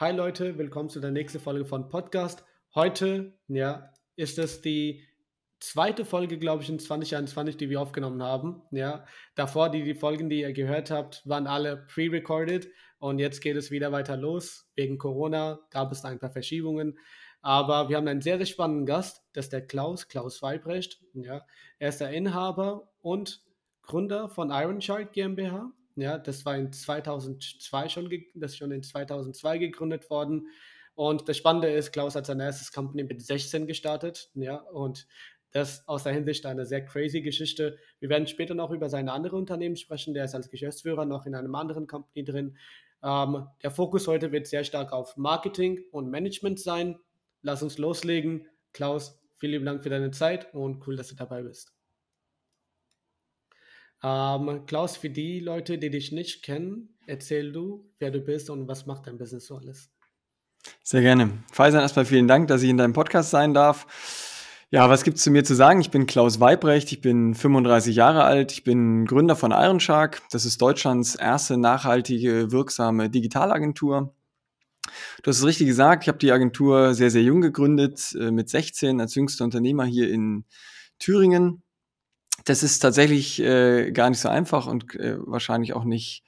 Hi 0.00 0.12
Leute, 0.12 0.56
willkommen 0.56 0.88
zu 0.88 0.98
der 0.98 1.10
nächsten 1.10 1.40
Folge 1.40 1.66
von 1.66 1.90
Podcast. 1.90 2.42
Heute, 2.74 3.34
ja, 3.48 3.92
ist 4.16 4.38
es 4.38 4.62
die 4.62 5.06
zweite 5.58 6.06
Folge, 6.06 6.38
glaube 6.38 6.62
ich, 6.62 6.70
in 6.70 6.78
2021, 6.78 7.58
die 7.58 7.68
wir 7.68 7.82
aufgenommen 7.82 8.22
haben. 8.22 8.62
Ja, 8.70 9.04
davor, 9.34 9.68
die, 9.68 9.82
die 9.82 9.92
Folgen, 9.92 10.30
die 10.30 10.40
ihr 10.40 10.54
gehört 10.54 10.90
habt, 10.90 11.20
waren 11.28 11.46
alle 11.46 11.86
pre-recorded 11.86 12.70
und 12.98 13.18
jetzt 13.18 13.42
geht 13.42 13.58
es 13.58 13.70
wieder 13.70 13.92
weiter 13.92 14.16
los. 14.16 14.70
Wegen 14.74 14.96
Corona 14.96 15.60
gab 15.68 15.92
es 15.92 16.02
ein 16.06 16.18
paar 16.18 16.30
Verschiebungen. 16.30 16.98
Aber 17.42 17.90
wir 17.90 17.98
haben 17.98 18.08
einen 18.08 18.22
sehr, 18.22 18.38
sehr 18.38 18.46
spannenden 18.46 18.86
Gast, 18.86 19.22
das 19.34 19.44
ist 19.46 19.52
der 19.52 19.66
Klaus, 19.66 20.08
Klaus 20.08 20.40
Weibrecht. 20.40 20.98
Ja, 21.12 21.44
er 21.78 21.90
ist 21.90 22.00
der 22.00 22.12
Inhaber 22.12 22.90
und 23.02 23.44
Gründer 23.82 24.30
von 24.30 24.48
Iron 24.50 24.80
Shark 24.80 25.12
GmbH. 25.12 25.70
Ja, 25.96 26.18
das 26.18 26.44
war 26.44 26.56
in 26.56 26.72
2002 26.72 27.88
schon, 27.88 28.10
das 28.34 28.52
ist 28.52 28.58
schon 28.58 28.72
in 28.72 28.82
2002 28.82 29.58
gegründet 29.58 30.08
worden. 30.10 30.48
Und 30.94 31.28
das 31.28 31.36
Spannende 31.36 31.70
ist, 31.70 31.92
Klaus 31.92 32.14
hat 32.14 32.26
sein 32.26 32.40
erstes 32.40 32.72
Company 32.72 33.04
mit 33.04 33.22
16 33.22 33.66
gestartet. 33.66 34.30
Ja, 34.34 34.56
und 34.56 35.06
das 35.52 35.86
aus 35.88 36.04
der 36.04 36.12
Hinsicht 36.12 36.46
eine 36.46 36.64
sehr 36.64 36.84
crazy 36.84 37.22
Geschichte. 37.22 37.78
Wir 37.98 38.08
werden 38.08 38.26
später 38.26 38.54
noch 38.54 38.70
über 38.70 38.88
seine 38.88 39.12
andere 39.12 39.36
Unternehmen 39.36 39.76
sprechen. 39.76 40.14
Der 40.14 40.24
ist 40.24 40.34
als 40.34 40.50
Geschäftsführer 40.50 41.04
noch 41.04 41.26
in 41.26 41.34
einem 41.34 41.54
anderen 41.54 41.86
Company 41.86 42.24
drin. 42.24 42.56
Ähm, 43.02 43.46
der 43.62 43.70
Fokus 43.70 44.06
heute 44.06 44.30
wird 44.32 44.46
sehr 44.46 44.64
stark 44.64 44.92
auf 44.92 45.16
Marketing 45.16 45.80
und 45.90 46.10
Management 46.10 46.60
sein. 46.60 46.98
Lass 47.42 47.62
uns 47.62 47.78
loslegen. 47.78 48.46
Klaus, 48.72 49.18
vielen 49.36 49.52
lieben 49.52 49.66
Dank 49.66 49.82
für 49.82 49.90
deine 49.90 50.10
Zeit 50.10 50.52
und 50.54 50.86
cool, 50.86 50.96
dass 50.96 51.08
du 51.08 51.16
dabei 51.16 51.42
bist. 51.42 51.79
Ähm, 54.02 54.64
Klaus, 54.66 54.96
für 54.96 55.10
die 55.10 55.40
Leute, 55.40 55.78
die 55.78 55.90
dich 55.90 56.12
nicht 56.12 56.42
kennen, 56.42 56.96
erzähl 57.06 57.52
du, 57.52 57.90
wer 57.98 58.10
du 58.10 58.20
bist 58.20 58.50
und 58.50 58.66
was 58.68 58.86
macht 58.86 59.06
dein 59.06 59.18
Business 59.18 59.46
so 59.46 59.56
alles. 59.56 59.90
Sehr 60.82 61.02
gerne. 61.02 61.30
Faisal, 61.52 61.82
erstmal 61.82 62.04
vielen 62.04 62.28
Dank, 62.28 62.48
dass 62.48 62.62
ich 62.62 62.70
in 62.70 62.76
deinem 62.76 62.92
Podcast 62.92 63.30
sein 63.30 63.54
darf. 63.54 63.86
Ja, 64.72 64.88
was 64.88 65.02
gibt 65.02 65.16
es 65.16 65.24
zu 65.24 65.30
mir 65.30 65.42
zu 65.42 65.54
sagen? 65.54 65.80
Ich 65.80 65.90
bin 65.90 66.06
Klaus 66.06 66.38
Weibrecht, 66.38 66.92
ich 66.92 67.00
bin 67.00 67.34
35 67.34 67.96
Jahre 67.96 68.22
alt, 68.24 68.52
ich 68.52 68.62
bin 68.62 69.04
Gründer 69.04 69.34
von 69.34 69.50
Iron 69.50 69.80
Shark. 69.80 70.22
Das 70.30 70.44
ist 70.44 70.62
Deutschlands 70.62 71.16
erste 71.16 71.56
nachhaltige, 71.56 72.52
wirksame 72.52 73.10
Digitalagentur. 73.10 74.14
Du 75.22 75.28
hast 75.28 75.38
es 75.38 75.44
richtig 75.44 75.66
gesagt, 75.66 76.04
ich 76.04 76.08
habe 76.08 76.18
die 76.18 76.30
Agentur 76.30 76.94
sehr, 76.94 77.10
sehr 77.10 77.22
jung 77.22 77.40
gegründet, 77.40 78.14
äh, 78.18 78.30
mit 78.30 78.48
16 78.48 79.00
als 79.00 79.14
jüngster 79.14 79.44
Unternehmer 79.44 79.84
hier 79.84 80.10
in 80.10 80.44
Thüringen 80.98 81.62
das 82.44 82.62
ist 82.62 82.80
tatsächlich 82.80 83.40
äh, 83.40 83.90
gar 83.92 84.10
nicht 84.10 84.20
so 84.20 84.28
einfach 84.28 84.66
und 84.66 84.94
äh, 84.94 85.16
wahrscheinlich 85.18 85.74
auch 85.74 85.84
nicht, 85.84 86.24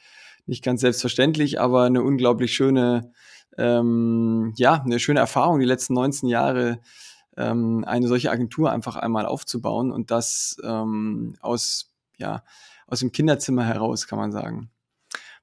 nicht 0.46 0.64
ganz 0.64 0.80
selbstverständlich, 0.80 1.60
aber 1.60 1.84
eine 1.84 2.02
unglaublich 2.02 2.54
schöne, 2.54 3.12
ähm, 3.58 4.52
ja, 4.56 4.82
eine 4.82 4.98
schöne 4.98 5.20
Erfahrung, 5.20 5.60
die 5.60 5.66
letzten 5.66 5.94
19 5.94 6.28
Jahre 6.28 6.80
ähm, 7.36 7.84
eine 7.86 8.08
solche 8.08 8.30
Agentur 8.30 8.70
einfach 8.70 8.96
einmal 8.96 9.26
aufzubauen 9.26 9.90
und 9.90 10.10
das 10.10 10.56
ähm, 10.62 11.36
aus, 11.40 11.92
ja, 12.16 12.42
aus 12.86 13.00
dem 13.00 13.12
Kinderzimmer 13.12 13.64
heraus, 13.64 14.06
kann 14.06 14.18
man 14.18 14.32
sagen. 14.32 14.70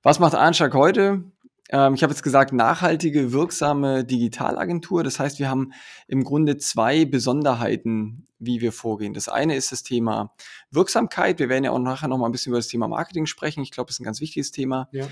Was 0.04 0.20
macht 0.20 0.36
Anschlag 0.36 0.74
heute? 0.74 1.24
Ähm, 1.70 1.94
ich 1.94 2.04
habe 2.04 2.12
jetzt 2.12 2.24
gesagt, 2.24 2.52
nachhaltige, 2.52 3.32
wirksame 3.32 4.04
Digitalagentur. 4.04 5.04
Das 5.04 5.20
heißt, 5.20 5.40
wir 5.40 5.50
haben 5.50 5.72
im 6.08 6.24
Grunde 6.24 6.58
zwei 6.58 7.06
Besonderheiten, 7.06 8.28
wie 8.40 8.62
wir 8.62 8.72
vorgehen. 8.72 9.14
Das 9.14 9.30
eine 9.30 9.56
ist 9.56 9.72
das 9.72 9.84
Thema 9.84 10.34
Wirksamkeit. 10.72 11.40
Wir 11.40 11.50
werden 11.50 11.64
ja 11.64 11.72
auch 11.72 11.80
nachher 11.80 12.08
noch 12.08 12.18
mal 12.18 12.26
ein 12.26 12.32
bisschen 12.32 12.52
über 12.52 12.60
das 12.60 12.68
Thema 12.68 12.88
Marketing 12.88 13.26
sprechen. 13.26 13.62
Ich 13.62 13.72
glaube, 13.72 13.88
das 13.88 13.96
ist 13.96 14.00
ein 14.02 14.06
ganz 14.06 14.22
wichtiges 14.22 14.52
Thema. 14.52 14.90
Ja. 14.92 15.08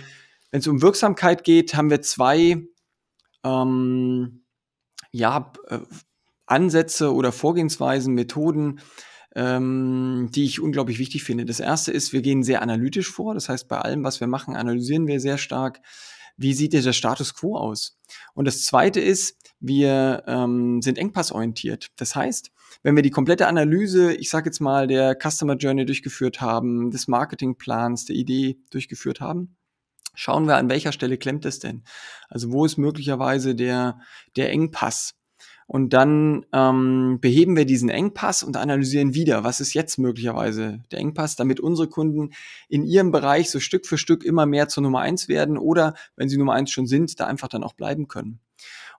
Wenn 0.52 0.62
es 0.62 0.68
um 0.68 0.82
Wirksamkeit 0.82 1.44
geht, 1.44 1.76
haben 1.76 1.90
wir 1.90 2.02
zwei 2.02 2.64
ähm, 3.44 4.44
ja, 5.12 5.52
äh, 5.68 5.80
Ansätze 6.46 7.14
oder 7.14 7.32
Vorgehensweisen, 7.32 8.14
Methoden, 8.14 8.80
ähm, 9.36 10.30
die 10.34 10.46
ich 10.46 10.62
unglaublich 10.62 10.98
wichtig 10.98 11.24
finde. 11.24 11.46
Das 11.46 11.60
erste 11.60 11.92
ist, 11.92 12.14
wir 12.14 12.22
gehen 12.22 12.44
sehr 12.44 12.62
analytisch 12.62 13.12
vor. 13.12 13.34
Das 13.34 13.50
heißt, 13.50 13.68
bei 13.68 13.78
allem, 13.78 14.04
was 14.04 14.22
wir 14.22 14.28
machen, 14.28 14.56
analysieren 14.56 15.06
wir 15.06 15.20
sehr 15.20 15.38
stark 15.38 15.82
wie 16.38 16.54
sieht 16.54 16.74
der 16.74 16.94
Status 16.94 17.34
quo 17.34 17.58
aus? 17.58 17.98
Und 18.34 18.46
das 18.46 18.64
Zweite 18.64 19.02
ist, 19.02 19.38
wir 19.60 20.24
ähm, 20.28 20.82
sind 20.82 20.98
engpassorientiert. 20.98 21.90
Das 21.98 22.16
heißt, 22.16 22.52
wenn 22.84 22.96
wir 22.96 23.04
die 23.04 23.10
komplette 23.10 23.48
Analyse, 23.48 24.14
ich 24.14 24.30
sage 24.30 24.50
jetzt 24.50 24.60
mal, 24.60 24.88
der 24.88 25.18
Customer 25.20 25.56
Journey 25.56 25.86
durchgeführt 25.86 26.40
haben, 26.42 26.92
des 26.92 27.08
Marketingplans, 27.08 28.06
der 28.06 28.16
Idee 28.16 28.60
durchgeführt 28.70 29.20
haben, 29.20 29.58
schauen 30.14 30.46
wir, 30.46 30.58
an 30.58 30.70
welcher 30.70 30.92
Stelle 30.92 31.18
klemmt 31.18 31.46
es 31.46 31.60
denn? 31.60 31.84
Also 32.30 32.52
wo 32.52 32.66
ist 32.66 32.78
möglicherweise 32.78 33.56
der, 33.56 34.00
der 34.36 34.52
Engpass? 34.52 35.17
Und 35.68 35.92
dann 35.92 36.46
ähm, 36.54 37.20
beheben 37.20 37.58
wir 37.58 37.66
diesen 37.66 37.90
Engpass 37.90 38.42
und 38.42 38.56
analysieren 38.56 39.14
wieder, 39.14 39.44
was 39.44 39.60
ist 39.60 39.74
jetzt 39.74 39.98
möglicherweise 39.98 40.80
der 40.92 41.00
Engpass, 41.00 41.36
damit 41.36 41.60
unsere 41.60 41.90
Kunden 41.90 42.32
in 42.70 42.84
ihrem 42.84 43.12
Bereich 43.12 43.50
so 43.50 43.60
Stück 43.60 43.86
für 43.86 43.98
Stück 43.98 44.24
immer 44.24 44.46
mehr 44.46 44.70
zur 44.70 44.84
Nummer 44.84 45.02
eins 45.02 45.28
werden 45.28 45.58
oder, 45.58 45.94
wenn 46.16 46.30
sie 46.30 46.38
Nummer 46.38 46.54
eins 46.54 46.72
schon 46.72 46.88
sind, 46.88 47.20
da 47.20 47.28
einfach 47.28 47.50
dann 47.50 47.64
auch 47.64 47.74
bleiben 47.74 48.08
können. 48.08 48.40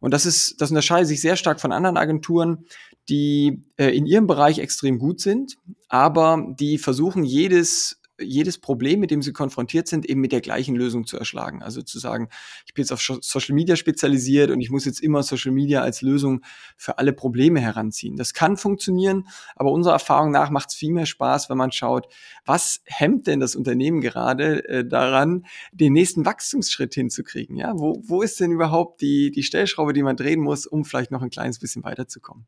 Und 0.01 0.12
das 0.12 0.27
ist, 0.27 0.61
das 0.61 0.71
unterscheidet 0.71 1.09
sich 1.09 1.23
sehr 1.23 1.37
stark 1.37 1.59
von 1.59 1.73
anderen 1.73 1.97
Agenturen, 1.97 2.67
die 3.09 3.62
äh, 3.78 3.97
in 3.97 4.07
ihrem 4.07 4.27
Bereich 4.27 4.59
extrem 4.59 4.99
gut 4.99 5.21
sind, 5.21 5.57
aber 5.89 6.55
die 6.61 6.77
versuchen 6.77 7.25
jedes 7.25 7.97
jedes 8.21 8.59
Problem, 8.59 9.01
mit 9.01 9.11
dem 9.11 9.23
sie 9.23 9.33
konfrontiert 9.33 9.89
sind, 9.89 10.09
eben 10.09 10.21
mit 10.21 10.33
der 10.33 10.41
gleichen 10.41 10.75
Lösung 10.75 11.06
zu 11.06 11.17
erschlagen. 11.17 11.62
Also 11.62 11.83
zu 11.83 11.99
sagen, 11.99 12.29
ich 12.67 12.75
bin 12.75 12.83
jetzt 12.83 12.93
auf 12.93 13.01
Social 13.01 13.55
Media 13.55 13.77
spezialisiert 13.77 14.51
und 14.51 14.61
ich 14.61 14.71
muss 14.71 14.84
jetzt 14.84 15.01
immer 15.01 15.23
Social 15.23 15.53
Media 15.53 15.83
als 15.83 16.03
Lösung 16.03 16.43
für 16.77 16.99
alle 16.99 17.12
Probleme 17.12 17.61
heranziehen. 17.61 18.17
Das 18.17 18.34
kann 18.34 18.57
funktionieren, 18.57 19.28
aber 19.57 19.71
unserer 19.73 19.95
Erfahrung 19.95 20.31
nach 20.31 20.51
macht 20.51 20.71
es 20.71 20.75
viel 20.75 20.93
mehr 20.93 21.07
Spaß, 21.07 21.51
wenn 21.51 21.57
man 21.57 21.73
schaut, 21.73 22.09
was 22.45 22.83
hemmt 22.84 23.27
denn 23.27 23.41
das 23.41 23.57
Unternehmen 23.57 24.01
gerade 24.01 24.69
äh, 24.69 24.84
daran, 24.87 25.47
den 25.73 25.93
nächsten 25.93 26.27
Wachstumsschritt 26.27 26.95
hinzukriegen? 26.95 27.57
Ja, 27.57 27.73
wo, 27.78 28.03
wo 28.05 28.23
ist 28.23 28.41
denn 28.41 28.51
überhaupt 28.51 29.01
die, 29.01 29.31
die 29.31 29.43
Stellschraube, 29.43 29.93
die 29.93 30.03
man 30.03 30.17
drehen 30.17 30.41
muss, 30.41 30.67
um 30.67 30.84
vielleicht 30.84 31.11
noch 31.11 31.23
ein 31.23 31.31
kleines 31.31 31.59
bisschen 31.59 31.84
weiterzukommen? 31.84 32.47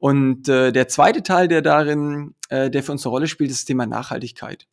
Und 0.00 0.48
äh, 0.48 0.72
der 0.72 0.88
zweite 0.88 1.22
Teil, 1.22 1.46
der 1.46 1.60
darin, 1.60 2.34
äh, 2.48 2.70
der 2.70 2.82
für 2.82 2.92
uns 2.92 3.04
eine 3.04 3.10
Rolle 3.10 3.26
spielt, 3.28 3.50
ist 3.50 3.60
das 3.60 3.64
Thema 3.66 3.84
Nachhaltigkeit. 3.84 4.66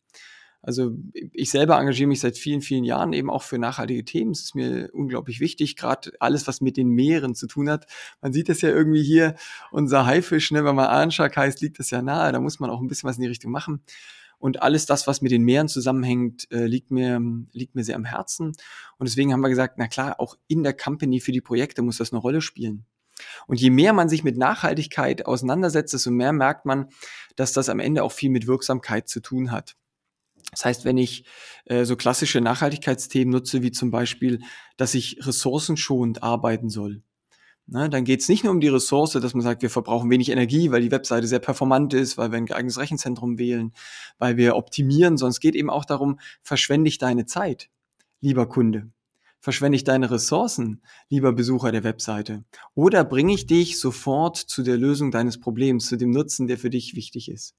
Also 0.62 0.92
ich 1.12 1.50
selber 1.50 1.78
engagiere 1.78 2.08
mich 2.08 2.20
seit 2.20 2.38
vielen, 2.38 2.62
vielen 2.62 2.82
Jahren 2.82 3.12
eben 3.12 3.28
auch 3.28 3.42
für 3.42 3.58
nachhaltige 3.58 4.06
Themen. 4.06 4.30
Es 4.30 4.40
ist 4.40 4.54
mir 4.54 4.88
unglaublich 4.92 5.38
wichtig, 5.38 5.76
gerade 5.76 6.12
alles, 6.18 6.48
was 6.48 6.62
mit 6.62 6.78
den 6.78 6.88
Meeren 6.88 7.34
zu 7.34 7.46
tun 7.46 7.68
hat. 7.68 7.86
Man 8.22 8.32
sieht 8.32 8.48
das 8.48 8.62
ja 8.62 8.70
irgendwie 8.70 9.02
hier, 9.02 9.34
unser 9.70 10.06
Haifisch, 10.06 10.50
ne, 10.50 10.64
wenn 10.64 10.74
man 10.74 10.86
Ahnschak 10.86 11.36
heißt, 11.36 11.60
liegt 11.60 11.78
das 11.78 11.90
ja 11.90 12.00
nahe. 12.00 12.32
Da 12.32 12.40
muss 12.40 12.58
man 12.58 12.70
auch 12.70 12.80
ein 12.80 12.88
bisschen 12.88 13.08
was 13.08 13.16
in 13.16 13.22
die 13.22 13.28
Richtung 13.28 13.52
machen. 13.52 13.82
Und 14.38 14.62
alles 14.62 14.86
das, 14.86 15.06
was 15.06 15.20
mit 15.20 15.30
den 15.30 15.42
Meeren 15.42 15.68
zusammenhängt, 15.68 16.50
äh, 16.50 16.64
liegt, 16.64 16.90
mir, 16.90 17.20
liegt 17.52 17.74
mir 17.74 17.84
sehr 17.84 17.96
am 17.96 18.04
Herzen. 18.06 18.48
Und 18.96 19.08
deswegen 19.08 19.34
haben 19.34 19.40
wir 19.40 19.48
gesagt, 19.50 19.74
na 19.76 19.88
klar, 19.88 20.18
auch 20.20 20.36
in 20.46 20.62
der 20.62 20.74
Company 20.74 21.20
für 21.20 21.32
die 21.32 21.42
Projekte 21.42 21.82
muss 21.82 21.98
das 21.98 22.12
eine 22.12 22.20
Rolle 22.20 22.40
spielen. 22.40 22.86
Und 23.46 23.60
je 23.60 23.70
mehr 23.70 23.92
man 23.92 24.08
sich 24.08 24.24
mit 24.24 24.36
Nachhaltigkeit 24.36 25.26
auseinandersetzt, 25.26 25.94
desto 25.94 26.10
mehr 26.10 26.32
merkt 26.32 26.66
man, 26.66 26.88
dass 27.36 27.52
das 27.52 27.68
am 27.68 27.80
Ende 27.80 28.02
auch 28.02 28.12
viel 28.12 28.30
mit 28.30 28.46
Wirksamkeit 28.46 29.08
zu 29.08 29.20
tun 29.20 29.50
hat. 29.50 29.76
Das 30.50 30.64
heißt, 30.64 30.84
wenn 30.84 30.96
ich 30.96 31.24
äh, 31.66 31.84
so 31.84 31.96
klassische 31.96 32.40
Nachhaltigkeitsthemen 32.40 33.32
nutze, 33.32 33.62
wie 33.62 33.70
zum 33.70 33.90
Beispiel, 33.90 34.40
dass 34.76 34.94
ich 34.94 35.18
ressourcenschonend 35.26 36.22
arbeiten 36.22 36.70
soll, 36.70 37.02
ne, 37.66 37.90
dann 37.90 38.04
geht 38.04 38.20
es 38.20 38.28
nicht 38.28 38.44
nur 38.44 38.52
um 38.52 38.60
die 38.60 38.68
Ressource, 38.68 39.12
dass 39.12 39.34
man 39.34 39.42
sagt, 39.42 39.62
wir 39.62 39.70
verbrauchen 39.70 40.10
wenig 40.10 40.30
Energie, 40.30 40.70
weil 40.70 40.80
die 40.80 40.90
Webseite 40.90 41.26
sehr 41.26 41.38
performant 41.38 41.92
ist, 41.94 42.16
weil 42.16 42.30
wir 42.30 42.38
ein 42.38 42.46
geeignetes 42.46 42.78
Rechenzentrum 42.78 43.38
wählen, 43.38 43.72
weil 44.18 44.36
wir 44.36 44.56
optimieren, 44.56 45.16
sondern 45.16 45.32
es 45.32 45.40
geht 45.40 45.54
eben 45.54 45.70
auch 45.70 45.84
darum, 45.84 46.18
verschwende 46.42 46.88
ich 46.88 46.98
deine 46.98 47.26
Zeit, 47.26 47.68
lieber 48.20 48.48
Kunde. 48.48 48.90
Verschwende 49.40 49.76
ich 49.76 49.84
deine 49.84 50.10
Ressourcen, 50.10 50.82
lieber 51.08 51.32
Besucher 51.32 51.70
der 51.70 51.84
Webseite? 51.84 52.44
Oder 52.74 53.04
bringe 53.04 53.34
ich 53.34 53.46
dich 53.46 53.78
sofort 53.78 54.36
zu 54.36 54.62
der 54.62 54.76
Lösung 54.76 55.10
deines 55.10 55.38
Problems, 55.38 55.86
zu 55.86 55.96
dem 55.96 56.10
Nutzen, 56.10 56.48
der 56.48 56.58
für 56.58 56.70
dich 56.70 56.94
wichtig 56.94 57.30
ist? 57.30 57.54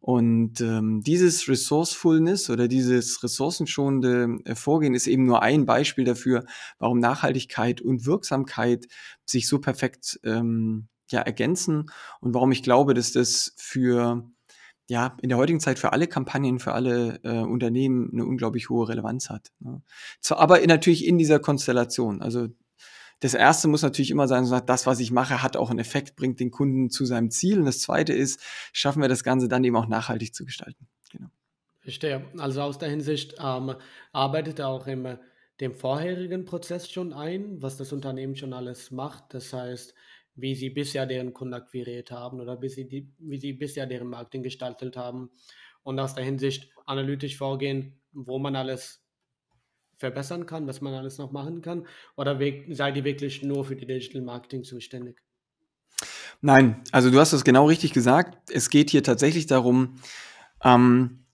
Und 0.00 0.62
ähm, 0.62 1.02
dieses 1.02 1.46
Resourcefulness 1.46 2.48
oder 2.48 2.68
dieses 2.68 3.22
ressourcenschonende 3.22 4.38
äh, 4.46 4.54
Vorgehen 4.54 4.94
ist 4.94 5.06
eben 5.06 5.26
nur 5.26 5.42
ein 5.42 5.66
Beispiel 5.66 6.04
dafür, 6.04 6.44
warum 6.78 7.00
Nachhaltigkeit 7.00 7.82
und 7.82 8.06
Wirksamkeit 8.06 8.86
sich 9.26 9.46
so 9.46 9.58
perfekt 9.58 10.18
ähm, 10.24 10.88
ja, 11.10 11.20
ergänzen 11.20 11.90
und 12.20 12.32
warum 12.32 12.50
ich 12.50 12.62
glaube, 12.62 12.94
dass 12.94 13.12
das 13.12 13.52
für 13.58 14.24
ja, 14.90 15.16
in 15.22 15.28
der 15.28 15.38
heutigen 15.38 15.60
Zeit 15.60 15.78
für 15.78 15.92
alle 15.92 16.08
Kampagnen, 16.08 16.58
für 16.58 16.72
alle 16.72 17.20
äh, 17.22 17.38
Unternehmen 17.38 18.10
eine 18.12 18.24
unglaublich 18.24 18.70
hohe 18.70 18.88
Relevanz 18.88 19.30
hat. 19.30 19.52
Ne? 19.60 19.82
So, 20.20 20.34
aber 20.34 20.62
in, 20.62 20.68
natürlich 20.68 21.06
in 21.06 21.16
dieser 21.16 21.38
Konstellation. 21.38 22.20
Also 22.20 22.48
das 23.20 23.34
erste 23.34 23.68
muss 23.68 23.82
natürlich 23.82 24.10
immer 24.10 24.26
sein, 24.26 24.50
das, 24.66 24.86
was 24.86 24.98
ich 24.98 25.12
mache, 25.12 25.44
hat 25.44 25.56
auch 25.56 25.70
einen 25.70 25.78
Effekt, 25.78 26.16
bringt 26.16 26.40
den 26.40 26.50
Kunden 26.50 26.90
zu 26.90 27.04
seinem 27.04 27.30
Ziel. 27.30 27.60
Und 27.60 27.66
das 27.66 27.80
zweite 27.80 28.12
ist, 28.12 28.40
schaffen 28.72 29.00
wir 29.00 29.08
das 29.08 29.22
Ganze 29.22 29.46
dann 29.46 29.62
eben 29.62 29.76
auch 29.76 29.86
nachhaltig 29.86 30.34
zu 30.34 30.44
gestalten. 30.44 30.88
Genau. 31.12 31.28
Verstehe. 31.78 32.24
Also 32.38 32.62
aus 32.62 32.78
der 32.78 32.88
Hinsicht 32.88 33.36
ähm, 33.38 33.76
arbeitet 34.12 34.58
er 34.58 34.68
auch 34.68 34.88
im 34.88 35.06
dem 35.60 35.74
vorherigen 35.74 36.46
Prozess 36.46 36.90
schon 36.90 37.12
ein, 37.12 37.60
was 37.62 37.76
das 37.76 37.92
Unternehmen 37.92 38.34
schon 38.34 38.54
alles 38.54 38.90
macht. 38.90 39.34
Das 39.34 39.52
heißt, 39.52 39.94
wie 40.40 40.54
sie 40.54 40.70
bisher 40.70 41.06
deren 41.06 41.32
Kunden 41.32 41.54
akquiriert 41.54 42.10
haben 42.10 42.40
oder 42.40 42.60
wie 42.62 42.68
sie, 42.68 42.88
die, 42.88 43.12
wie 43.18 43.38
sie 43.38 43.52
bisher 43.52 43.86
deren 43.86 44.08
Marketing 44.08 44.42
gestaltet 44.42 44.96
haben 44.96 45.30
und 45.82 45.98
aus 45.98 46.14
der 46.14 46.24
Hinsicht 46.24 46.70
analytisch 46.86 47.36
vorgehen, 47.36 48.00
wo 48.12 48.38
man 48.38 48.56
alles 48.56 49.02
verbessern 49.96 50.46
kann, 50.46 50.66
was 50.66 50.80
man 50.80 50.94
alles 50.94 51.18
noch 51.18 51.30
machen 51.30 51.60
kann? 51.60 51.86
Oder 52.16 52.38
seid 52.70 52.96
ihr 52.96 53.04
wirklich 53.04 53.42
nur 53.42 53.64
für 53.64 53.76
die 53.76 53.86
Digital 53.86 54.22
Marketing 54.22 54.64
zuständig? 54.64 55.22
Nein, 56.40 56.82
also 56.90 57.10
du 57.10 57.18
hast 57.20 57.32
das 57.32 57.44
genau 57.44 57.66
richtig 57.66 57.92
gesagt. 57.92 58.50
Es 58.50 58.70
geht 58.70 58.90
hier 58.90 59.02
tatsächlich 59.02 59.46
darum, 59.46 60.00
ähm, 60.64 61.26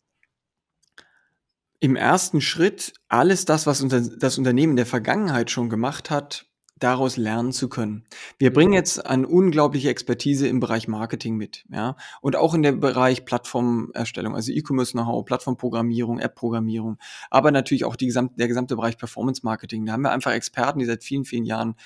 im 1.79 1.95
ersten 1.95 2.41
Schritt 2.41 2.95
alles 3.09 3.45
das, 3.45 3.67
was 3.67 3.81
unter, 3.83 4.01
das 4.01 4.39
Unternehmen 4.39 4.73
in 4.73 4.77
der 4.77 4.87
Vergangenheit 4.87 5.51
schon 5.51 5.69
gemacht 5.69 6.11
hat, 6.11 6.47
daraus 6.79 7.17
lernen 7.17 7.53
zu 7.53 7.69
können. 7.69 8.05
Wir 8.39 8.53
bringen 8.53 8.71
mhm. 8.71 8.77
jetzt 8.77 9.07
eine 9.07 9.27
unglaubliche 9.27 9.89
Expertise 9.89 10.47
im 10.47 10.61
Bereich 10.61 10.89
Marketing 10.89 11.37
mit, 11.37 11.65
ja, 11.71 11.97
und 12.21 12.37
auch 12.37 12.55
in 12.55 12.63
dem 12.63 12.81
Bereich 12.81 13.25
Plattformerstellung, 13.25 14.35
also 14.35 14.53
E-Commerce 14.53 14.93
Know-how, 14.93 15.25
Plattformprogrammierung, 15.25 16.19
App-Programmierung, 16.19 16.99
aber 17.31 17.51
natürlich 17.51 17.85
auch 17.85 17.97
die 17.97 18.07
gesamte, 18.07 18.37
der 18.37 18.49
gesamte 18.49 18.77
Bereich 18.77 18.99
Performance 18.99 19.41
Marketing. 19.43 19.87
Da 19.87 19.95
haben 19.95 20.03
wir 20.03 20.13
einfach 20.13 20.33
Experten, 20.33 20.79
die 20.79 20.85
seit 20.85 21.03
vielen, 21.03 21.25
vielen 21.25 21.45
Jahren 21.45 21.77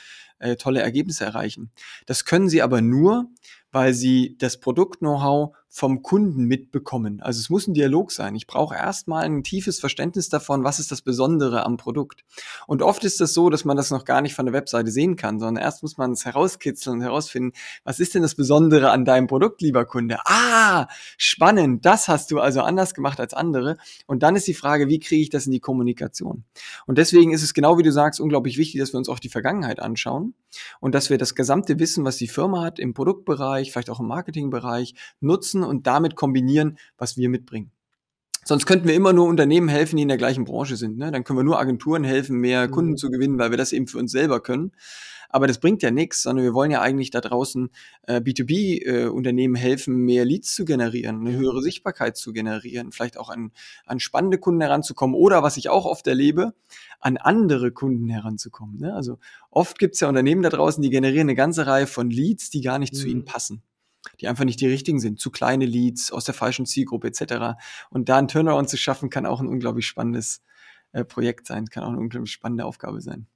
äh, 0.41 0.57
tolle 0.57 0.81
Ergebnisse 0.81 1.25
erreichen. 1.25 1.71
Das 2.07 2.25
können 2.25 2.49
sie 2.49 2.63
aber 2.63 2.81
nur, 2.81 3.29
weil 3.73 3.95
sie 3.95 4.37
das 4.39 4.59
Produkt-Know-how 4.59 5.55
vom 5.73 6.03
Kunden 6.03 6.47
mitbekommen. 6.47 7.21
Also 7.21 7.39
es 7.39 7.49
muss 7.49 7.69
ein 7.69 7.75
Dialog 7.75 8.11
sein. 8.11 8.35
Ich 8.35 8.49
brauche 8.49 8.75
erstmal 8.75 9.25
ein 9.25 9.45
tiefes 9.45 9.79
Verständnis 9.79 10.29
davon, 10.29 10.65
was 10.65 10.81
ist 10.81 10.91
das 10.91 11.01
Besondere 11.01 11.65
am 11.65 11.77
Produkt. 11.77 12.25
Und 12.67 12.83
oft 12.83 13.05
ist 13.05 13.21
das 13.21 13.33
so, 13.33 13.51
dass 13.51 13.65
man 13.65 13.77
das 13.77 13.93
noch 13.93 14.05
gar 14.05 14.21
nicht 14.21 14.35
von 14.35 14.47
der 14.47 14.53
Webseite 14.53 14.91
sehen 14.91 15.15
kann, 15.15 15.39
sondern 15.39 15.63
erst 15.63 15.85
muss 15.85 15.97
man 15.97 16.11
es 16.11 16.25
herauskitzeln 16.25 16.97
und 16.97 17.03
herausfinden, 17.03 17.53
was 17.85 18.01
ist 18.01 18.17
denn 18.17 18.23
das 18.23 18.35
Besondere 18.35 18.91
an 18.91 19.05
deinem 19.05 19.29
Produkt, 19.29 19.63
lieber 19.63 19.85
Kunde? 19.85 20.19
Ah, 20.25 20.89
spannend, 21.17 21.87
das 21.87 22.09
hast 22.09 22.33
du 22.33 22.41
also 22.41 22.63
anders 22.63 22.93
gemacht 22.93 23.21
als 23.21 23.33
andere. 23.33 23.77
Und 24.07 24.25
dann 24.25 24.35
ist 24.35 24.49
die 24.49 24.55
Frage, 24.55 24.89
wie 24.89 24.99
kriege 24.99 25.23
ich 25.23 25.31
das 25.31 25.47
in 25.47 25.53
die 25.53 25.61
Kommunikation? 25.61 26.43
Und 26.87 26.99
deswegen 26.99 27.33
ist 27.33 27.45
es 27.45 27.55
genau 27.55 27.79
wie 27.79 27.85
du 27.85 27.93
sagst, 27.93 28.21
unglaublich 28.21 28.59
wichtig, 28.59 28.81
dass 28.81 28.93
wir 28.93 28.99
uns 28.99 29.09
auch 29.09 29.21
die 29.21 29.29
Vergangenheit 29.29 29.79
anschauen 29.79 30.30
und 30.81 30.95
dass 30.95 31.11
wir 31.11 31.19
das 31.19 31.35
gesamte 31.35 31.79
Wissen, 31.79 32.05
was 32.05 32.17
die 32.17 32.29
Firma 32.29 32.63
hat 32.63 32.79
im 32.79 32.95
Produktbereich, 32.95 33.73
vielleicht 33.73 33.91
auch 33.91 34.01
im 34.01 34.07
Marketingbereich, 34.07 34.95
nutzen 35.21 35.63
und 35.63 35.87
damit 35.87 36.17
kombinieren, 36.17 36.79
was 36.99 37.17
wir 37.17 37.29
mitbringen. 37.29 37.71
Sonst 38.45 38.67
könnten 38.67 38.89
wir 38.89 38.95
immer 38.95 39.13
nur 39.13 39.27
Unternehmen 39.27 39.69
helfen, 39.69 39.97
die 39.97 40.03
in 40.03 40.09
der 40.09 40.17
gleichen 40.17 40.45
Branche 40.45 40.77
sind. 40.77 40.97
Ne? 40.97 41.13
Dann 41.13 41.25
können 41.25 41.39
wir 41.39 41.45
nur 41.45 41.61
Agenturen 41.61 42.05
helfen, 42.05 42.39
mehr 42.39 42.69
mhm. 42.69 42.71
Kunden 42.73 42.97
zu 42.97 43.11
gewinnen, 43.11 43.39
weil 43.39 43.51
wir 43.51 43.59
das 43.59 43.73
eben 43.73 43.87
für 43.87 43.99
uns 43.99 44.13
selber 44.13 44.41
können. 44.41 44.73
Aber 45.31 45.47
das 45.47 45.59
bringt 45.59 45.83
ja 45.83 45.91
nichts, 45.91 46.23
sondern 46.23 46.45
wir 46.45 46.55
wollen 46.55 46.71
ja 46.71 46.81
eigentlich 46.83 47.11
da 47.11 47.21
draußen 47.21 47.71
äh, 48.07 48.17
B2B-Unternehmen 48.17 49.55
äh, 49.55 49.59
helfen, 49.59 49.97
mehr 49.97 50.25
Leads 50.25 50.55
zu 50.55 50.65
generieren, 50.65 51.21
eine 51.21 51.37
höhere 51.37 51.63
Sichtbarkeit 51.63 52.17
zu 52.17 52.33
generieren, 52.33 52.93
vielleicht 52.93 53.17
auch 53.17 53.31
an, 53.31 53.53
an 53.87 54.01
spannende 54.01 54.39
Kunden 54.39 54.61
heranzukommen 54.61 55.15
oder, 55.15 55.43
was 55.43 55.57
ich 55.57 55.69
auch 55.69 55.87
oft 55.87 56.07
erlebe, 56.07 56.53
an 56.99 57.17
andere 57.17 57.73
Kunden 57.73 58.09
heranzukommen. 58.09 58.79
Ne? 58.79 58.95
Also 58.95 59.19
oft 59.51 59.79
gibt 59.79 59.95
es 59.95 60.01
ja 60.01 60.09
Unternehmen 60.09 60.43
da 60.43 60.51
draußen, 60.51 60.83
die 60.83 60.91
generieren 60.91 61.29
eine 61.29 61.37
ganze 61.37 61.67
Reihe 61.67 61.87
von 61.87 62.11
Leads, 62.11 62.51
die 62.51 62.61
gar 62.61 62.79
nicht 62.79 62.93
mhm. 62.95 62.99
zu 62.99 63.09
ihnen 63.09 63.25
passen 63.25 63.63
die 64.21 64.29
einfach 64.29 64.45
nicht 64.45 64.61
die 64.61 64.67
richtigen 64.67 64.99
sind, 64.99 65.21
zu 65.21 65.31
kleine 65.31 65.67
Leads 65.67 66.13
aus 66.13 66.25
der 66.25 66.35
falschen 66.35 66.67
Zielgruppe 66.67 67.09
etc. 67.09 67.61
Und 67.91 68.09
da 68.09 68.17
einen 68.17 68.29
Turnaround 68.29 68.69
zu 68.69 68.77
schaffen, 68.77 69.11
kann 69.11 69.27
auch 69.27 69.41
ein 69.41 69.47
unglaublich 69.47 69.87
spannendes 69.87 70.43
äh, 70.93 71.05
Projekt 71.05 71.47
sein, 71.47 71.67
kann 71.67 71.85
auch 71.85 71.91
eine 71.91 71.99
unglaublich 71.99 72.33
spannende 72.33 72.65
Aufgabe 72.65 73.01
sein. 73.01 73.27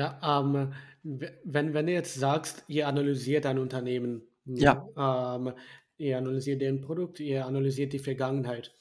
Ja, 0.00 0.40
ähm, 0.40 0.72
wenn, 1.02 1.74
wenn 1.74 1.86
du 1.86 1.92
jetzt 1.92 2.14
sagst, 2.14 2.64
ihr 2.68 2.88
analysiert 2.88 3.44
ein 3.44 3.58
Unternehmen, 3.58 4.22
ja. 4.46 4.88
Ähm, 4.96 5.52
ihr 5.98 6.16
analysiert 6.16 6.62
den 6.62 6.80
Produkt, 6.80 7.20
ihr 7.20 7.44
analysiert 7.44 7.92
die 7.92 7.98
Vergangenheit. 7.98 8.72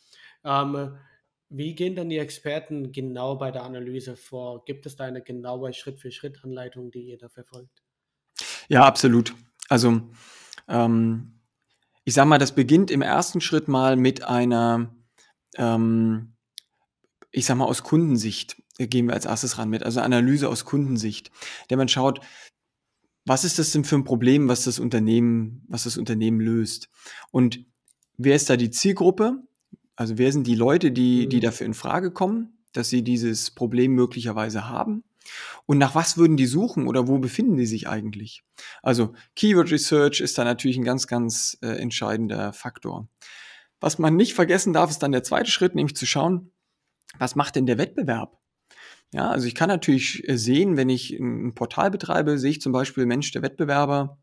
Ähm, 0.45 0.95
wie 1.50 1.75
gehen 1.75 1.95
dann 1.95 2.07
die 2.07 2.19
Experten 2.19 2.94
genau 2.94 3.36
bei 3.36 3.51
der 3.51 3.63
Analyse 3.63 4.16
vor? 4.16 4.63
Gibt 4.63 4.86
es 4.86 4.95
da 4.95 5.04
eine 5.04 5.21
genaue 5.21 5.74
Schritt-für-Schritt-Anleitung, 5.74 6.89
die 6.89 7.01
ihr 7.01 7.18
da 7.18 7.27
verfolgt? 7.27 7.83
Ja, 8.69 8.86
absolut. 8.86 9.36
Also 9.68 10.01
ähm, 10.69 11.42
ich 12.06 12.13
sag 12.13 12.27
mal, 12.27 12.38
das 12.38 12.56
beginnt 12.56 12.92
im 12.92 13.01
ersten 13.01 13.42
Schritt 13.42 13.68
mal 13.68 13.98
mit 13.98 14.24
einer, 14.24 14.95
ähm, 15.57 16.38
ich 17.31 17.45
sag 17.45 17.57
mal, 17.57 17.66
aus 17.66 17.83
Kundensicht 17.83 18.56
gehen 18.87 19.07
wir 19.07 19.13
als 19.13 19.25
erstes 19.25 19.57
ran 19.57 19.69
mit, 19.69 19.83
also 19.83 19.99
Analyse 20.01 20.49
aus 20.49 20.65
Kundensicht, 20.65 21.31
der 21.69 21.77
man 21.77 21.87
schaut, 21.87 22.21
was 23.25 23.43
ist 23.43 23.59
das 23.59 23.71
denn 23.71 23.83
für 23.83 23.95
ein 23.95 24.05
Problem, 24.05 24.47
was 24.47 24.63
das 24.63 24.79
Unternehmen, 24.79 25.63
was 25.67 25.83
das 25.83 25.97
Unternehmen 25.97 26.39
löst? 26.39 26.89
Und 27.31 27.65
wer 28.17 28.35
ist 28.35 28.49
da 28.49 28.57
die 28.57 28.71
Zielgruppe? 28.71 29.43
Also 29.95 30.17
wer 30.17 30.31
sind 30.31 30.47
die 30.47 30.55
Leute, 30.55 30.91
die, 30.91 31.27
die 31.27 31.37
mhm. 31.37 31.41
dafür 31.41 31.65
in 31.67 31.73
Frage 31.73 32.11
kommen, 32.11 32.57
dass 32.73 32.89
sie 32.89 33.03
dieses 33.03 33.51
Problem 33.51 33.91
möglicherweise 33.93 34.67
haben? 34.67 35.03
Und 35.65 35.77
nach 35.77 35.93
was 35.93 36.17
würden 36.17 36.37
die 36.37 36.47
suchen 36.47 36.87
oder 36.87 37.07
wo 37.07 37.19
befinden 37.19 37.57
die 37.57 37.65
sich 37.65 37.87
eigentlich? 37.87 38.43
Also 38.81 39.13
Keyword 39.35 39.71
Research 39.71 40.21
ist 40.21 40.37
da 40.37 40.43
natürlich 40.43 40.77
ein 40.77 40.83
ganz, 40.83 41.05
ganz 41.05 41.57
äh, 41.61 41.67
entscheidender 41.67 42.53
Faktor. 42.53 43.07
Was 43.79 43.99
man 43.99 44.15
nicht 44.15 44.33
vergessen 44.33 44.73
darf, 44.73 44.89
ist 44.89 45.03
dann 45.03 45.11
der 45.11 45.23
zweite 45.23 45.51
Schritt, 45.51 45.75
nämlich 45.75 45.95
zu 45.95 46.05
schauen, 46.05 46.51
was 47.17 47.35
macht 47.35 47.55
denn 47.55 47.65
der 47.65 47.77
Wettbewerb? 47.77 48.38
Ja, 49.11 49.29
also 49.29 49.47
ich 49.47 49.56
kann 49.56 49.69
natürlich 49.69 50.27
äh, 50.27 50.38
sehen, 50.38 50.77
wenn 50.77 50.89
ich 50.89 51.11
ein 51.11 51.56
Portal 51.56 51.91
betreibe, 51.91 52.38
sehe 52.38 52.51
ich 52.51 52.61
zum 52.61 52.71
Beispiel, 52.71 53.06
Mensch, 53.06 53.31
der 53.31 53.41
Wettbewerber 53.41 54.19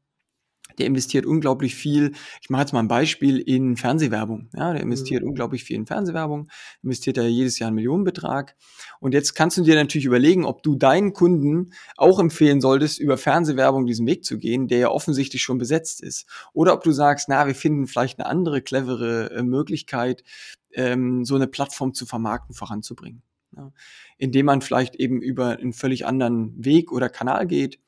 der 0.79 0.87
investiert 0.87 1.27
unglaublich 1.27 1.75
viel. 1.75 2.13
Ich 2.43 2.51
mache 2.51 2.63
jetzt 2.63 2.73
mal 2.73 2.81
ein 2.81 2.89
Beispiel 2.89 3.39
in 3.39 3.77
Fernsehwerbung. 3.77 4.51
Ja, 4.55 4.73
der 4.73 4.83
investiert 4.83 5.23
mhm. 5.23 5.31
unglaublich 5.31 5.65
viel 5.65 5.77
in 5.77 5.87
Fernsehwerbung, 5.87 6.49
investiert 6.83 7.17
da 7.17 7.23
jedes 7.23 7.59
Jahr 7.59 7.69
einen 7.69 7.77
Millionenbetrag. 7.77 8.57
Und 9.01 9.15
jetzt 9.15 9.35
kannst 9.35 9.57
du 9.57 9.63
dir 9.63 9.75
natürlich 9.75 10.05
überlegen, 10.05 10.45
ob 10.45 10.63
du 10.63 10.77
deinen 10.77 11.13
Kunden 11.13 11.73
auch 11.97 12.19
empfehlen 12.19 12.61
solltest, 12.61 12.99
über 12.99 13.17
Fernsehwerbung 13.17 13.87
diesen 13.87 14.07
Weg 14.07 14.25
zu 14.25 14.39
gehen, 14.39 14.69
der 14.69 14.79
ja 14.79 14.89
offensichtlich 14.91 15.43
schon 15.43 15.59
besetzt 15.59 16.03
ist. 16.03 16.27
Oder 16.53 16.75
ob 16.75 16.83
du 16.83 16.93
sagst, 16.93 17.29
na, 17.29 17.47
wir 17.47 17.55
finden 17.55 17.87
vielleicht 17.87 18.19
eine 18.19 18.29
andere, 18.29 18.61
clevere 18.61 19.31
äh, 19.31 19.43
Möglichkeit, 19.43 20.25
ähm, 20.73 21.25
so 21.25 21.37
eine 21.37 21.47
Plattform 21.47 21.95
zu 21.95 22.07
vermarkten, 22.07 22.55
voranzubringen. 22.55 23.23
Ja, 23.55 23.73
indem 24.19 24.47
man 24.47 24.63
vielleicht 24.63 24.97
eben 24.97 25.21
über 25.21 25.59
einen 25.59 25.73
völlig 25.73 26.07
anderen 26.07 26.53
Weg 26.65 26.93
oder 26.93 27.09
Kanal 27.09 27.47
geht 27.47 27.79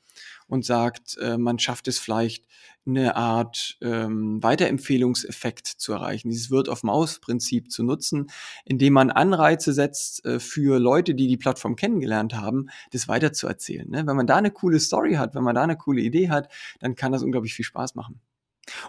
und 0.46 0.64
sagt, 0.64 1.16
äh, 1.18 1.38
man 1.38 1.58
schafft 1.58 1.88
es 1.88 1.98
vielleicht, 1.98 2.44
eine 2.88 3.16
Art 3.16 3.76
ähm, 3.82 4.42
Weiterempfehlungseffekt 4.42 5.66
zu 5.66 5.92
erreichen, 5.92 6.30
dieses 6.30 6.50
Word-of-Mouse-Prinzip 6.50 7.70
zu 7.70 7.82
nutzen, 7.82 8.30
indem 8.64 8.94
man 8.94 9.10
Anreize 9.10 9.72
setzt 9.72 10.24
äh, 10.24 10.40
für 10.40 10.78
Leute, 10.78 11.14
die 11.14 11.28
die 11.28 11.36
Plattform 11.36 11.76
kennengelernt 11.76 12.34
haben, 12.34 12.70
das 12.92 13.06
weiterzuerzählen. 13.06 13.88
Ne? 13.88 14.06
Wenn 14.06 14.16
man 14.16 14.26
da 14.26 14.36
eine 14.36 14.50
coole 14.50 14.80
Story 14.80 15.14
hat, 15.14 15.34
wenn 15.34 15.44
man 15.44 15.54
da 15.54 15.62
eine 15.62 15.76
coole 15.76 16.00
Idee 16.00 16.30
hat, 16.30 16.50
dann 16.80 16.94
kann 16.94 17.12
das 17.12 17.22
unglaublich 17.22 17.54
viel 17.54 17.64
Spaß 17.64 17.94
machen. 17.94 18.20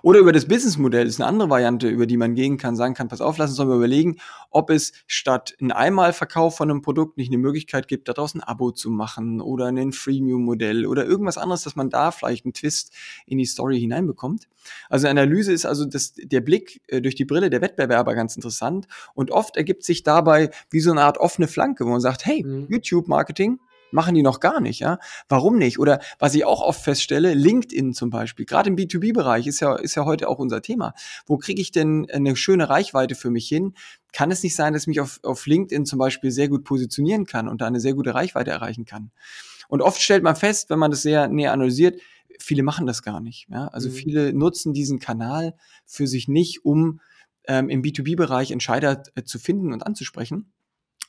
Oder 0.02 0.20
über 0.20 0.32
das 0.32 0.48
Businessmodell 0.48 1.08
ist 1.08 1.20
eine 1.20 1.28
andere 1.28 1.50
Variante, 1.50 1.88
über 1.88 2.06
die 2.06 2.18
man 2.18 2.36
gehen 2.36 2.58
kann, 2.58 2.76
sagen 2.76 2.94
kann, 2.94 3.08
pass 3.08 3.22
auf, 3.22 3.38
lass 3.38 3.50
uns 3.52 3.60
mal 3.60 3.76
überlegen, 3.76 4.18
ob 4.50 4.70
es 4.70 4.94
statt 5.08 5.56
ein 5.62 5.72
Einmalverkauf 5.72 6.58
von 6.58 6.70
einem 6.70 6.82
Produkt 6.82 7.18
nicht 7.18 7.30
eine 7.30 7.38
Möglichkeit 7.38 7.88
gibt, 7.88 8.08
daraus 8.08 8.36
ein 8.36 8.42
Abo 8.42 8.72
zu 8.72 8.90
machen 8.90 9.42
oder 9.42 9.68
ein 9.68 9.92
Freemium-Modell 9.92 10.86
oder 10.86 11.06
irgendwas 11.06 11.38
anderes, 11.38 11.64
dass 11.64 11.76
man 11.76 11.90
da 11.90 12.12
vielleicht 12.12 12.46
einen 12.46 12.54
Twist 12.54 12.94
in 13.26 13.38
die 13.38 13.46
Story 13.46 13.80
hineinbekommt. 13.80 14.48
Also 14.90 15.08
Analyse 15.08 15.54
ist 15.54 15.66
also 15.66 15.86
das, 15.86 16.14
der 16.16 16.42
Blick 16.42 16.82
äh, 16.88 17.02
durch 17.02 17.16
die 17.16 17.26
Brille 17.26 17.50
der 17.50 17.62
Wettbewerber 17.62 18.16
ganz 18.16 18.36
interessant 18.36 18.88
und 19.14 19.32
oft 19.32 19.58
ergibt 19.58 19.84
sich 19.84 20.04
dabei 20.04 20.50
wie 20.70 20.80
so 20.80 20.92
eine 20.92 21.02
Art 21.02 21.18
offene 21.18 21.48
Flanke, 21.48 21.86
wo 21.86 21.90
man 21.90 22.02
sagt, 22.02 22.26
hey, 22.26 22.44
mhm. 22.44 22.68
YouTube-Marketing, 22.70 23.60
machen 23.92 24.16
die 24.16 24.24
noch 24.24 24.40
gar 24.40 24.60
nicht, 24.62 24.80
ja. 24.80 25.00
Warum 25.28 25.58
nicht? 25.58 25.80
Oder 25.80 26.00
was 26.20 26.36
ich 26.36 26.46
auch 26.46 26.62
oft 26.62 26.82
feststelle, 26.82 27.34
LinkedIn 27.34 27.94
zum 27.94 28.10
Beispiel, 28.10 28.46
gerade 28.46 28.70
im 28.70 28.76
B2B-Bereich 28.76 29.48
ist 29.48 29.60
ja, 29.60 29.76
ist 29.76 29.96
ja 29.96 30.06
heute 30.06 30.28
auch 30.30 30.40
unser 30.40 30.62
Thema. 30.62 30.94
Wo 31.26 31.38
kriege 31.38 31.62
ich 31.62 31.72
denn 31.72 32.08
eine 32.12 32.36
schöne 32.36 32.70
Reichweite 32.70 33.16
für 33.16 33.30
mich 33.30 33.48
hin? 33.48 33.74
Kann 34.14 34.32
es 34.32 34.44
nicht 34.44 34.56
sein, 34.56 34.74
dass 34.74 34.84
ich 34.84 34.88
mich 34.88 35.02
auf, 35.02 35.20
auf 35.24 35.46
LinkedIn 35.46 35.86
zum 35.86 36.00
Beispiel 36.00 36.32
sehr 36.32 36.50
gut 36.50 36.64
positionieren 36.64 37.26
kann 37.26 37.48
und 37.48 37.62
da 37.62 37.68
eine 37.68 37.80
sehr 37.80 37.94
gute 37.94 38.14
Reichweite 38.14 38.52
erreichen 38.52 38.86
kann? 38.86 39.12
Und 39.68 39.82
oft 39.82 40.02
stellt 40.02 40.24
man 40.24 40.36
fest, 40.36 40.70
wenn 40.70 40.80
man 40.80 40.92
das 40.92 41.04
sehr 41.04 41.28
näher 41.28 41.54
analysiert, 41.54 42.02
viele 42.40 42.64
machen 42.64 42.88
das 42.88 43.04
gar 43.04 43.20
nicht. 43.20 43.48
Ja? 43.50 43.68
Also 43.68 43.90
mhm. 43.90 43.94
viele 43.94 44.34
nutzen 44.34 44.74
diesen 44.74 45.00
Kanal 45.00 45.56
für 45.86 46.08
sich 46.08 46.28
nicht, 46.28 46.66
um 46.66 47.02
ähm, 47.48 47.70
im 47.70 47.82
B2B-Bereich 47.82 48.52
Entscheider 48.52 49.04
äh, 49.16 49.24
zu 49.24 49.40
finden 49.40 49.74
und 49.74 49.86
anzusprechen 49.86 50.52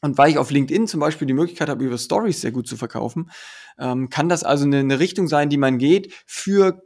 und 0.01 0.19
weil 0.19 0.31
ich 0.31 0.39
auf 0.39 0.51
LinkedIn 0.51 0.87
zum 0.87 1.01
Beispiel 1.01 1.27
die 1.27 1.35
Möglichkeit 1.35 1.69
habe, 1.69 1.85
über 1.85 1.99
Stories 1.99 2.41
sehr 2.41 2.53
gut 2.53 2.67
zu 2.67 2.77
verkaufen, 2.77 3.31
ähm, 3.79 4.09
kann 4.09 4.29
das 4.29 4.45
also 4.45 4.65
eine, 4.65 4.79
eine 4.79 4.99
Richtung 4.99 5.29
sein, 5.29 5.51
die 5.51 5.59
man 5.59 5.79
geht 5.79 6.13
für 6.27 6.83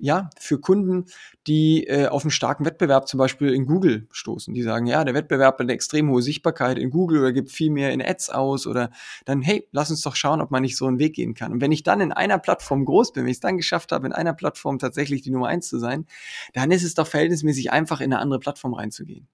ja, 0.00 0.30
für 0.38 0.58
Kunden, 0.58 1.04
die 1.46 1.86
äh, 1.86 2.06
auf 2.06 2.24
einen 2.24 2.30
starken 2.30 2.64
Wettbewerb 2.64 3.08
zum 3.08 3.18
Beispiel 3.18 3.52
in 3.52 3.66
Google 3.66 4.08
stoßen. 4.10 4.54
Die 4.54 4.62
sagen, 4.62 4.86
ja, 4.86 5.04
der 5.04 5.14
Wettbewerb 5.14 5.54
hat 5.54 5.60
eine 5.60 5.72
extrem 5.72 6.10
hohe 6.10 6.22
Sichtbarkeit 6.22 6.78
in 6.78 6.90
Google 6.90 7.20
oder 7.20 7.32
gibt 7.32 7.50
viel 7.50 7.70
mehr 7.70 7.92
in 7.92 8.02
Ads 8.02 8.30
aus 8.30 8.66
oder 8.66 8.90
dann, 9.26 9.42
hey, 9.42 9.68
lass 9.70 9.90
uns 9.90 10.00
doch 10.02 10.16
schauen, 10.16 10.40
ob 10.40 10.50
man 10.50 10.62
nicht 10.62 10.76
so 10.76 10.86
einen 10.86 10.98
Weg 10.98 11.14
gehen 11.14 11.34
kann. 11.34 11.52
Und 11.52 11.60
wenn 11.60 11.72
ich 11.72 11.82
dann 11.82 12.00
in 12.00 12.10
einer 12.10 12.38
Plattform 12.38 12.84
groß 12.84 13.12
bin, 13.12 13.24
wenn 13.24 13.30
ich 13.30 13.36
es 13.36 13.40
dann 13.40 13.56
geschafft 13.58 13.92
habe, 13.92 14.06
in 14.06 14.12
einer 14.12 14.32
Plattform 14.32 14.78
tatsächlich 14.78 15.22
die 15.22 15.30
Nummer 15.30 15.48
eins 15.48 15.68
zu 15.68 15.78
sein, 15.78 16.06
dann 16.54 16.70
ist 16.70 16.84
es 16.84 16.94
doch 16.94 17.06
verhältnismäßig 17.06 17.70
einfach, 17.70 18.00
in 18.00 18.12
eine 18.12 18.20
andere 18.20 18.40
Plattform 18.40 18.74
reinzugehen. 18.74 19.28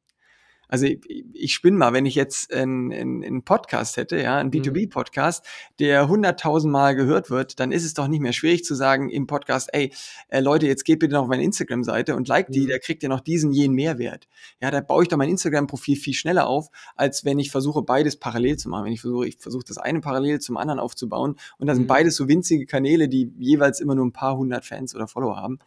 Also 0.68 0.86
ich, 0.86 1.00
ich 1.32 1.54
spinne 1.54 1.76
mal, 1.76 1.92
wenn 1.92 2.06
ich 2.06 2.14
jetzt 2.14 2.52
einen, 2.52 2.92
einen 2.92 3.42
Podcast 3.42 3.96
hätte, 3.96 4.20
ja, 4.20 4.36
einen 4.36 4.50
B2B-Podcast, 4.50 5.44
mhm. 5.44 5.74
der 5.80 6.06
100.000 6.06 6.68
Mal 6.68 6.94
gehört 6.94 7.30
wird, 7.30 7.58
dann 7.58 7.72
ist 7.72 7.84
es 7.84 7.94
doch 7.94 8.06
nicht 8.06 8.20
mehr 8.20 8.32
schwierig 8.32 8.64
zu 8.64 8.74
sagen 8.74 9.08
im 9.08 9.26
Podcast, 9.26 9.70
ey, 9.72 9.92
äh, 10.28 10.40
Leute, 10.40 10.66
jetzt 10.66 10.84
geht 10.84 10.98
bitte 10.98 11.14
noch 11.14 11.22
auf 11.22 11.28
meine 11.28 11.42
Instagram-Seite 11.42 12.14
und 12.14 12.28
like 12.28 12.48
die, 12.50 12.60
mhm. 12.60 12.68
da 12.68 12.78
kriegt 12.78 13.02
ihr 13.02 13.08
noch 13.08 13.20
diesen, 13.20 13.52
jenen 13.52 13.74
Mehrwert. 13.74 14.28
Ja, 14.60 14.70
da 14.70 14.80
baue 14.80 15.02
ich 15.02 15.08
doch 15.08 15.16
mein 15.16 15.30
Instagram-Profil 15.30 15.96
viel 15.96 16.14
schneller 16.14 16.46
auf, 16.46 16.68
als 16.96 17.24
wenn 17.24 17.38
ich 17.38 17.50
versuche, 17.50 17.82
beides 17.82 18.16
parallel 18.16 18.58
zu 18.58 18.68
machen. 18.68 18.84
Wenn 18.84 18.92
ich 18.92 19.00
versuche, 19.00 19.26
ich 19.26 19.38
versuche 19.38 19.64
das 19.66 19.78
eine 19.78 20.00
parallel 20.00 20.40
zum 20.40 20.56
anderen 20.56 20.80
aufzubauen 20.80 21.36
und 21.58 21.66
da 21.66 21.74
sind 21.74 21.84
mhm. 21.84 21.88
beides 21.88 22.16
so 22.16 22.28
winzige 22.28 22.66
Kanäle, 22.66 23.08
die 23.08 23.32
jeweils 23.38 23.80
immer 23.80 23.94
nur 23.94 24.04
ein 24.04 24.12
paar 24.12 24.36
hundert 24.36 24.64
Fans 24.64 24.94
oder 24.94 25.08
Follower 25.08 25.36
haben. 25.36 25.58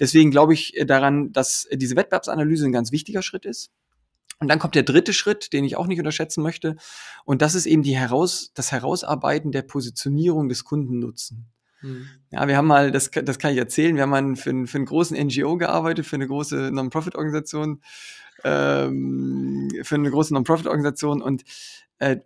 Deswegen 0.00 0.30
glaube 0.30 0.54
ich 0.54 0.76
äh, 0.76 0.84
daran, 0.84 1.32
dass 1.32 1.68
diese 1.72 1.96
Wettbewerbsanalyse 1.96 2.66
ein 2.66 2.72
ganz 2.72 2.92
wichtiger 2.92 3.22
Schritt 3.22 3.44
ist. 3.44 3.70
Und 4.40 4.48
dann 4.48 4.58
kommt 4.58 4.74
der 4.74 4.84
dritte 4.84 5.12
Schritt, 5.12 5.52
den 5.52 5.64
ich 5.64 5.76
auch 5.76 5.86
nicht 5.86 5.98
unterschätzen 5.98 6.42
möchte. 6.42 6.76
Und 7.24 7.42
das 7.42 7.54
ist 7.54 7.66
eben 7.66 7.82
die 7.82 7.96
Heraus, 7.96 8.52
das 8.54 8.70
Herausarbeiten 8.70 9.50
der 9.50 9.62
Positionierung 9.62 10.48
des 10.48 10.64
Kundennutzen. 10.64 11.46
Hm. 11.80 12.06
Ja, 12.30 12.46
wir 12.46 12.56
haben 12.56 12.66
mal, 12.66 12.90
das, 12.90 13.10
das 13.10 13.38
kann 13.38 13.52
ich 13.52 13.58
erzählen, 13.58 13.96
wir 13.96 14.02
haben 14.02 14.10
mal 14.10 14.36
für, 14.36 14.50
einen, 14.50 14.66
für 14.66 14.78
einen 14.78 14.86
großen 14.86 15.16
NGO 15.16 15.56
gearbeitet, 15.56 16.06
für 16.06 16.16
eine 16.16 16.26
große 16.26 16.70
Non-Profit-Organisation, 16.72 17.80
ähm, 18.44 19.68
für 19.82 19.94
eine 19.94 20.10
große 20.10 20.34
Non-Profit-Organisation 20.34 21.22
und 21.22 21.44
äh, 21.98 22.18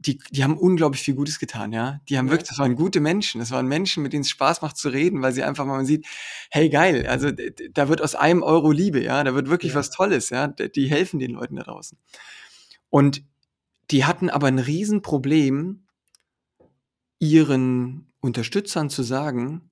die, 0.00 0.18
die 0.30 0.42
haben 0.42 0.56
unglaublich 0.56 1.02
viel 1.02 1.14
Gutes 1.14 1.38
getan, 1.38 1.72
ja. 1.72 2.00
Die 2.08 2.16
haben 2.16 2.26
ja. 2.26 2.32
wirklich, 2.32 2.48
das 2.48 2.58
waren 2.58 2.74
gute 2.74 3.00
Menschen. 3.00 3.38
Das 3.38 3.50
waren 3.50 3.66
Menschen, 3.66 4.02
mit 4.02 4.14
denen 4.14 4.22
es 4.22 4.30
Spaß 4.30 4.62
macht 4.62 4.78
zu 4.78 4.88
reden, 4.88 5.20
weil 5.20 5.34
sie 5.34 5.42
einfach 5.42 5.66
mal 5.66 5.76
man 5.76 5.84
sieht, 5.86 6.06
hey 6.50 6.70
geil, 6.70 7.06
also 7.06 7.30
da 7.30 7.88
wird 7.88 8.00
aus 8.00 8.14
einem 8.14 8.42
Euro 8.42 8.72
Liebe, 8.72 9.02
ja, 9.02 9.22
da 9.24 9.34
wird 9.34 9.50
wirklich 9.50 9.72
ja. 9.72 9.78
was 9.78 9.90
Tolles, 9.90 10.30
ja. 10.30 10.48
Die 10.48 10.88
helfen 10.88 11.20
den 11.20 11.32
Leuten 11.32 11.56
da 11.56 11.64
draußen. 11.64 11.98
Und 12.88 13.22
die 13.90 14.06
hatten 14.06 14.30
aber 14.30 14.46
ein 14.46 14.58
Riesenproblem, 14.58 15.86
ihren 17.18 18.10
Unterstützern 18.20 18.88
zu 18.88 19.02
sagen, 19.02 19.70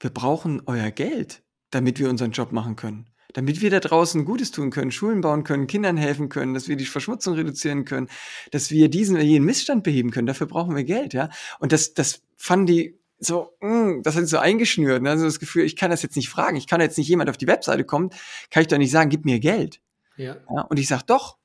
wir 0.00 0.10
brauchen 0.10 0.62
euer 0.66 0.90
Geld, 0.90 1.44
damit 1.70 2.00
wir 2.00 2.10
unseren 2.10 2.32
Job 2.32 2.50
machen 2.50 2.74
können 2.74 3.11
damit 3.32 3.60
wir 3.60 3.70
da 3.70 3.80
draußen 3.80 4.24
Gutes 4.24 4.50
tun 4.50 4.70
können, 4.70 4.90
Schulen 4.90 5.20
bauen 5.20 5.44
können, 5.44 5.66
Kindern 5.66 5.96
helfen 5.96 6.28
können, 6.28 6.54
dass 6.54 6.68
wir 6.68 6.76
die 6.76 6.86
Verschmutzung 6.86 7.34
reduzieren 7.34 7.84
können, 7.84 8.08
dass 8.50 8.70
wir 8.70 8.88
diesen 8.88 9.16
oder 9.16 9.24
jenen 9.24 9.46
Missstand 9.46 9.82
beheben 9.84 10.10
können. 10.10 10.26
Dafür 10.26 10.46
brauchen 10.46 10.76
wir 10.76 10.84
Geld, 10.84 11.14
ja. 11.14 11.28
Und 11.58 11.72
das, 11.72 11.94
das 11.94 12.22
fanden 12.36 12.66
die 12.66 12.98
so, 13.18 13.54
mh, 13.60 13.68
mm, 13.68 14.02
das 14.02 14.16
hat 14.16 14.26
so 14.26 14.38
eingeschnürt. 14.38 15.02
Ne? 15.02 15.10
Also 15.10 15.24
das 15.24 15.38
Gefühl, 15.38 15.64
ich 15.64 15.76
kann 15.76 15.90
das 15.90 16.02
jetzt 16.02 16.16
nicht 16.16 16.28
fragen. 16.28 16.56
Ich 16.56 16.66
kann 16.66 16.80
jetzt 16.80 16.98
nicht 16.98 17.08
jemand 17.08 17.30
auf 17.30 17.36
die 17.36 17.46
Webseite 17.46 17.84
kommt, 17.84 18.14
kann 18.50 18.62
ich 18.62 18.68
doch 18.68 18.78
nicht 18.78 18.90
sagen, 18.90 19.10
gib 19.10 19.24
mir 19.24 19.38
Geld. 19.38 19.80
Ja. 20.16 20.36
ja 20.50 20.62
und 20.62 20.78
ich 20.78 20.88
sag 20.88 21.02
doch, 21.02 21.38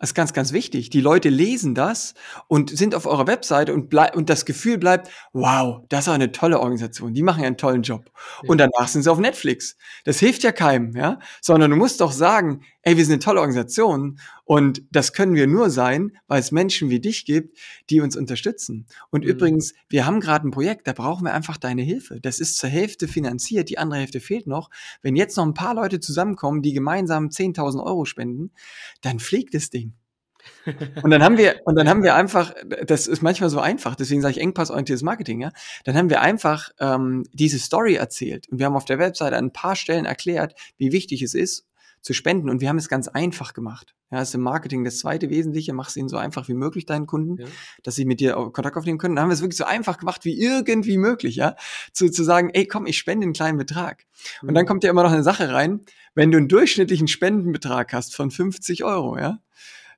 das 0.00 0.10
ist 0.10 0.14
ganz, 0.14 0.32
ganz 0.32 0.52
wichtig. 0.52 0.88
Die 0.88 1.02
Leute 1.02 1.28
lesen 1.28 1.74
das 1.74 2.14
und 2.48 2.76
sind 2.76 2.94
auf 2.94 3.04
eurer 3.04 3.26
Webseite 3.26 3.74
und, 3.74 3.94
und 3.94 4.30
das 4.30 4.46
Gefühl 4.46 4.78
bleibt, 4.78 5.10
wow, 5.34 5.82
das 5.90 6.06
ist 6.06 6.08
eine 6.08 6.32
tolle 6.32 6.58
Organisation. 6.58 7.12
Die 7.12 7.22
machen 7.22 7.42
ja 7.42 7.46
einen 7.46 7.58
tollen 7.58 7.82
Job. 7.82 8.10
Ja. 8.42 8.48
Und 8.48 8.58
danach 8.58 8.88
sind 8.88 9.02
sie 9.02 9.12
auf 9.12 9.18
Netflix. 9.18 9.76
Das 10.04 10.18
hilft 10.18 10.42
ja 10.42 10.52
keinem, 10.52 10.96
ja. 10.96 11.18
Sondern 11.42 11.70
du 11.70 11.76
musst 11.76 12.00
doch 12.00 12.12
sagen, 12.12 12.62
ey, 12.82 12.96
wir 12.96 13.04
sind 13.04 13.14
eine 13.14 13.20
tolle 13.20 13.40
Organisation 13.40 14.18
und 14.44 14.82
das 14.90 15.12
können 15.12 15.34
wir 15.34 15.46
nur 15.46 15.70
sein, 15.70 16.16
weil 16.26 16.40
es 16.40 16.50
Menschen 16.50 16.90
wie 16.90 17.00
dich 17.00 17.24
gibt, 17.24 17.58
die 17.90 18.00
uns 18.00 18.16
unterstützen. 18.16 18.86
Und 19.10 19.24
mhm. 19.24 19.30
übrigens, 19.30 19.74
wir 19.88 20.06
haben 20.06 20.20
gerade 20.20 20.48
ein 20.48 20.50
Projekt, 20.50 20.86
da 20.86 20.92
brauchen 20.92 21.24
wir 21.24 21.34
einfach 21.34 21.56
deine 21.56 21.82
Hilfe. 21.82 22.20
Das 22.20 22.40
ist 22.40 22.56
zur 22.56 22.70
Hälfte 22.70 23.08
finanziert, 23.08 23.68
die 23.68 23.78
andere 23.78 24.00
Hälfte 24.00 24.20
fehlt 24.20 24.46
noch. 24.46 24.70
Wenn 25.02 25.16
jetzt 25.16 25.36
noch 25.36 25.44
ein 25.44 25.54
paar 25.54 25.74
Leute 25.74 26.00
zusammenkommen, 26.00 26.62
die 26.62 26.72
gemeinsam 26.72 27.28
10.000 27.28 27.84
Euro 27.84 28.04
spenden, 28.04 28.52
dann 29.02 29.18
fliegt 29.18 29.54
das 29.54 29.70
Ding. 29.70 29.94
Und 31.02 31.10
dann 31.10 31.22
haben 31.22 31.38
wir, 31.38 31.60
und 31.66 31.76
dann 31.76 31.88
haben 31.88 32.02
wir 32.02 32.14
einfach, 32.14 32.54
das 32.86 33.06
ist 33.06 33.22
manchmal 33.22 33.50
so 33.50 33.60
einfach, 33.60 33.94
deswegen 33.94 34.22
sage 34.22 34.32
ich 34.32 34.40
engpassorientiertes 34.40 35.02
Marketing, 35.02 35.42
ja. 35.42 35.52
Dann 35.84 35.96
haben 35.96 36.08
wir 36.08 36.22
einfach 36.22 36.70
ähm, 36.78 37.24
diese 37.32 37.58
Story 37.58 37.94
erzählt 37.94 38.48
und 38.48 38.58
wir 38.58 38.66
haben 38.66 38.76
auf 38.76 38.86
der 38.86 38.98
Webseite 38.98 39.36
an 39.36 39.46
ein 39.46 39.52
paar 39.52 39.76
Stellen 39.76 40.06
erklärt, 40.06 40.54
wie 40.78 40.92
wichtig 40.92 41.22
es 41.22 41.34
ist, 41.34 41.66
zu 42.00 42.14
spenden. 42.14 42.48
Und 42.48 42.60
wir 42.60 42.68
haben 42.68 42.78
es 42.78 42.88
ganz 42.88 43.08
einfach 43.08 43.52
gemacht. 43.52 43.94
Ja, 44.10 44.18
das 44.18 44.30
ist 44.30 44.34
im 44.34 44.40
Marketing 44.40 44.84
das 44.84 44.98
zweite 44.98 45.28
Wesentliche. 45.30 45.72
Mach 45.72 45.88
es 45.88 45.96
ihnen 45.96 46.08
so 46.08 46.16
einfach 46.16 46.48
wie 46.48 46.54
möglich, 46.54 46.86
deinen 46.86 47.06
Kunden, 47.06 47.36
ja. 47.36 47.46
dass 47.82 47.94
sie 47.94 48.04
mit 48.04 48.20
dir 48.20 48.32
Kontakt 48.32 48.76
aufnehmen 48.76 48.98
können. 48.98 49.16
Dann 49.16 49.24
haben 49.24 49.30
wir 49.30 49.34
es 49.34 49.42
wirklich 49.42 49.58
so 49.58 49.64
einfach 49.64 49.98
gemacht 49.98 50.24
wie 50.24 50.40
irgendwie 50.40 50.96
möglich, 50.96 51.36
ja. 51.36 51.56
Zu, 51.92 52.10
zu 52.10 52.24
sagen, 52.24 52.50
ey, 52.50 52.66
komm, 52.66 52.86
ich 52.86 52.98
spende 52.98 53.24
einen 53.24 53.34
kleinen 53.34 53.58
Betrag. 53.58 54.06
Mhm. 54.42 54.48
Und 54.48 54.54
dann 54.54 54.64
mhm. 54.64 54.68
kommt 54.68 54.84
ja 54.84 54.90
immer 54.90 55.02
noch 55.02 55.12
eine 55.12 55.22
Sache 55.22 55.52
rein. 55.52 55.80
Wenn 56.14 56.32
du 56.32 56.38
einen 56.38 56.48
durchschnittlichen 56.48 57.08
Spendenbetrag 57.08 57.92
hast 57.92 58.16
von 58.16 58.30
50 58.30 58.84
Euro, 58.84 59.18
ja, 59.18 59.38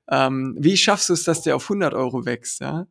ähm, 0.09 0.55
wie 0.59 0.77
schaffst 0.77 1.09
du 1.09 1.13
es, 1.13 1.23
dass 1.23 1.41
der 1.41 1.55
auf 1.55 1.63
100 1.63 1.93
Euro 1.93 2.25
wächst, 2.25 2.59
ja? 2.59 2.87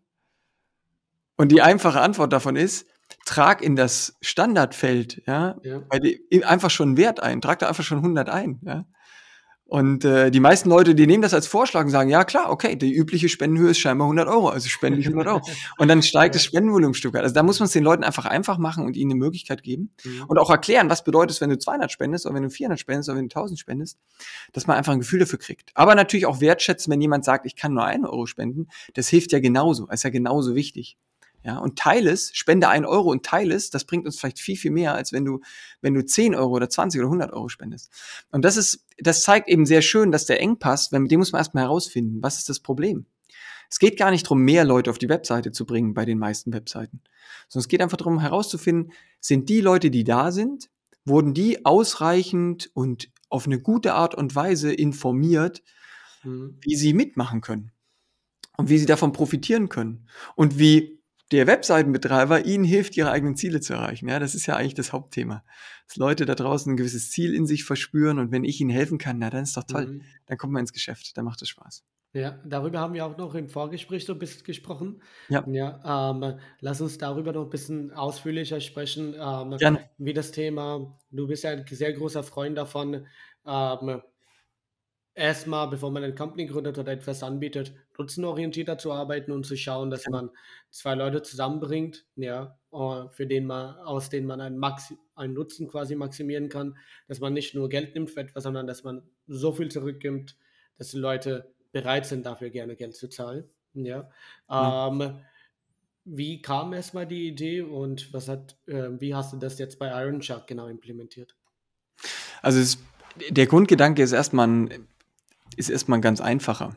Und 1.36 1.50
die 1.50 1.62
einfache 1.62 2.00
Antwort 2.00 2.32
davon 2.32 2.56
ist, 2.56 2.86
trag 3.24 3.62
in 3.62 3.76
das 3.76 4.16
Standardfeld, 4.20 5.22
ja, 5.26 5.56
ja. 5.62 5.82
einfach 6.44 6.70
schon 6.70 6.90
einen 6.90 6.96
Wert 6.96 7.20
ein, 7.20 7.40
trag 7.40 7.58
da 7.58 7.68
einfach 7.68 7.84
schon 7.84 7.98
100 7.98 8.28
ein, 8.28 8.60
ja. 8.62 8.86
Und 9.72 10.04
äh, 10.04 10.30
die 10.30 10.38
meisten 10.38 10.68
Leute, 10.68 10.94
die 10.94 11.06
nehmen 11.06 11.22
das 11.22 11.32
als 11.32 11.46
Vorschlag 11.46 11.84
und 11.84 11.88
sagen, 11.88 12.10
ja 12.10 12.24
klar, 12.24 12.50
okay, 12.50 12.76
die 12.76 12.92
übliche 12.92 13.30
Spendenhöhe 13.30 13.70
ist 13.70 13.78
scheinbar 13.78 14.04
100 14.04 14.28
Euro, 14.28 14.50
also 14.50 14.68
spende 14.68 14.98
ich 14.98 15.06
100 15.06 15.26
Euro. 15.26 15.40
Und 15.78 15.88
dann 15.88 16.02
steigt 16.02 16.34
das 16.34 16.44
Spendenvolumen 16.44 16.92
Stück 16.92 17.14
weit. 17.14 17.22
Also 17.22 17.34
da 17.34 17.42
muss 17.42 17.58
man 17.58 17.64
es 17.64 17.72
den 17.72 17.82
Leuten 17.82 18.04
einfach 18.04 18.26
einfach 18.26 18.58
machen 18.58 18.84
und 18.84 18.98
ihnen 18.98 19.12
eine 19.12 19.18
Möglichkeit 19.18 19.62
geben 19.62 19.94
mhm. 20.04 20.24
und 20.28 20.38
auch 20.38 20.50
erklären, 20.50 20.90
was 20.90 21.04
bedeutet 21.04 21.30
es, 21.30 21.40
wenn 21.40 21.48
du 21.48 21.56
200 21.56 21.90
spendest 21.90 22.26
oder 22.26 22.34
wenn 22.34 22.42
du 22.42 22.50
400 22.50 22.78
spendest 22.78 23.08
oder 23.08 23.16
wenn 23.16 23.30
du 23.30 23.34
1000 23.34 23.58
spendest, 23.58 23.98
dass 24.52 24.66
man 24.66 24.76
einfach 24.76 24.92
ein 24.92 24.98
Gefühl 24.98 25.20
dafür 25.20 25.38
kriegt. 25.38 25.70
Aber 25.72 25.94
natürlich 25.94 26.26
auch 26.26 26.42
wertschätzen, 26.42 26.92
wenn 26.92 27.00
jemand 27.00 27.24
sagt, 27.24 27.46
ich 27.46 27.56
kann 27.56 27.72
nur 27.72 27.86
einen 27.86 28.04
Euro 28.04 28.26
spenden, 28.26 28.68
das 28.92 29.08
hilft 29.08 29.32
ja 29.32 29.40
genauso, 29.40 29.88
ist 29.88 30.04
ja 30.04 30.10
genauso 30.10 30.54
wichtig. 30.54 30.98
Ja, 31.44 31.58
und 31.58 31.76
teile 31.76 32.10
es, 32.10 32.30
spende 32.34 32.68
ein 32.68 32.84
Euro 32.84 33.10
und 33.10 33.26
teile 33.26 33.54
es, 33.54 33.70
das 33.70 33.84
bringt 33.84 34.06
uns 34.06 34.18
vielleicht 34.18 34.38
viel, 34.38 34.56
viel 34.56 34.70
mehr, 34.70 34.94
als 34.94 35.12
wenn 35.12 35.24
du, 35.24 35.40
wenn 35.80 35.92
du 35.92 36.04
10 36.04 36.36
Euro 36.36 36.52
oder 36.52 36.70
20 36.70 37.00
oder 37.00 37.08
100 37.08 37.32
Euro 37.32 37.48
spendest. 37.48 37.90
Und 38.30 38.44
das 38.44 38.56
ist, 38.56 38.86
das 38.98 39.22
zeigt 39.22 39.48
eben 39.48 39.66
sehr 39.66 39.82
schön, 39.82 40.12
dass 40.12 40.26
der 40.26 40.40
Engpass, 40.40 40.92
wenn, 40.92 41.06
den 41.06 41.18
muss 41.18 41.32
man 41.32 41.40
erstmal 41.40 41.64
herausfinden, 41.64 42.22
was 42.22 42.38
ist 42.38 42.48
das 42.48 42.60
Problem? 42.60 43.06
Es 43.68 43.78
geht 43.78 43.96
gar 43.96 44.10
nicht 44.10 44.26
darum, 44.26 44.42
mehr 44.42 44.64
Leute 44.64 44.90
auf 44.90 44.98
die 44.98 45.08
Webseite 45.08 45.50
zu 45.50 45.66
bringen 45.66 45.94
bei 45.94 46.04
den 46.04 46.18
meisten 46.18 46.52
Webseiten, 46.52 47.00
sondern 47.48 47.64
es 47.64 47.68
geht 47.68 47.80
einfach 47.80 47.96
darum 47.96 48.20
herauszufinden, 48.20 48.92
sind 49.18 49.48
die 49.48 49.60
Leute, 49.60 49.90
die 49.90 50.04
da 50.04 50.30
sind, 50.30 50.70
wurden 51.04 51.34
die 51.34 51.64
ausreichend 51.64 52.70
und 52.74 53.10
auf 53.30 53.46
eine 53.46 53.58
gute 53.58 53.94
Art 53.94 54.14
und 54.14 54.36
Weise 54.36 54.72
informiert, 54.72 55.62
mhm. 56.22 56.58
wie 56.60 56.76
sie 56.76 56.92
mitmachen 56.92 57.40
können 57.40 57.72
und 58.58 58.68
wie 58.68 58.78
sie 58.78 58.86
davon 58.86 59.12
profitieren 59.12 59.68
können 59.68 60.06
und 60.36 60.58
wie 60.58 61.01
der 61.32 61.46
Webseitenbetreiber 61.46 62.44
ihnen 62.44 62.64
hilft, 62.64 62.96
ihre 62.96 63.10
eigenen 63.10 63.36
Ziele 63.36 63.60
zu 63.60 63.72
erreichen. 63.72 64.08
Ja, 64.08 64.18
das 64.18 64.34
ist 64.34 64.46
ja 64.46 64.56
eigentlich 64.56 64.74
das 64.74 64.92
Hauptthema. 64.92 65.42
Dass 65.88 65.96
Leute 65.96 66.26
da 66.26 66.34
draußen 66.34 66.72
ein 66.72 66.76
gewisses 66.76 67.10
Ziel 67.10 67.34
in 67.34 67.46
sich 67.46 67.64
verspüren 67.64 68.18
und 68.18 68.30
wenn 68.30 68.44
ich 68.44 68.60
ihnen 68.60 68.70
helfen 68.70 68.98
kann, 68.98 69.18
na, 69.18 69.30
dann 69.30 69.42
ist 69.42 69.56
doch 69.56 69.64
toll. 69.64 69.86
Mhm. 69.86 70.02
Dann 70.26 70.38
kommt 70.38 70.52
man 70.52 70.60
ins 70.60 70.72
Geschäft, 70.72 71.16
dann 71.16 71.24
macht 71.24 71.42
es 71.42 71.48
Spaß. 71.48 71.84
Ja, 72.14 72.38
darüber 72.44 72.80
haben 72.80 72.92
wir 72.92 73.06
auch 73.06 73.16
noch 73.16 73.34
im 73.34 73.48
Vorgespräch 73.48 74.04
so 74.04 74.12
ein 74.12 74.18
bisschen 74.18 74.44
gesprochen. 74.44 75.02
Ja. 75.30 75.44
Ja, 75.48 76.10
ähm, 76.10 76.38
lass 76.60 76.82
uns 76.82 76.98
darüber 76.98 77.32
noch 77.32 77.44
ein 77.44 77.50
bisschen 77.50 77.90
ausführlicher 77.92 78.60
sprechen. 78.60 79.14
Ähm, 79.18 79.56
Gerne. 79.56 79.88
Wie 79.96 80.12
das 80.12 80.30
Thema, 80.30 80.98
du 81.10 81.26
bist 81.26 81.44
ja 81.44 81.52
ein 81.52 81.64
sehr 81.66 81.94
großer 81.94 82.22
Freund 82.22 82.58
davon, 82.58 83.06
ähm, 83.46 84.02
erstmal, 85.14 85.68
bevor 85.68 85.90
man 85.90 86.02
eine 86.02 86.14
Company 86.14 86.46
gründet 86.46 86.78
oder 86.78 86.92
etwas 86.92 87.22
anbietet, 87.22 87.74
nutzenorientierter 87.98 88.78
zu 88.78 88.92
arbeiten 88.92 89.32
und 89.32 89.44
zu 89.44 89.56
schauen, 89.56 89.90
dass 89.90 90.08
man 90.08 90.30
zwei 90.70 90.94
Leute 90.94 91.22
zusammenbringt, 91.22 92.06
ja, 92.16 92.58
äh, 92.72 93.08
für 93.10 93.26
den 93.26 93.46
man, 93.46 93.76
aus 93.78 94.08
denen 94.08 94.26
man 94.26 94.40
einen, 94.40 94.58
Maxi 94.58 94.98
einen 95.14 95.34
Nutzen 95.34 95.68
quasi 95.68 95.94
maximieren 95.94 96.48
kann, 96.48 96.76
dass 97.08 97.20
man 97.20 97.32
nicht 97.32 97.54
nur 97.54 97.68
Geld 97.68 97.94
nimmt 97.94 98.10
für 98.10 98.20
etwas, 98.20 98.44
sondern 98.44 98.66
dass 98.66 98.84
man 98.84 99.02
so 99.26 99.52
viel 99.52 99.70
zurückgibt, 99.70 100.36
dass 100.78 100.90
die 100.90 100.98
Leute 100.98 101.52
bereit 101.70 102.06
sind, 102.06 102.26
dafür 102.26 102.50
gerne 102.50 102.76
Geld 102.76 102.96
zu 102.96 103.08
zahlen. 103.08 103.44
Ja. 103.74 104.10
ja. 104.48 104.88
Ähm, 104.88 105.20
wie 106.04 106.42
kam 106.42 106.72
erstmal 106.72 107.06
die 107.06 107.28
Idee 107.28 107.62
und 107.62 108.12
was 108.12 108.28
hat, 108.28 108.56
äh, 108.66 108.88
wie 108.98 109.14
hast 109.14 109.32
du 109.32 109.36
das 109.36 109.58
jetzt 109.58 109.78
bei 109.78 109.88
Iron 110.02 110.20
Shark 110.20 110.46
genau 110.46 110.66
implementiert? 110.66 111.36
Also 112.40 112.58
es, 112.58 112.78
der 113.30 113.46
Grundgedanke 113.46 114.02
ist 114.02 114.12
erstmal 114.12 114.48
ein 114.48 114.88
ist 115.58 115.70
erstmal 115.70 116.00
ganz 116.00 116.20
einfacher. 116.20 116.76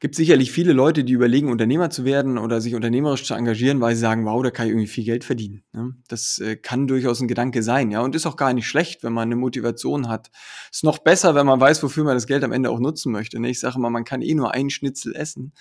gibt 0.00 0.14
sicherlich 0.14 0.50
viele 0.50 0.72
Leute, 0.72 1.04
die 1.04 1.12
überlegen, 1.12 1.50
Unternehmer 1.50 1.90
zu 1.90 2.06
werden 2.06 2.38
oder 2.38 2.62
sich 2.62 2.74
unternehmerisch 2.74 3.24
zu 3.24 3.34
engagieren, 3.34 3.82
weil 3.82 3.94
sie 3.94 4.00
sagen, 4.00 4.24
wow, 4.24 4.42
da 4.42 4.50
kann 4.50 4.66
ich 4.66 4.70
irgendwie 4.72 4.86
viel 4.86 5.04
Geld 5.04 5.24
verdienen. 5.24 5.62
Ne? 5.72 5.94
Das 6.08 6.38
äh, 6.38 6.56
kann 6.56 6.86
durchaus 6.86 7.20
ein 7.20 7.28
Gedanke 7.28 7.62
sein, 7.62 7.90
ja, 7.90 8.00
und 8.00 8.14
ist 8.14 8.24
auch 8.24 8.36
gar 8.36 8.54
nicht 8.54 8.66
schlecht, 8.66 9.02
wenn 9.04 9.12
man 9.12 9.28
eine 9.28 9.36
Motivation 9.36 10.08
hat. 10.08 10.30
Ist 10.72 10.84
noch 10.84 10.98
besser, 10.98 11.34
wenn 11.34 11.44
man 11.44 11.60
weiß, 11.60 11.82
wofür 11.82 12.04
man 12.04 12.14
das 12.14 12.26
Geld 12.26 12.44
am 12.44 12.52
Ende 12.52 12.70
auch 12.70 12.80
nutzen 12.80 13.12
möchte. 13.12 13.38
Ne? 13.38 13.50
Ich 13.50 13.60
sage 13.60 13.78
mal, 13.78 13.90
man 13.90 14.04
kann 14.04 14.22
eh 14.22 14.34
nur 14.34 14.54
einen 14.54 14.70
Schnitzel 14.70 15.14
essen, 15.14 15.52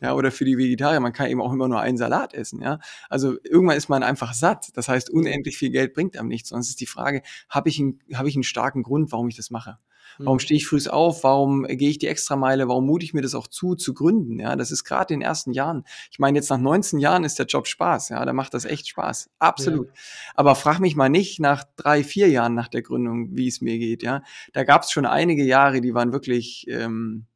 ja, 0.00 0.14
oder 0.14 0.30
für 0.30 0.44
die 0.44 0.56
Vegetarier, 0.56 1.00
man 1.00 1.12
kann 1.12 1.28
eben 1.28 1.40
auch 1.40 1.52
immer 1.52 1.66
nur 1.66 1.80
einen 1.80 1.98
Salat 1.98 2.34
essen, 2.34 2.62
ja. 2.62 2.78
Also 3.08 3.36
irgendwann 3.42 3.76
ist 3.76 3.88
man 3.88 4.04
einfach 4.04 4.32
satt. 4.32 4.68
Das 4.74 4.88
heißt, 4.88 5.10
unendlich 5.10 5.58
viel 5.58 5.70
Geld 5.70 5.92
bringt 5.92 6.16
einem 6.16 6.28
nichts. 6.28 6.50
Sonst 6.50 6.68
ist 6.68 6.80
die 6.80 6.86
Frage, 6.86 7.22
habe 7.48 7.68
ich, 7.68 7.82
hab 8.14 8.26
ich 8.26 8.36
einen 8.36 8.44
starken 8.44 8.84
Grund, 8.84 9.10
warum 9.10 9.28
ich 9.28 9.36
das 9.36 9.50
mache? 9.50 9.78
Warum 10.18 10.36
mhm. 10.36 10.40
stehe 10.40 10.56
ich 10.56 10.66
früh 10.66 10.78
auf? 10.88 11.24
Warum 11.24 11.64
gehe 11.64 11.90
ich 11.90 11.98
die 11.98 12.06
Extrameile? 12.06 12.68
Warum 12.68 12.86
mute 12.86 13.04
ich 13.04 13.14
mir 13.14 13.22
das 13.22 13.34
auch 13.34 13.46
zu, 13.46 13.74
zu 13.74 13.94
gründen? 13.94 14.38
Ja, 14.38 14.56
das 14.56 14.70
ist 14.70 14.84
gerade 14.84 15.12
in 15.14 15.20
den 15.20 15.26
ersten 15.26 15.52
Jahren. 15.52 15.84
Ich 16.10 16.18
meine, 16.18 16.38
jetzt 16.38 16.50
nach 16.50 16.58
19 16.58 16.98
Jahren 16.98 17.24
ist 17.24 17.38
der 17.38 17.46
Job 17.46 17.66
Spaß. 17.66 18.10
Ja, 18.10 18.24
da 18.24 18.32
macht 18.32 18.54
das 18.54 18.64
echt 18.64 18.88
Spaß. 18.88 19.30
Absolut. 19.38 19.88
Ja. 19.88 19.92
Aber 20.34 20.54
frag 20.54 20.80
mich 20.80 20.96
mal 20.96 21.08
nicht 21.08 21.40
nach 21.40 21.64
drei, 21.76 22.02
vier 22.04 22.28
Jahren 22.28 22.54
nach 22.54 22.68
der 22.68 22.82
Gründung, 22.82 23.36
wie 23.36 23.48
es 23.48 23.60
mir 23.60 23.78
geht. 23.78 24.02
Ja, 24.02 24.22
da 24.52 24.64
gab 24.64 24.82
es 24.82 24.90
schon 24.90 25.06
einige 25.06 25.44
Jahre, 25.44 25.80
die 25.80 25.94
waren 25.94 26.12
wirklich, 26.12 26.66
ähm, 26.68 27.26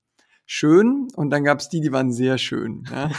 schön 0.45 1.09
und 1.17 1.31
dann 1.31 1.45
gab 1.45 1.61
es 1.61 1.69
die, 1.71 1.81
die 1.81 1.93
waren 1.93 2.12
sehr 2.12 2.37
schön. 2.37 2.85
Ja. 2.91 3.11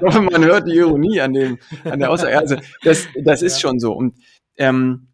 man 0.00 0.44
hört 0.44 0.66
die 0.66 0.76
Ironie 0.76 1.20
an, 1.20 1.34
dem, 1.34 1.58
an 1.84 1.98
der 1.98 2.10
Aussage. 2.10 2.38
Also 2.38 2.56
das, 2.82 3.06
das 3.22 3.42
ist 3.42 3.60
schon 3.60 3.78
so. 3.78 3.92
Und 3.92 4.14
ähm, 4.56 5.08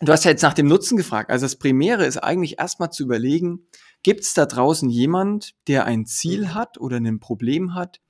Du 0.00 0.12
hast 0.12 0.24
ja 0.24 0.30
jetzt 0.30 0.42
nach 0.42 0.54
dem 0.54 0.68
Nutzen 0.68 0.96
gefragt. 0.96 1.30
Also 1.30 1.44
das 1.44 1.56
Primäre 1.56 2.06
ist 2.06 2.18
eigentlich 2.18 2.58
erstmal 2.58 2.90
zu 2.90 3.02
überlegen, 3.02 3.66
gibt 4.02 4.20
es 4.20 4.34
da 4.34 4.46
draußen 4.46 4.88
jemand, 4.88 5.56
der 5.66 5.86
ein 5.86 6.06
Ziel 6.06 6.42
mhm. 6.42 6.54
hat 6.54 6.78
oder 6.78 6.98
ein 6.98 7.20
Problem 7.20 7.74
hat 7.74 8.00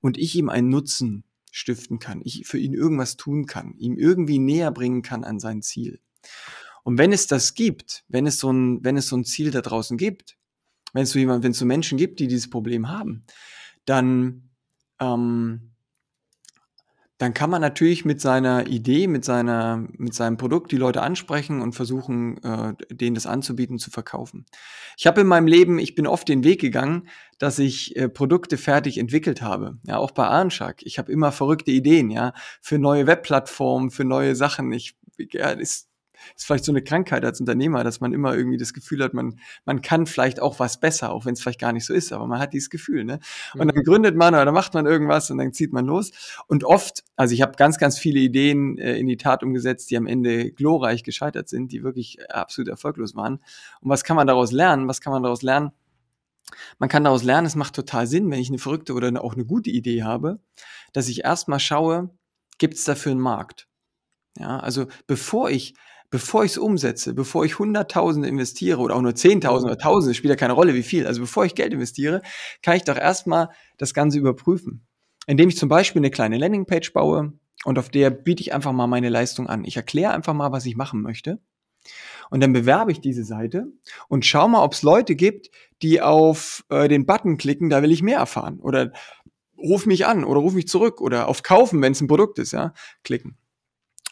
und 0.00 0.16
ich 0.16 0.34
ihm 0.36 0.48
einen 0.48 0.70
Nutzen 0.70 1.24
stiften 1.50 1.98
kann, 1.98 2.20
ich 2.24 2.46
für 2.46 2.58
ihn 2.58 2.74
irgendwas 2.74 3.16
tun 3.16 3.46
kann, 3.46 3.74
ihm 3.76 3.96
irgendwie 3.96 4.38
näher 4.38 4.72
bringen 4.72 5.02
kann 5.02 5.22
an 5.22 5.38
sein 5.38 5.62
Ziel. 5.62 6.00
Und 6.82 6.98
wenn 6.98 7.12
es 7.12 7.26
das 7.26 7.54
gibt, 7.54 8.04
wenn 8.08 8.26
es 8.26 8.38
so 8.38 8.50
ein, 8.50 8.82
wenn 8.82 8.96
es 8.96 9.06
so 9.06 9.16
ein 9.16 9.24
Ziel 9.24 9.50
da 9.50 9.60
draußen 9.60 9.96
gibt, 9.96 10.36
wenn 10.92 11.02
es 11.02 11.10
so 11.10 11.18
jemand, 11.18 11.44
wenn 11.44 11.52
es 11.52 11.58
so 11.58 11.66
Menschen 11.66 11.98
gibt, 11.98 12.20
die 12.20 12.26
dieses 12.26 12.50
Problem 12.50 12.88
haben, 12.88 13.24
dann 13.84 14.50
ähm, 14.98 15.73
dann 17.18 17.32
kann 17.32 17.48
man 17.48 17.60
natürlich 17.60 18.04
mit 18.04 18.20
seiner 18.20 18.66
Idee, 18.66 19.06
mit 19.06 19.24
seiner, 19.24 19.86
mit 19.92 20.14
seinem 20.14 20.36
Produkt 20.36 20.72
die 20.72 20.76
Leute 20.76 21.02
ansprechen 21.02 21.60
und 21.60 21.72
versuchen, 21.72 22.42
äh, 22.42 22.74
denen 22.92 23.14
das 23.14 23.26
anzubieten, 23.26 23.78
zu 23.78 23.90
verkaufen. 23.90 24.46
Ich 24.96 25.06
habe 25.06 25.20
in 25.20 25.28
meinem 25.28 25.46
Leben, 25.46 25.78
ich 25.78 25.94
bin 25.94 26.08
oft 26.08 26.28
den 26.28 26.42
Weg 26.42 26.60
gegangen, 26.60 27.08
dass 27.38 27.60
ich 27.60 27.94
äh, 27.96 28.08
Produkte 28.08 28.58
fertig 28.58 28.98
entwickelt 28.98 29.42
habe. 29.42 29.78
Ja, 29.84 29.98
auch 29.98 30.10
bei 30.10 30.26
Arnschak. 30.26 30.82
Ich 30.82 30.98
habe 30.98 31.12
immer 31.12 31.30
verrückte 31.30 31.70
Ideen, 31.70 32.10
ja, 32.10 32.32
für 32.60 32.78
neue 32.78 33.06
Webplattformen, 33.06 33.90
für 33.90 34.04
neue 34.04 34.34
Sachen. 34.34 34.72
Ich, 34.72 34.96
ja, 35.32 35.50
ist 35.50 35.88
ist 36.36 36.44
vielleicht 36.44 36.64
so 36.64 36.72
eine 36.72 36.82
Krankheit 36.82 37.24
als 37.24 37.40
Unternehmer, 37.40 37.84
dass 37.84 38.00
man 38.00 38.12
immer 38.12 38.34
irgendwie 38.34 38.56
das 38.58 38.72
Gefühl 38.72 39.02
hat, 39.02 39.14
man, 39.14 39.38
man 39.64 39.82
kann 39.82 40.06
vielleicht 40.06 40.40
auch 40.40 40.58
was 40.58 40.80
besser, 40.80 41.12
auch 41.12 41.24
wenn 41.24 41.34
es 41.34 41.40
vielleicht 41.40 41.60
gar 41.60 41.72
nicht 41.72 41.84
so 41.84 41.94
ist, 41.94 42.12
aber 42.12 42.26
man 42.26 42.38
hat 42.38 42.52
dieses 42.52 42.70
Gefühl. 42.70 43.04
Ne? 43.04 43.20
Und 43.54 43.66
dann 43.66 43.76
mhm. 43.76 43.84
gründet 43.84 44.16
man 44.16 44.34
oder 44.34 44.52
macht 44.52 44.74
man 44.74 44.86
irgendwas 44.86 45.30
und 45.30 45.38
dann 45.38 45.52
zieht 45.52 45.72
man 45.72 45.86
los. 45.86 46.12
Und 46.46 46.64
oft, 46.64 47.04
also 47.16 47.34
ich 47.34 47.42
habe 47.42 47.52
ganz, 47.56 47.78
ganz 47.78 47.98
viele 47.98 48.20
Ideen 48.20 48.78
äh, 48.78 48.96
in 48.96 49.06
die 49.06 49.16
Tat 49.16 49.42
umgesetzt, 49.42 49.90
die 49.90 49.96
am 49.96 50.06
Ende 50.06 50.50
glorreich 50.50 51.02
gescheitert 51.02 51.48
sind, 51.48 51.72
die 51.72 51.82
wirklich 51.82 52.18
absolut 52.30 52.68
erfolglos 52.68 53.14
waren. 53.14 53.34
Und 53.80 53.90
was 53.90 54.04
kann 54.04 54.16
man 54.16 54.26
daraus 54.26 54.52
lernen? 54.52 54.88
Was 54.88 55.00
kann 55.00 55.12
man 55.12 55.22
daraus 55.22 55.42
lernen? 55.42 55.72
Man 56.78 56.88
kann 56.88 57.04
daraus 57.04 57.22
lernen, 57.22 57.46
es 57.46 57.56
macht 57.56 57.74
total 57.74 58.06
Sinn, 58.06 58.30
wenn 58.30 58.40
ich 58.40 58.48
eine 58.48 58.58
verrückte 58.58 58.92
oder 58.92 59.08
eine, 59.08 59.22
auch 59.22 59.34
eine 59.34 59.44
gute 59.44 59.70
Idee 59.70 60.02
habe, 60.02 60.40
dass 60.92 61.08
ich 61.08 61.24
erstmal 61.24 61.60
schaue, 61.60 62.10
gibt 62.58 62.74
es 62.74 62.84
dafür 62.84 63.12
einen 63.12 63.20
Markt? 63.20 63.68
Ja, 64.38 64.58
also 64.58 64.86
bevor 65.06 65.50
ich 65.50 65.74
bevor 66.14 66.44
ich 66.44 66.52
es 66.52 66.58
umsetze, 66.58 67.12
bevor 67.12 67.44
ich 67.44 67.58
Hunderttausende 67.58 68.28
investiere 68.28 68.78
oder 68.78 68.94
auch 68.94 69.00
nur 69.00 69.16
Zehntausende 69.16 69.72
oder 69.72 69.82
Tausende, 69.82 70.14
spielt 70.14 70.30
ja 70.30 70.36
keine 70.36 70.52
Rolle, 70.52 70.72
wie 70.74 70.84
viel. 70.84 71.08
Also 71.08 71.20
bevor 71.20 71.44
ich 71.44 71.56
Geld 71.56 71.72
investiere, 71.72 72.22
kann 72.62 72.76
ich 72.76 72.84
doch 72.84 72.96
erstmal 72.96 73.48
das 73.78 73.94
Ganze 73.94 74.20
überprüfen. 74.20 74.86
Indem 75.26 75.48
ich 75.48 75.56
zum 75.56 75.68
Beispiel 75.68 75.98
eine 75.98 76.12
kleine 76.12 76.38
Landingpage 76.38 76.92
baue 76.92 77.32
und 77.64 77.80
auf 77.80 77.88
der 77.88 78.10
biete 78.10 78.42
ich 78.42 78.54
einfach 78.54 78.70
mal 78.70 78.86
meine 78.86 79.08
Leistung 79.08 79.48
an. 79.48 79.64
Ich 79.64 79.76
erkläre 79.76 80.12
einfach 80.12 80.34
mal, 80.34 80.52
was 80.52 80.66
ich 80.66 80.76
machen 80.76 81.02
möchte. 81.02 81.40
Und 82.30 82.40
dann 82.44 82.52
bewerbe 82.52 82.92
ich 82.92 83.00
diese 83.00 83.24
Seite 83.24 83.66
und 84.06 84.24
schau 84.24 84.46
mal, 84.46 84.62
ob 84.62 84.74
es 84.74 84.82
Leute 84.84 85.16
gibt, 85.16 85.50
die 85.82 86.00
auf 86.00 86.64
äh, 86.68 86.86
den 86.86 87.06
Button 87.06 87.38
klicken, 87.38 87.70
da 87.70 87.82
will 87.82 87.90
ich 87.90 88.04
mehr 88.04 88.18
erfahren. 88.18 88.60
Oder 88.60 88.92
ruf 89.58 89.84
mich 89.84 90.06
an 90.06 90.22
oder 90.22 90.38
ruf 90.38 90.54
mich 90.54 90.68
zurück 90.68 91.00
oder 91.00 91.26
auf 91.26 91.42
kaufen, 91.42 91.82
wenn 91.82 91.90
es 91.90 92.00
ein 92.00 92.06
Produkt 92.06 92.38
ist, 92.38 92.52
ja, 92.52 92.72
klicken. 93.02 93.36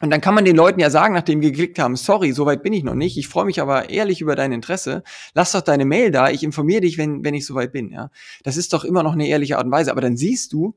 Und 0.00 0.10
dann 0.10 0.20
kann 0.20 0.34
man 0.34 0.44
den 0.44 0.56
Leuten 0.56 0.80
ja 0.80 0.90
sagen, 0.90 1.14
nachdem 1.14 1.40
die 1.40 1.52
geklickt 1.52 1.78
haben, 1.78 1.94
sorry, 1.94 2.32
soweit 2.32 2.64
bin 2.64 2.72
ich 2.72 2.82
noch 2.82 2.94
nicht. 2.94 3.16
Ich 3.16 3.28
freue 3.28 3.44
mich 3.44 3.60
aber 3.60 3.88
ehrlich 3.88 4.20
über 4.20 4.34
dein 4.34 4.50
Interesse. 4.50 5.04
Lass 5.32 5.52
doch 5.52 5.60
deine 5.60 5.84
Mail 5.84 6.10
da. 6.10 6.28
Ich 6.28 6.42
informiere 6.42 6.80
dich, 6.80 6.98
wenn, 6.98 7.24
wenn 7.24 7.34
ich 7.34 7.46
soweit 7.46 7.70
bin. 7.70 7.90
Ja, 7.92 8.10
das 8.42 8.56
ist 8.56 8.72
doch 8.72 8.84
immer 8.84 9.04
noch 9.04 9.12
eine 9.12 9.28
ehrliche 9.28 9.58
Art 9.58 9.66
und 9.66 9.70
Weise. 9.70 9.92
Aber 9.92 10.00
dann 10.00 10.16
siehst 10.16 10.52
du, 10.52 10.74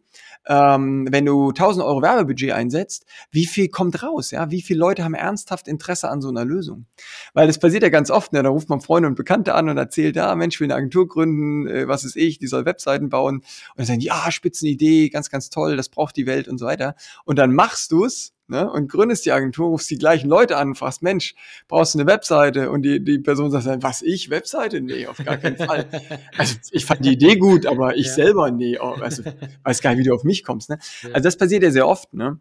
ähm, 0.47 1.07
wenn 1.09 1.25
du 1.25 1.49
1000 1.49 1.83
Euro 1.83 2.03
Werbebudget 2.03 2.51
einsetzt, 2.51 3.07
wie 3.31 3.47
viel 3.47 3.67
kommt 3.67 4.03
raus? 4.03 4.29
Ja, 4.29 4.51
wie 4.51 4.61
viele 4.61 4.79
Leute 4.79 5.03
haben 5.03 5.15
ernsthaft 5.15 5.67
Interesse 5.67 6.09
an 6.09 6.21
so 6.21 6.29
einer 6.29 6.45
Lösung? 6.45 6.85
Weil 7.33 7.47
das 7.47 7.57
passiert 7.57 7.81
ja 7.81 7.89
ganz 7.89 8.11
oft. 8.11 8.31
Ne? 8.31 8.43
Da 8.43 8.49
ruft 8.49 8.69
man 8.69 8.79
Freunde 8.79 9.07
und 9.07 9.15
Bekannte 9.15 9.55
an 9.55 9.69
und 9.69 9.77
erzählt, 9.77 10.15
ja, 10.17 10.35
Mensch, 10.35 10.57
ich 10.57 10.59
will 10.59 10.67
eine 10.67 10.75
Agentur 10.75 11.07
gründen. 11.07 11.65
Äh, 11.67 11.87
was 11.87 12.03
ist 12.03 12.15
ich? 12.15 12.37
Die 12.37 12.47
soll 12.47 12.65
Webseiten 12.65 13.09
bauen. 13.09 13.37
Und 13.37 13.43
dann 13.77 13.87
sagen, 13.87 14.01
ja, 14.01 14.29
Spitzenidee, 14.29 15.09
ganz, 15.09 15.31
ganz 15.31 15.49
toll. 15.49 15.77
Das 15.77 15.89
braucht 15.89 16.15
die 16.15 16.27
Welt 16.27 16.47
und 16.47 16.59
so 16.59 16.67
weiter. 16.67 16.95
Und 17.23 17.39
dann 17.39 17.55
machst 17.55 17.91
du's 17.91 18.34
ne, 18.47 18.69
und 18.69 18.91
gründest 18.91 19.25
die 19.25 19.31
Agentur, 19.31 19.67
rufst 19.67 19.89
die 19.89 19.97
gleichen 19.97 20.29
Leute 20.29 20.57
an 20.57 20.69
und 20.69 20.75
fragst, 20.75 21.01
Mensch, 21.01 21.35
brauchst 21.67 21.95
du 21.95 21.99
eine 21.99 22.07
Webseite? 22.07 22.71
Und 22.71 22.83
die, 22.83 23.03
die 23.03 23.19
Person 23.19 23.51
sagt 23.51 23.65
dann, 23.65 23.83
was, 23.83 24.01
ich? 24.01 24.29
Webseite? 24.29 24.81
Nee, 24.81 25.07
auf 25.07 25.17
gar 25.17 25.37
keinen 25.37 25.57
Fall. 25.57 25.87
Also 26.37 26.55
ich 26.71 26.85
fand 26.85 27.05
die 27.05 27.13
Idee 27.13 27.37
gut, 27.37 27.65
aber 27.65 27.95
ich 27.95 28.07
ja. 28.07 28.13
selber, 28.13 28.51
nee, 28.51 28.77
oh, 28.79 28.95
also, 28.99 29.23
weiß 29.63 29.81
gar 29.81 29.91
nicht, 29.91 29.99
wie 29.99 30.03
du 30.03 30.13
auf 30.13 30.23
mich 30.23 30.43
kommst. 30.43 30.69
Ne? 30.69 30.77
Ja. 31.03 31.09
Also 31.09 31.23
das 31.23 31.37
passiert 31.37 31.63
ja 31.63 31.71
sehr 31.71 31.87
oft, 31.87 32.13
ne? 32.13 32.39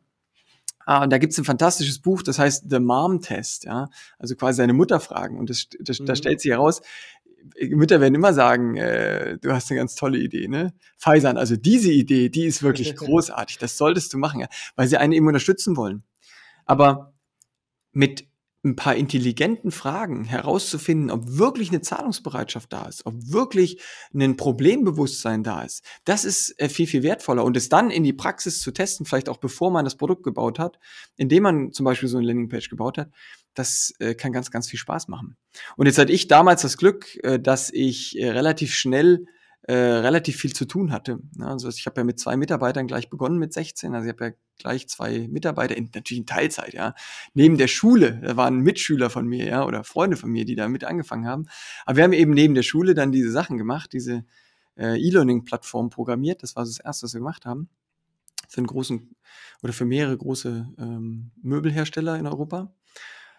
Ah, 0.86 1.02
und 1.02 1.10
da 1.10 1.18
gibt's 1.18 1.38
ein 1.38 1.44
fantastisches 1.44 1.98
Buch, 1.98 2.22
das 2.22 2.38
heißt 2.38 2.66
The 2.68 2.78
Mom 2.78 3.20
Test, 3.20 3.64
ja, 3.64 3.88
also 4.18 4.34
quasi 4.36 4.58
seine 4.58 4.74
Mutter 4.74 5.00
fragen. 5.00 5.38
Und 5.38 5.48
das, 5.48 5.68
das, 5.80 6.00
mhm. 6.00 6.06
da 6.06 6.14
stellt 6.14 6.40
sich 6.40 6.50
heraus, 6.50 6.82
Mütter 7.70 8.00
werden 8.00 8.14
immer 8.14 8.33
sagen, 8.33 8.76
äh, 8.76 9.38
du 9.38 9.52
hast 9.52 9.70
eine 9.70 9.78
ganz 9.78 9.94
tolle 9.94 10.18
Idee, 10.18 10.48
ne? 10.48 10.74
Pfizer, 10.98 11.37
also 11.37 11.57
diese 11.57 11.92
Idee, 11.92 12.28
die 12.28 12.44
ist 12.44 12.62
wirklich 12.62 12.96
großartig, 12.96 13.59
das 13.59 13.76
solltest 13.76 14.12
du 14.12 14.18
machen, 14.18 14.40
ja, 14.40 14.48
weil 14.76 14.88
sie 14.88 14.96
einen 14.96 15.12
eben 15.12 15.26
unterstützen 15.26 15.76
wollen. 15.76 16.04
Aber 16.64 17.14
mit 17.92 18.26
ein 18.64 18.76
paar 18.76 18.96
intelligenten 18.96 19.70
Fragen 19.70 20.24
herauszufinden, 20.24 21.11
ob 21.11 21.37
wirklich 21.38 21.68
eine 21.68 21.83
Zahlungsbereitschaft 21.83 22.72
da 22.72 22.87
ist, 22.87 23.04
ob 23.04 23.14
wirklich 23.30 23.80
ein 24.14 24.37
Problembewusstsein 24.37 25.42
da 25.42 25.62
ist, 25.62 25.85
das 26.04 26.24
ist 26.24 26.59
äh, 26.59 26.70
viel, 26.70 26.87
viel 26.87 27.02
wertvoller. 27.02 27.44
Und 27.44 27.59
es 27.59 27.68
dann 27.68 27.90
in 27.90 28.04
die 28.04 28.14
Praxis 28.14 28.61
zu 28.61 28.72
testen, 28.72 29.04
vielleicht 29.04 29.28
auch 29.28 29.37
bevor 29.37 29.70
man 29.70 29.85
das 29.85 29.96
Produkt 29.96 30.22
gebaut 30.22 30.59
hat, 30.59 30.78
indem 31.16 31.42
man 31.42 31.72
zum 31.72 31.85
Beispiel 31.85 32.09
so 32.09 32.16
eine 32.16 32.26
Landingpage 32.26 32.70
gebaut 32.70 32.96
hat, 32.96 33.11
das 33.54 33.94
äh, 33.98 34.14
kann 34.14 34.32
ganz, 34.32 34.50
ganz 34.50 34.68
viel 34.68 34.78
Spaß 34.78 35.08
machen. 35.08 35.36
Und 35.76 35.86
jetzt 35.86 35.98
hatte 35.98 36.12
ich 36.12 36.28
damals 36.28 36.62
das 36.62 36.76
Glück, 36.76 37.18
äh, 37.24 37.38
dass 37.38 37.70
ich 37.72 38.16
relativ 38.20 38.74
schnell 38.74 39.26
äh, 39.66 39.74
relativ 39.74 40.36
viel 40.36 40.52
zu 40.52 40.66
tun 40.66 40.92
hatte. 40.92 41.20
Ja, 41.38 41.46
also 41.46 41.70
ich 41.70 41.86
habe 41.86 41.98
ja 41.98 42.04
mit 42.04 42.18
zwei 42.18 42.36
Mitarbeitern 42.36 42.86
gleich 42.86 43.08
begonnen 43.08 43.38
mit 43.38 43.54
16. 43.54 43.94
Also 43.94 44.06
ich 44.06 44.12
habe 44.12 44.24
ja 44.26 44.32
gleich 44.58 44.88
zwei 44.88 45.26
Mitarbeiter, 45.28 45.74
in, 45.74 45.90
natürlich 45.94 46.20
in 46.20 46.26
Teilzeit, 46.26 46.74
ja. 46.74 46.94
Neben 47.32 47.56
der 47.56 47.68
Schule, 47.68 48.20
da 48.22 48.36
waren 48.36 48.60
Mitschüler 48.60 49.08
von 49.08 49.26
mir, 49.26 49.46
ja, 49.46 49.64
oder 49.64 49.82
Freunde 49.82 50.18
von 50.18 50.30
mir, 50.30 50.44
die 50.44 50.54
da 50.54 50.68
mit 50.68 50.84
angefangen 50.84 51.26
haben. 51.26 51.46
Aber 51.86 51.96
wir 51.96 52.04
haben 52.04 52.12
eben 52.12 52.32
neben 52.32 52.54
der 52.54 52.62
Schule 52.62 52.92
dann 52.92 53.10
diese 53.10 53.30
Sachen 53.30 53.56
gemacht, 53.56 53.94
diese 53.94 54.26
äh, 54.76 55.00
E-Learning-Plattform 55.00 55.88
programmiert. 55.88 56.42
Das 56.42 56.56
war 56.56 56.64
das 56.64 56.78
Erste, 56.78 57.04
was 57.04 57.14
wir 57.14 57.20
gemacht 57.20 57.46
haben. 57.46 57.70
Für 58.48 58.58
einen 58.58 58.66
großen 58.66 59.16
oder 59.62 59.72
für 59.72 59.86
mehrere 59.86 60.18
große 60.18 60.68
ähm, 60.78 61.30
Möbelhersteller 61.40 62.18
in 62.18 62.26
Europa 62.26 62.74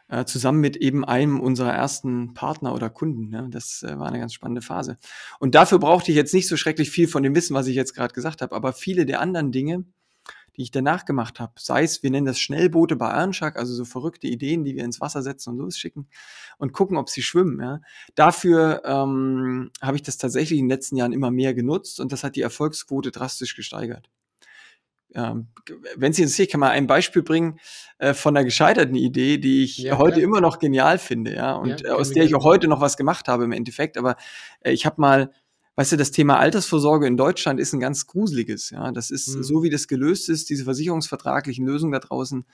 äh, 0.08 0.26
zusammen 0.26 0.60
mit 0.60 0.78
eben 0.78 1.04
einem 1.04 1.40
unserer 1.40 1.74
ersten 1.74 2.34
Partner 2.34 2.74
oder 2.74 2.90
Kunden. 2.90 3.30
Ne? 3.30 3.48
Das 3.50 3.84
äh, 3.84 3.98
war 3.98 4.08
eine 4.08 4.20
ganz 4.20 4.34
spannende 4.34 4.62
Phase. 4.62 4.98
Und 5.40 5.56
dafür 5.56 5.80
brauchte 5.80 6.12
ich 6.12 6.18
jetzt 6.18 6.34
nicht 6.34 6.48
so 6.48 6.58
schrecklich 6.58 6.92
viel 6.92 7.08
von 7.08 7.24
dem 7.24 7.36
Wissen, 7.36 7.56
was 7.56 7.68
ich 7.68 7.76
jetzt 7.76 7.96
gerade 7.96 8.14
gesagt 8.14 8.42
habe, 8.42 8.56
aber 8.56 8.74
viele 8.74 9.06
der 9.06 9.20
anderen 9.20 9.52
Dinge, 9.52 9.86
die 10.56 10.62
ich 10.62 10.72
danach 10.72 11.06
gemacht 11.06 11.40
habe, 11.40 11.54
sei 11.58 11.84
es, 11.84 12.02
wir 12.02 12.12
nennen 12.12 12.26
das 12.26 12.40
Schnellboote 12.40 12.96
bei 12.96 13.10
Earnshark, 13.10 13.58
also 13.58 13.74
so 13.74 13.84
verrückte 13.84 14.28
Ideen, 14.28 14.64
die 14.64 14.76
wir 14.76 14.86
ins 14.86 15.02
Wasser 15.02 15.22
setzen 15.22 15.50
und 15.50 15.58
losschicken 15.58 16.08
und 16.58 16.72
gucken, 16.72 16.98
ob 16.98 17.10
sie 17.10 17.22
schwimmen. 17.22 17.60
Ja. 17.60 17.82
Dafür 18.16 18.82
ähm, 18.86 19.72
habe 19.82 19.98
ich 19.98 20.04
das 20.04 20.18
tatsächlich 20.18 20.60
in 20.60 20.66
den 20.66 20.72
letzten 20.72 20.96
Jahren 20.96 21.14
immer 21.14 21.32
mehr 21.32 21.54
genutzt 21.54 22.00
und 22.00 22.12
das 22.12 22.24
hat 22.24 22.36
die 22.36 22.42
Erfolgsquote 22.42 23.12
drastisch 23.12 23.56
gesteigert 23.56 24.10
wenn 25.96 26.14
Sie 26.14 26.22
interessiert, 26.22 26.52
kann 26.52 26.60
man 26.60 26.72
ein 26.72 26.88
Beispiel 26.88 27.24
bringen 27.24 27.60
äh, 27.98 28.14
von 28.14 28.36
einer 28.36 28.44
gescheiterten 28.44 28.96
Idee, 28.96 29.38
die 29.38 29.64
ich 29.64 29.78
ja, 29.78 29.98
heute 29.98 30.20
ja. 30.20 30.26
immer 30.26 30.42
noch 30.42 30.60
genial 30.60 30.98
finde, 30.98 31.34
ja, 31.34 31.56
und 31.56 31.82
ja, 31.82 31.90
äh, 31.90 31.92
aus 31.92 32.12
der 32.12 32.24
ich 32.24 32.36
auch 32.36 32.44
heute 32.44 32.68
noch 32.68 32.82
was 32.82 32.98
gemacht 32.98 33.28
habe 33.28 33.46
im 33.46 33.52
Endeffekt. 33.52 33.98
Aber 33.98 34.16
äh, 34.62 34.72
ich 34.72 34.86
habe 34.86 35.02
mal 35.02 35.32
weißt 35.78 35.94
du, 35.94 35.98
das 35.98 36.12
Thema 36.12 36.40
Altersvorsorge 36.40 37.06
in 37.06 37.18
Deutschland 37.18 37.60
ist 37.60 37.74
ein 37.74 37.80
ganz 37.80 38.08
gruseliges. 38.08 38.70
Ja, 38.70 38.92
das 38.92 39.12
ist 39.12 39.36
mhm. 39.36 39.44
so, 39.44 39.64
wie 39.64 39.70
das 39.70 39.88
gelöst 39.88 40.30
ist, 40.30 40.50
diese 40.50 40.64
versicherungsvertraglichen 40.64 41.66
Lösungen 41.66 41.92
da 41.92 42.00
draußen, 42.00 42.46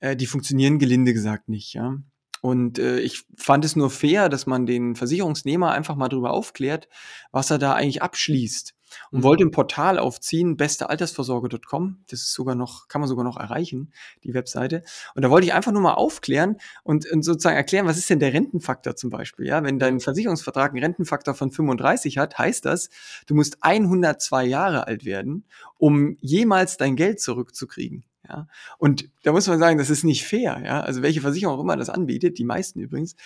äh, 0.00 0.16
die 0.16 0.26
funktionieren 0.26 0.78
gelinde 0.78 1.12
gesagt 1.12 1.48
nicht. 1.48 1.74
Ja. 1.74 1.98
Und 2.40 2.78
äh, 2.78 3.00
ich 3.00 3.24
fand 3.36 3.64
es 3.64 3.76
nur 3.76 3.90
fair, 3.90 4.28
dass 4.28 4.46
man 4.46 4.66
den 4.66 4.94
Versicherungsnehmer 4.94 5.72
einfach 5.72 5.96
mal 5.96 6.08
darüber 6.08 6.32
aufklärt, 6.32 6.88
was 7.32 7.50
er 7.50 7.58
da 7.58 7.74
eigentlich 7.74 8.02
abschließt 8.02 8.75
und 9.10 9.22
wollte 9.22 9.44
ein 9.44 9.50
Portal 9.50 9.98
aufziehen, 9.98 10.56
bestealtersvorsorge.com. 10.56 11.98
Das 12.10 12.20
ist 12.20 12.32
sogar 12.32 12.54
noch, 12.54 12.88
kann 12.88 13.00
man 13.00 13.08
sogar 13.08 13.24
noch 13.24 13.36
erreichen, 13.36 13.92
die 14.24 14.34
Webseite. 14.34 14.82
Und 15.14 15.22
da 15.22 15.30
wollte 15.30 15.46
ich 15.46 15.54
einfach 15.54 15.72
nur 15.72 15.82
mal 15.82 15.94
aufklären 15.94 16.56
und, 16.84 17.10
und 17.10 17.22
sozusagen 17.22 17.56
erklären, 17.56 17.86
was 17.86 17.98
ist 17.98 18.10
denn 18.10 18.20
der 18.20 18.32
Rentenfaktor 18.32 18.96
zum 18.96 19.10
Beispiel? 19.10 19.46
Ja, 19.46 19.62
wenn 19.62 19.78
dein 19.78 20.00
Versicherungsvertrag 20.00 20.72
einen 20.72 20.82
Rentenfaktor 20.82 21.34
von 21.34 21.50
35 21.50 22.18
hat, 22.18 22.38
heißt 22.38 22.64
das, 22.64 22.90
du 23.26 23.34
musst 23.34 23.58
102 23.60 24.44
Jahre 24.44 24.86
alt 24.86 25.04
werden, 25.04 25.44
um 25.78 26.16
jemals 26.20 26.76
dein 26.76 26.96
Geld 26.96 27.20
zurückzukriegen. 27.20 28.04
Ja? 28.28 28.48
Und 28.78 29.08
da 29.22 29.32
muss 29.32 29.46
man 29.46 29.58
sagen, 29.58 29.78
das 29.78 29.90
ist 29.90 30.04
nicht 30.04 30.24
fair. 30.24 30.62
Ja? 30.64 30.80
Also 30.80 31.02
welche 31.02 31.20
Versicherung 31.20 31.56
auch 31.56 31.62
immer 31.62 31.76
das 31.76 31.90
anbietet, 31.90 32.38
die 32.38 32.44
meisten 32.44 32.80
übrigens, 32.80 33.16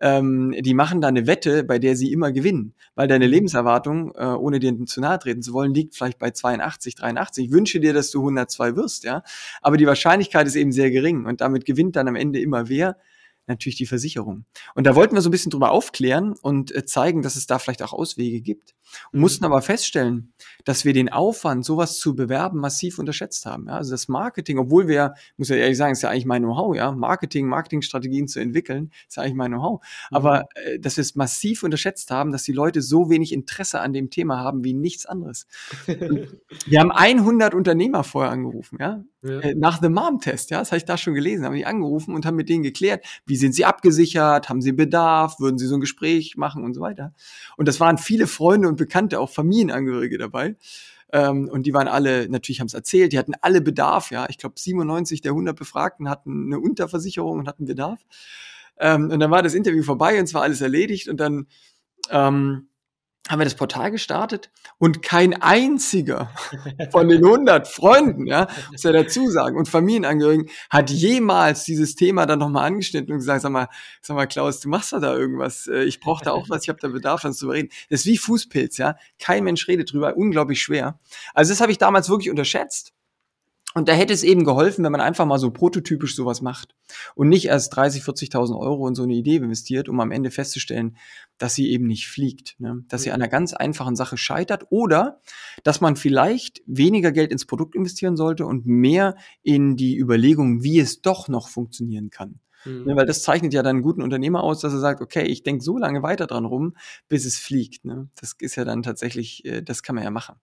ähm, 0.00 0.54
die 0.58 0.74
machen 0.74 1.00
da 1.00 1.08
eine 1.08 1.26
Wette, 1.26 1.64
bei 1.64 1.78
der 1.78 1.96
sie 1.96 2.12
immer 2.12 2.32
gewinnen. 2.32 2.74
Weil 2.94 3.08
deine 3.08 3.26
mhm. 3.26 3.32
Lebenserwartung, 3.32 4.12
äh, 4.14 4.24
ohne 4.24 4.58
dir 4.58 4.74
zu 4.86 5.00
nahe 5.00 5.18
treten 5.18 5.42
zu 5.42 5.52
wollen, 5.52 5.74
liegt 5.74 5.94
vielleicht 5.94 6.18
bei 6.18 6.30
82, 6.30 6.94
83. 6.94 7.46
Ich 7.46 7.52
wünsche 7.52 7.80
dir, 7.80 7.92
dass 7.92 8.10
du 8.10 8.20
102 8.20 8.76
wirst, 8.76 9.04
ja. 9.04 9.22
Aber 9.62 9.76
die 9.76 9.86
Wahrscheinlichkeit 9.86 10.46
ist 10.46 10.56
eben 10.56 10.72
sehr 10.72 10.90
gering 10.90 11.26
und 11.26 11.40
damit 11.40 11.64
gewinnt 11.64 11.96
dann 11.96 12.08
am 12.08 12.16
Ende 12.16 12.40
immer 12.40 12.68
wer? 12.68 12.96
natürlich 13.48 13.76
die 13.76 13.86
Versicherung. 13.86 14.44
Und 14.74 14.86
da 14.86 14.94
wollten 14.94 15.14
wir 15.14 15.22
so 15.22 15.28
ein 15.28 15.32
bisschen 15.32 15.50
drüber 15.50 15.70
aufklären 15.72 16.34
und 16.40 16.74
äh, 16.74 16.84
zeigen, 16.84 17.22
dass 17.22 17.34
es 17.34 17.46
da 17.46 17.58
vielleicht 17.58 17.82
auch 17.82 17.92
Auswege 17.92 18.40
gibt. 18.40 18.74
Und 19.12 19.18
mhm. 19.18 19.20
mussten 19.20 19.44
aber 19.44 19.62
feststellen, 19.62 20.32
dass 20.64 20.84
wir 20.84 20.92
den 20.92 21.08
Aufwand, 21.08 21.64
sowas 21.64 21.98
zu 21.98 22.14
bewerben, 22.14 22.58
massiv 22.58 22.98
unterschätzt 22.98 23.46
haben. 23.46 23.66
Ja, 23.68 23.76
also 23.76 23.90
das 23.90 24.08
Marketing, 24.08 24.58
obwohl 24.58 24.88
wir, 24.88 25.14
muss 25.36 25.48
ja 25.48 25.56
ehrlich 25.56 25.76
sagen, 25.76 25.92
ist 25.92 26.02
ja 26.02 26.10
eigentlich 26.10 26.26
mein 26.26 26.42
Know-how, 26.42 26.76
ja, 26.76 26.92
Marketing, 26.92 27.46
Marketingstrategien 27.46 28.28
zu 28.28 28.40
entwickeln, 28.40 28.90
ist 29.08 29.16
ja 29.16 29.22
eigentlich 29.22 29.34
mein 29.34 29.52
Know-how. 29.52 29.80
Mhm. 29.80 30.16
Aber 30.16 30.44
äh, 30.54 30.78
dass 30.78 30.96
wir 30.96 31.02
es 31.02 31.14
massiv 31.14 31.62
unterschätzt 31.62 32.10
haben, 32.10 32.32
dass 32.32 32.42
die 32.42 32.52
Leute 32.52 32.82
so 32.82 33.10
wenig 33.10 33.32
Interesse 33.32 33.80
an 33.80 33.92
dem 33.92 34.10
Thema 34.10 34.38
haben 34.38 34.64
wie 34.64 34.74
nichts 34.74 35.06
anderes. 35.06 35.46
wir 35.86 36.80
haben 36.80 36.92
100 36.92 37.54
Unternehmer 37.54 38.04
vorher 38.04 38.32
angerufen, 38.32 38.78
ja, 38.80 39.04
ja. 39.22 39.40
Äh, 39.40 39.54
nach 39.56 39.80
The 39.82 39.88
Mom-Test, 39.88 40.50
ja, 40.50 40.60
das 40.60 40.70
habe 40.70 40.78
ich 40.78 40.84
da 40.84 40.96
schon 40.96 41.14
gelesen, 41.14 41.44
haben 41.44 41.54
die 41.54 41.66
angerufen 41.66 42.14
und 42.14 42.24
haben 42.24 42.36
mit 42.36 42.48
denen 42.48 42.62
geklärt, 42.62 43.04
wie 43.26 43.36
sind 43.36 43.52
sie 43.52 43.64
abgesichert, 43.64 44.48
haben 44.48 44.62
sie 44.62 44.72
Bedarf, 44.72 45.40
würden 45.40 45.58
sie 45.58 45.66
so 45.66 45.74
ein 45.74 45.80
Gespräch 45.80 46.36
machen 46.36 46.62
und 46.62 46.74
so 46.74 46.80
weiter. 46.80 47.14
Und 47.56 47.66
das 47.66 47.80
waren 47.80 47.98
viele 47.98 48.28
Freunde 48.28 48.68
und 48.68 48.76
Bekannte, 48.78 49.20
auch 49.20 49.30
Familienangehörige 49.30 50.16
dabei. 50.18 50.56
Ähm, 51.12 51.48
und 51.48 51.64
die 51.64 51.74
waren 51.74 51.88
alle, 51.88 52.28
natürlich 52.28 52.60
haben 52.60 52.66
es 52.66 52.74
erzählt, 52.74 53.12
die 53.12 53.18
hatten 53.18 53.34
alle 53.40 53.60
Bedarf, 53.60 54.10
ja. 54.10 54.26
Ich 54.28 54.38
glaube, 54.38 54.54
97 54.58 55.20
der 55.20 55.32
100 55.32 55.56
Befragten 55.56 56.08
hatten 56.08 56.46
eine 56.46 56.60
Unterversicherung 56.60 57.38
und 57.38 57.48
hatten 57.48 57.64
Bedarf. 57.66 58.00
Ähm, 58.78 59.10
und 59.10 59.20
dann 59.20 59.30
war 59.30 59.42
das 59.42 59.54
Interview 59.54 59.82
vorbei 59.82 60.18
und 60.18 60.24
es 60.24 60.34
war 60.34 60.42
alles 60.42 60.60
erledigt 60.60 61.08
und 61.08 61.18
dann 61.18 61.46
ähm, 62.10 62.67
haben 63.28 63.40
wir 63.40 63.44
das 63.44 63.54
Portal 63.54 63.90
gestartet 63.90 64.50
und 64.78 65.02
kein 65.02 65.40
einziger 65.40 66.30
von 66.90 67.08
den 67.08 67.24
100 67.24 67.68
Freunden, 67.68 68.26
ja, 68.26 68.48
muss 68.72 68.82
ja 68.82 68.92
dazu 68.92 69.28
sagen, 69.30 69.56
und 69.56 69.68
Familienangehörigen 69.68 70.48
hat 70.70 70.90
jemals 70.90 71.64
dieses 71.64 71.94
Thema 71.94 72.26
dann 72.26 72.38
nochmal 72.38 72.64
angeschnitten 72.64 73.12
und 73.12 73.18
gesagt, 73.18 73.42
sag 73.42 73.52
mal, 73.52 73.68
sag 74.00 74.16
mal, 74.16 74.26
Klaus, 74.26 74.60
du 74.60 74.68
machst 74.68 74.92
da 74.92 75.14
irgendwas, 75.14 75.66
äh, 75.66 75.84
ich 75.84 76.00
brauche 76.00 76.24
da 76.24 76.32
auch 76.32 76.48
was, 76.48 76.62
ich 76.62 76.68
habe 76.70 76.78
da 76.80 76.88
Bedarf, 76.88 77.20
dann 77.20 77.34
zu 77.34 77.50
reden. 77.50 77.68
Das 77.90 78.00
ist 78.00 78.06
wie 78.06 78.18
Fußpilz, 78.18 78.78
ja, 78.78 78.96
kein 79.18 79.44
Mensch 79.44 79.68
redet 79.68 79.92
drüber, 79.92 80.16
unglaublich 80.16 80.62
schwer. 80.62 80.98
Also 81.34 81.52
das 81.52 81.60
habe 81.60 81.70
ich 81.70 81.78
damals 81.78 82.08
wirklich 82.08 82.30
unterschätzt 82.30 82.94
und 83.74 83.88
da 83.88 83.92
hätte 83.92 84.14
es 84.14 84.22
eben 84.22 84.44
geholfen, 84.44 84.82
wenn 84.82 84.92
man 84.92 85.00
einfach 85.00 85.26
mal 85.26 85.38
so 85.38 85.50
prototypisch 85.50 86.16
sowas 86.16 86.40
macht 86.40 86.74
und 87.14 87.28
nicht 87.28 87.46
erst 87.46 87.76
30, 87.76 88.02
40.000 88.02 88.58
Euro 88.58 88.88
in 88.88 88.94
so 88.94 89.02
eine 89.02 89.12
Idee 89.12 89.36
investiert, 89.36 89.88
um 89.88 90.00
am 90.00 90.10
Ende 90.10 90.30
festzustellen, 90.30 90.96
dass 91.38 91.54
sie 91.54 91.70
eben 91.70 91.86
nicht 91.86 92.08
fliegt, 92.08 92.56
ne? 92.58 92.84
dass 92.88 93.02
sie 93.02 93.10
an 93.10 93.22
einer 93.22 93.28
ganz 93.28 93.54
einfachen 93.54 93.96
Sache 93.96 94.16
scheitert 94.16 94.66
oder 94.70 95.20
dass 95.62 95.80
man 95.80 95.96
vielleicht 95.96 96.62
weniger 96.66 97.12
Geld 97.12 97.32
ins 97.32 97.46
Produkt 97.46 97.74
investieren 97.74 98.16
sollte 98.16 98.44
und 98.44 98.66
mehr 98.66 99.16
in 99.42 99.76
die 99.76 99.96
Überlegung, 99.96 100.62
wie 100.62 100.80
es 100.80 101.00
doch 101.00 101.28
noch 101.28 101.48
funktionieren 101.48 102.10
kann. 102.10 102.40
Mhm. 102.64 102.84
Ne, 102.84 102.96
weil 102.96 103.06
das 103.06 103.22
zeichnet 103.22 103.54
ja 103.54 103.62
dann 103.62 103.76
einen 103.76 103.82
guten 103.82 104.02
Unternehmer 104.02 104.42
aus, 104.42 104.60
dass 104.60 104.72
er 104.72 104.80
sagt, 104.80 105.00
okay, 105.00 105.24
ich 105.24 105.42
denke 105.42 105.62
so 105.62 105.78
lange 105.78 106.02
weiter 106.02 106.26
dran 106.26 106.44
rum, 106.44 106.76
bis 107.08 107.24
es 107.24 107.38
fliegt. 107.38 107.84
Ne? 107.84 108.08
Das 108.20 108.34
ist 108.40 108.56
ja 108.56 108.64
dann 108.64 108.82
tatsächlich, 108.82 109.44
äh, 109.44 109.62
das 109.62 109.82
kann 109.82 109.94
man 109.94 110.04
ja 110.04 110.10
machen. 110.10 110.36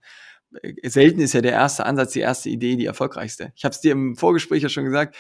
Äh, 0.62 0.90
selten 0.90 1.20
ist 1.20 1.34
ja 1.34 1.42
der 1.42 1.52
erste 1.52 1.86
Ansatz, 1.86 2.14
die 2.14 2.22
erste 2.22 2.50
Idee, 2.50 2.76
die 2.76 2.86
erfolgreichste. 2.86 3.52
Ich 3.56 3.66
habe 3.66 3.74
es 3.74 3.82
dir 3.82 3.92
im 3.92 4.16
Vorgespräch 4.16 4.64
ja 4.64 4.70
schon 4.70 4.86
gesagt, 4.86 5.16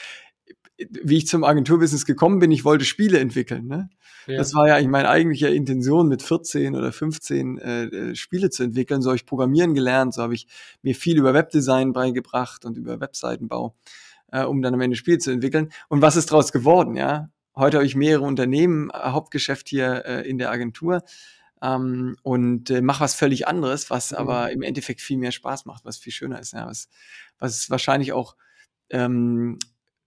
wie 0.77 1.17
ich 1.17 1.27
zum 1.27 1.43
Agenturbusiness 1.43 2.05
gekommen 2.05 2.39
bin, 2.39 2.51
ich 2.51 2.65
wollte 2.65 2.85
Spiele 2.85 3.19
entwickeln. 3.19 3.67
Ne? 3.67 3.89
Ja. 4.27 4.37
Das 4.37 4.53
war 4.53 4.67
ja 4.67 4.75
eigentlich 4.75 4.89
meine 4.89 5.09
eigentliche 5.09 5.47
Intention, 5.47 6.07
mit 6.07 6.21
14 6.21 6.75
oder 6.75 6.91
15 6.91 7.57
äh, 7.57 7.83
äh, 7.83 8.15
Spiele 8.15 8.49
zu 8.49 8.63
entwickeln. 8.63 9.01
So 9.01 9.09
habe 9.09 9.17
ich 9.17 9.25
Programmieren 9.25 9.73
gelernt, 9.73 10.13
so 10.13 10.21
habe 10.21 10.33
ich 10.33 10.47
mir 10.81 10.95
viel 10.95 11.17
über 11.17 11.33
Webdesign 11.33 11.93
beigebracht 11.93 12.65
und 12.65 12.77
über 12.77 12.99
Webseitenbau, 12.99 13.75
äh, 14.31 14.43
um 14.43 14.61
dann 14.61 14.73
am 14.73 14.81
Ende 14.81 14.97
Spiele 14.97 15.19
zu 15.19 15.31
entwickeln. 15.31 15.71
Und 15.87 16.01
was 16.01 16.15
ist 16.15 16.31
daraus 16.31 16.51
geworden? 16.51 16.95
Ja, 16.95 17.29
Heute 17.57 17.77
habe 17.77 17.85
ich 17.85 17.95
mehrere 17.95 18.23
Unternehmen, 18.23 18.89
äh, 18.89 18.97
Hauptgeschäft 18.97 19.69
hier 19.69 20.05
äh, 20.05 20.29
in 20.29 20.37
der 20.37 20.51
Agentur 20.51 21.03
ähm, 21.61 22.17
und 22.21 22.69
äh, 22.69 22.81
mach 22.81 22.99
was 22.99 23.15
völlig 23.15 23.47
anderes, 23.47 23.89
was 23.89 24.11
mhm. 24.11 24.17
aber 24.17 24.51
im 24.51 24.61
Endeffekt 24.61 25.01
viel 25.01 25.17
mehr 25.17 25.31
Spaß 25.31 25.65
macht, 25.65 25.85
was 25.85 25.97
viel 25.97 26.11
schöner 26.11 26.39
ist, 26.39 26.51
ja, 26.53 26.67
was, 26.67 26.89
was 27.39 27.69
wahrscheinlich 27.69 28.11
auch 28.11 28.35
ähm, 28.89 29.57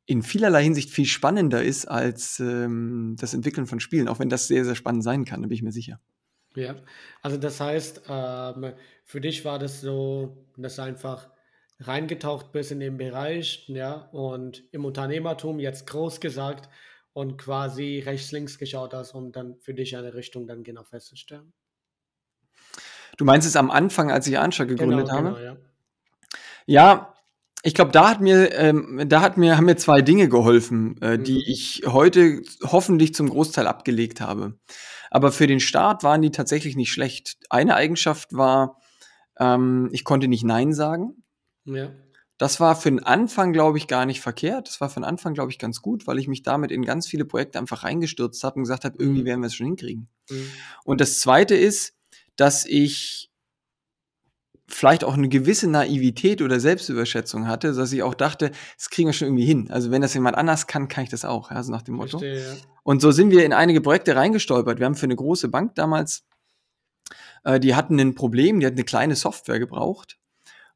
in 0.08 0.22
vielerlei 0.22 0.62
Hinsicht 0.62 0.88
viel 0.88 1.04
spannender 1.04 1.62
ist 1.62 1.84
als 1.84 2.40
ähm, 2.40 3.16
das 3.20 3.34
Entwickeln 3.34 3.66
von 3.66 3.78
Spielen, 3.78 4.08
auch 4.08 4.18
wenn 4.18 4.30
das 4.30 4.48
sehr, 4.48 4.64
sehr 4.64 4.74
spannend 4.74 5.04
sein 5.04 5.26
kann, 5.26 5.42
da 5.42 5.48
bin 5.48 5.54
ich 5.54 5.62
mir 5.62 5.70
sicher. 5.70 6.00
Ja, 6.56 6.76
also 7.20 7.36
das 7.36 7.60
heißt, 7.60 8.02
ähm, 8.08 8.72
für 9.04 9.20
dich 9.20 9.44
war 9.44 9.58
das 9.58 9.82
so, 9.82 10.46
dass 10.56 10.76
du 10.76 10.82
einfach 10.82 11.28
reingetaucht 11.80 12.52
bist 12.52 12.72
in 12.72 12.80
den 12.80 12.96
Bereich, 12.96 13.68
ja, 13.68 14.08
und 14.12 14.64
im 14.72 14.86
Unternehmertum 14.86 15.60
jetzt 15.60 15.86
groß 15.86 16.20
gesagt, 16.20 16.70
und 17.12 17.36
quasi 17.36 18.02
rechts, 18.04 18.32
links 18.32 18.58
geschaut 18.58 18.94
hast, 18.94 19.12
um 19.12 19.30
dann 19.30 19.58
für 19.60 19.74
dich 19.74 19.94
eine 19.94 20.14
Richtung 20.14 20.46
dann 20.46 20.62
genau 20.64 20.84
festzustellen. 20.84 21.52
Du 23.18 23.24
meinst 23.26 23.46
es 23.46 23.56
am 23.56 23.70
Anfang, 23.70 24.10
als 24.10 24.26
ich 24.26 24.38
Anschlag 24.38 24.68
gegründet 24.68 25.08
genau, 25.08 25.12
habe? 25.12 25.28
Genau, 25.30 25.38
ja. 25.38 25.56
ja, 26.66 27.14
ich 27.62 27.74
glaube, 27.74 27.90
da 27.90 28.08
hat 28.08 28.20
mir, 28.20 28.52
ähm, 28.54 29.04
da 29.06 29.20
hat 29.20 29.36
mir, 29.36 29.56
haben 29.56 29.64
mir 29.64 29.76
zwei 29.76 30.00
Dinge 30.00 30.28
geholfen, 30.28 30.96
äh, 31.02 31.16
mhm. 31.16 31.24
die 31.24 31.50
ich 31.50 31.82
heute 31.86 32.42
hoffentlich 32.62 33.14
zum 33.14 33.28
Großteil 33.28 33.66
abgelegt 33.66 34.20
habe. 34.20 34.58
Aber 35.10 35.32
für 35.32 35.46
den 35.46 35.60
Start 35.60 36.02
waren 36.02 36.22
die 36.22 36.30
tatsächlich 36.30 36.76
nicht 36.76 36.92
schlecht. 36.92 37.36
Eine 37.50 37.74
Eigenschaft 37.74 38.32
war, 38.32 38.80
ähm, 39.38 39.88
ich 39.92 40.04
konnte 40.04 40.28
nicht 40.28 40.44
Nein 40.44 40.72
sagen. 40.72 41.24
Ja. 41.64 41.90
Das 42.36 42.60
war 42.60 42.76
für 42.76 42.90
den 42.90 43.02
Anfang, 43.02 43.52
glaube 43.52 43.78
ich, 43.78 43.88
gar 43.88 44.06
nicht 44.06 44.20
verkehrt. 44.20 44.68
Das 44.68 44.80
war 44.80 44.88
für 44.88 45.00
den 45.00 45.04
Anfang, 45.04 45.34
glaube 45.34 45.50
ich, 45.50 45.58
ganz 45.58 45.82
gut, 45.82 46.06
weil 46.06 46.20
ich 46.20 46.28
mich 46.28 46.42
damit 46.42 46.70
in 46.70 46.84
ganz 46.84 47.08
viele 47.08 47.24
Projekte 47.24 47.58
einfach 47.58 47.82
reingestürzt 47.82 48.44
habe 48.44 48.56
und 48.56 48.62
gesagt 48.62 48.84
habe, 48.84 48.96
irgendwie 48.98 49.22
mhm. 49.22 49.26
werden 49.26 49.40
wir 49.40 49.48
es 49.48 49.54
schon 49.54 49.66
hinkriegen. 49.66 50.08
Mhm. 50.30 50.50
Und 50.84 51.00
das 51.00 51.18
Zweite 51.18 51.56
ist, 51.56 51.94
dass 52.36 52.64
ich 52.64 53.27
vielleicht 54.68 55.02
auch 55.02 55.14
eine 55.14 55.28
gewisse 55.28 55.68
Naivität 55.68 56.42
oder 56.42 56.60
Selbstüberschätzung 56.60 57.48
hatte, 57.48 57.72
dass 57.72 57.92
ich 57.92 58.02
auch 58.02 58.14
dachte, 58.14 58.52
das 58.76 58.90
kriegen 58.90 59.08
wir 59.08 59.14
schon 59.14 59.28
irgendwie 59.28 59.46
hin. 59.46 59.70
Also 59.70 59.90
wenn 59.90 60.02
das 60.02 60.14
jemand 60.14 60.36
anders 60.36 60.66
kann, 60.66 60.88
kann 60.88 61.04
ich 61.04 61.10
das 61.10 61.24
auch, 61.24 61.50
also 61.50 61.72
nach 61.72 61.82
dem 61.82 61.94
Motto. 61.94 62.18
Verstehe, 62.18 62.40
ja. 62.40 62.56
Und 62.82 63.00
so 63.00 63.10
sind 63.10 63.30
wir 63.30 63.44
in 63.44 63.52
einige 63.52 63.80
Projekte 63.80 64.14
reingestolpert. 64.14 64.78
Wir 64.78 64.86
haben 64.86 64.94
für 64.94 65.06
eine 65.06 65.16
große 65.16 65.48
Bank 65.48 65.74
damals, 65.74 66.24
äh, 67.44 67.58
die 67.58 67.74
hatten 67.74 67.98
ein 67.98 68.14
Problem, 68.14 68.60
die 68.60 68.66
hatten 68.66 68.76
eine 68.76 68.84
kleine 68.84 69.16
Software 69.16 69.58
gebraucht 69.58 70.18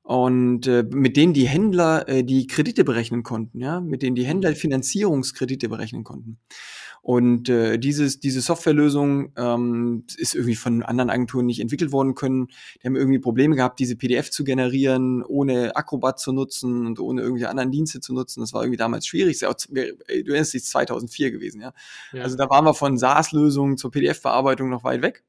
und 0.02 0.66
äh, 0.66 0.82
mit 0.82 1.16
denen 1.16 1.32
die 1.32 1.46
Händler 1.46 2.08
äh, 2.08 2.24
die 2.24 2.46
Kredite 2.46 2.84
berechnen 2.84 3.22
konnten, 3.22 3.60
ja, 3.60 3.80
mit 3.80 4.02
denen 4.02 4.16
die 4.16 4.24
Händler 4.24 4.50
mhm. 4.50 4.56
Finanzierungskredite 4.56 5.68
berechnen 5.68 6.02
konnten. 6.02 6.38
Und 7.02 7.48
äh, 7.48 7.78
dieses, 7.78 8.20
diese 8.20 8.40
Softwarelösung 8.40 9.32
ähm, 9.36 10.04
ist 10.16 10.36
irgendwie 10.36 10.54
von 10.54 10.84
anderen 10.84 11.10
Agenturen 11.10 11.46
nicht 11.46 11.58
entwickelt 11.58 11.90
worden 11.90 12.14
können. 12.14 12.46
Die 12.80 12.86
haben 12.86 12.94
irgendwie 12.94 13.18
Probleme 13.18 13.56
gehabt, 13.56 13.80
diese 13.80 13.96
PDF 13.96 14.30
zu 14.30 14.44
generieren, 14.44 15.24
ohne 15.24 15.74
Acrobat 15.74 16.20
zu 16.20 16.32
nutzen 16.32 16.86
und 16.86 17.00
ohne 17.00 17.22
irgendwelche 17.22 17.48
anderen 17.48 17.72
Dienste 17.72 17.98
zu 17.98 18.14
nutzen. 18.14 18.40
Das 18.40 18.52
war 18.52 18.62
irgendwie 18.62 18.76
damals 18.76 19.08
schwierig. 19.08 19.40
Du 19.40 19.46
erinnerst 20.06 20.54
dich, 20.54 20.64
2004 20.64 21.32
gewesen, 21.32 21.60
ja? 21.60 21.72
ja. 22.12 22.22
Also 22.22 22.36
da 22.36 22.48
waren 22.48 22.64
wir 22.64 22.74
von 22.74 22.96
SaaS-Lösungen 22.96 23.76
zur 23.78 23.90
PDF-Bearbeitung 23.90 24.70
noch 24.70 24.84
weit 24.84 25.02
weg. 25.02 25.24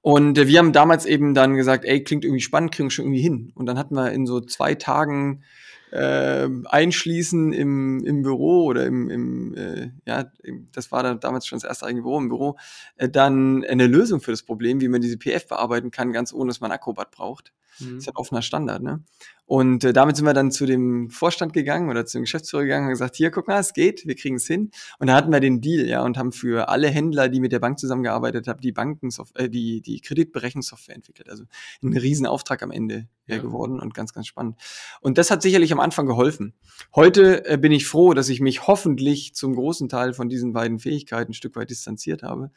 Und 0.00 0.36
äh, 0.38 0.48
wir 0.48 0.58
haben 0.58 0.72
damals 0.72 1.06
eben 1.06 1.34
dann 1.34 1.54
gesagt, 1.54 1.84
ey, 1.84 2.02
klingt 2.02 2.24
irgendwie 2.24 2.42
spannend, 2.42 2.72
kriegen 2.72 2.88
wir 2.88 2.90
schon 2.90 3.04
irgendwie 3.04 3.22
hin. 3.22 3.52
Und 3.54 3.66
dann 3.66 3.78
hatten 3.78 3.94
wir 3.94 4.10
in 4.10 4.26
so 4.26 4.40
zwei 4.40 4.74
Tagen 4.74 5.44
äh, 5.92 6.48
einschließen 6.64 7.52
im, 7.52 8.02
im 8.04 8.22
Büro 8.22 8.64
oder 8.64 8.86
im, 8.86 9.10
im 9.10 9.54
äh, 9.54 9.90
ja, 10.06 10.32
das 10.72 10.90
war 10.90 11.02
dann 11.02 11.20
damals 11.20 11.46
schon 11.46 11.58
das 11.58 11.68
erste 11.68 11.86
eigene 11.86 12.02
Büro 12.02 12.18
im 12.18 12.28
Büro, 12.30 12.56
äh, 12.96 13.08
dann 13.08 13.62
eine 13.64 13.86
Lösung 13.86 14.20
für 14.20 14.30
das 14.30 14.42
Problem, 14.42 14.80
wie 14.80 14.88
man 14.88 15.02
diese 15.02 15.18
PF 15.18 15.46
bearbeiten 15.48 15.90
kann, 15.90 16.12
ganz 16.12 16.32
ohne, 16.32 16.48
dass 16.48 16.60
man 16.60 16.72
Acrobat 16.72 17.10
braucht. 17.10 17.52
Mhm. 17.78 17.94
Das 17.94 17.98
ist 17.98 18.06
ja 18.06 18.12
ein 18.12 18.16
offener 18.16 18.42
Standard, 18.42 18.82
ne? 18.82 19.02
Und 19.44 19.84
äh, 19.84 19.92
damit 19.92 20.16
sind 20.16 20.24
wir 20.24 20.32
dann 20.32 20.50
zu 20.50 20.64
dem 20.64 21.10
Vorstand 21.10 21.52
gegangen 21.52 21.90
oder 21.90 22.06
zu 22.06 22.16
dem 22.16 22.22
Geschäftsführer 22.22 22.62
gegangen 22.62 22.86
und 22.86 22.92
gesagt, 22.92 23.16
hier, 23.16 23.30
guck 23.30 23.48
mal, 23.48 23.58
es 23.58 23.74
geht, 23.74 24.06
wir 24.06 24.14
kriegen 24.14 24.36
es 24.36 24.46
hin. 24.46 24.70
Und 24.98 25.08
da 25.08 25.14
hatten 25.14 25.30
wir 25.30 25.40
den 25.40 25.60
Deal, 25.60 25.86
ja, 25.86 26.02
und 26.02 26.16
haben 26.16 26.32
für 26.32 26.70
alle 26.70 26.88
Händler, 26.88 27.28
die 27.28 27.38
mit 27.38 27.52
der 27.52 27.58
Bank 27.58 27.78
zusammengearbeitet 27.78 28.48
haben, 28.48 28.60
die 28.60 28.72
Bankensoftware, 28.72 29.44
äh, 29.44 29.50
die, 29.50 29.82
die 29.82 30.00
Kreditberechnungssoftware 30.00 30.94
entwickelt. 30.94 31.28
Also 31.28 31.44
ein 31.82 31.94
Riesenauftrag 31.94 32.62
am 32.62 32.70
Ende 32.70 33.08
ja. 33.26 33.38
geworden 33.38 33.80
und 33.80 33.94
ganz, 33.94 34.12
ganz 34.12 34.26
spannend. 34.26 34.56
Und 35.00 35.18
das 35.18 35.30
hat 35.30 35.42
sicherlich 35.42 35.72
am 35.72 35.80
Anfang 35.80 36.06
geholfen. 36.06 36.54
Heute 36.94 37.44
äh, 37.44 37.58
bin 37.58 37.72
ich 37.72 37.86
froh, 37.86 38.14
dass 38.14 38.28
ich 38.28 38.40
mich 38.40 38.66
hoffentlich 38.66 39.34
zum 39.34 39.54
großen 39.54 39.88
Teil 39.88 40.14
von 40.14 40.28
diesen 40.28 40.52
beiden 40.52 40.78
Fähigkeiten 40.78 41.32
ein 41.32 41.34
Stück 41.34 41.56
weit 41.56 41.68
distanziert 41.68 42.22
habe 42.22 42.52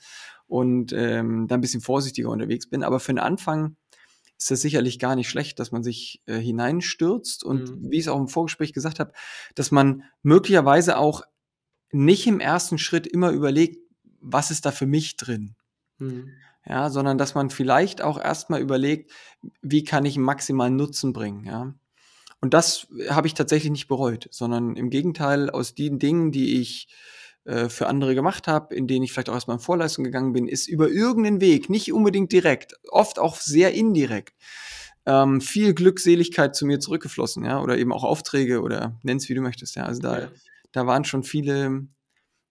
und 0.48 0.94
ähm, 0.94 1.48
da 1.48 1.56
ein 1.56 1.62
bisschen 1.62 1.82
vorsichtiger 1.82 2.30
unterwegs 2.30 2.68
bin. 2.68 2.84
Aber 2.84 3.00
für 3.00 3.12
den 3.12 3.20
Anfang 3.20 3.76
ist 4.38 4.52
das 4.52 4.62
sicherlich 4.62 5.00
gar 5.00 5.16
nicht 5.16 5.30
schlecht, 5.30 5.60
dass 5.60 5.72
man 5.72 5.84
sich 5.84 6.22
äh, 6.26 6.38
hineinstürzt 6.38 7.44
und 7.44 7.70
mhm. 7.70 7.92
wie 7.92 7.98
ich 7.98 8.04
es 8.04 8.08
auch 8.08 8.20
im 8.20 8.28
Vorgespräch 8.28 8.74
gesagt 8.74 9.00
habe, 9.00 9.14
dass 9.56 9.72
man 9.72 10.04
möglicherweise 10.24 10.98
auch 10.98 11.24
nicht 11.92 12.28
im 12.28 12.40
ersten 12.40 12.78
Schritt 12.78 13.08
immer 13.08 13.32
überlegt, 13.32 13.80
was 14.20 14.52
ist 14.52 14.66
da 14.66 14.72
für 14.72 14.86
mich 14.88 15.18
drin. 15.18 15.56
Mhm. 15.98 16.30
Ja, 16.68 16.90
sondern 16.90 17.18
dass 17.18 17.36
man 17.36 17.52
vielleicht 17.52 18.02
auch 18.02 18.18
erstmal 18.18 18.60
überlegt, 18.60 19.12
wie 19.62 19.84
kann 19.84 20.04
ich 20.04 20.18
maximalen 20.18 20.76
Nutzen 20.76 21.14
bringen, 21.14 21.46
ja. 21.46 21.74
Und 22.42 22.54
das 22.54 22.88
habe 23.10 23.28
ich 23.28 23.34
tatsächlich 23.34 23.72
nicht 23.72 23.88
bereut, 23.88 24.28
sondern 24.32 24.76
im 24.76 24.90
Gegenteil 24.90 25.50
aus 25.50 25.74
den 25.74 26.00
Dingen, 26.00 26.32
die 26.32 26.60
ich 26.60 26.90
äh, 27.46 27.70
für 27.70 27.88
andere 27.88 28.16
gemacht 28.16 28.48
habe, 28.48 28.74
in 28.74 28.88
denen 28.88 29.04
ich 29.04 29.14
vielleicht 29.14 29.30
auch 29.30 29.36
erstmal 29.36 29.58
in 29.58 29.62
Vorleistung 29.62 30.04
gegangen 30.04 30.34
bin, 30.34 30.48
ist 30.48 30.68
über 30.68 30.90
irgendeinen 30.90 31.42
Weg, 31.42 31.70
nicht 31.70 31.94
unbedingt 31.94 32.32
direkt, 32.32 32.74
oft 32.90 33.20
auch 33.20 33.36
sehr 33.36 33.74
indirekt, 33.74 34.34
ähm, 35.06 35.42
viel 35.42 35.76
Glückseligkeit 35.76 36.56
zu 36.56 36.66
mir 36.66 36.80
zurückgeflossen, 36.80 37.46
ja, 37.46 37.62
oder 37.62 37.78
eben 37.78 37.94
auch 37.94 38.04
Aufträge 38.04 38.62
oder 38.62 39.00
nenn's 39.04 39.30
wie 39.30 39.36
du 39.36 39.42
möchtest, 39.42 39.76
ja. 39.76 39.84
Also 39.84 40.02
da, 40.02 40.20
ja. 40.22 40.28
da 40.72 40.88
waren 40.88 41.06
schon 41.06 41.24
viele 41.24 41.88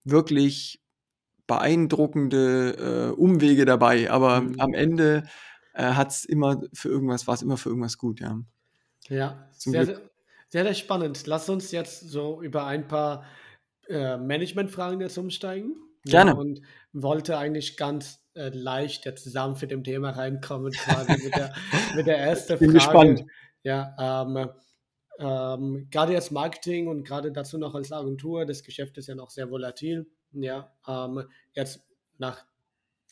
wirklich 0.05 0.81
beeindruckende 1.45 3.11
äh, 3.11 3.19
Umwege 3.19 3.65
dabei, 3.65 4.09
aber 4.09 4.41
mhm. 4.41 4.59
am 4.59 4.73
Ende 4.73 5.23
äh, 5.73 5.83
hat's 5.83 6.23
immer 6.23 6.61
für 6.71 6.87
irgendwas, 6.87 7.27
war 7.27 7.35
es 7.35 7.41
immer 7.41 7.57
für 7.57 7.67
irgendwas 7.67 7.97
gut, 7.97 8.21
ja. 8.21 8.39
Ja, 9.09 9.49
sehr, 9.51 9.85
sehr, 9.85 10.01
sehr 10.47 10.73
spannend. 10.73 11.27
Lass 11.27 11.49
uns 11.49 11.71
jetzt 11.71 11.99
so 12.09 12.41
über 12.41 12.65
ein 12.65 12.87
paar 12.87 13.25
äh, 13.89 14.17
Managementfragen 14.17 15.01
jetzt 15.01 15.17
umsteigen. 15.17 15.75
Gerne. 16.05 16.31
Ja, 16.31 16.37
und 16.37 16.61
wollte 16.93 17.37
eigentlich 17.37 17.77
ganz 17.77 18.19
äh, 18.35 18.49
leicht 18.49 19.05
jetzt 19.05 19.23
zusammen 19.23 19.55
für 19.55 19.67
dem 19.67 19.83
Thema 19.83 20.11
reinkommen, 20.11 20.71
quasi 20.73 21.23
mit 21.23 21.35
der, 21.35 21.53
mit 21.95 22.07
der 22.07 22.17
ersten 22.17 22.59
Bin 22.59 22.71
Frage. 22.71 23.13
Gespannt. 23.13 23.25
Ja, 23.63 23.95
ähm, 23.99 24.49
ähm, 25.17 25.87
gerade 25.89 26.13
jetzt 26.13 26.31
Marketing 26.31 26.87
und 26.87 27.03
gerade 27.03 27.31
dazu 27.31 27.57
noch 27.57 27.73
als 27.73 27.91
Agentur, 27.91 28.45
das 28.45 28.63
Geschäft 28.63 28.97
ist 28.97 29.07
ja 29.07 29.15
noch 29.15 29.29
sehr 29.29 29.49
volatil. 29.49 30.07
Ja, 30.31 30.71
ähm, 30.87 31.23
jetzt 31.53 31.87
nach 32.17 32.45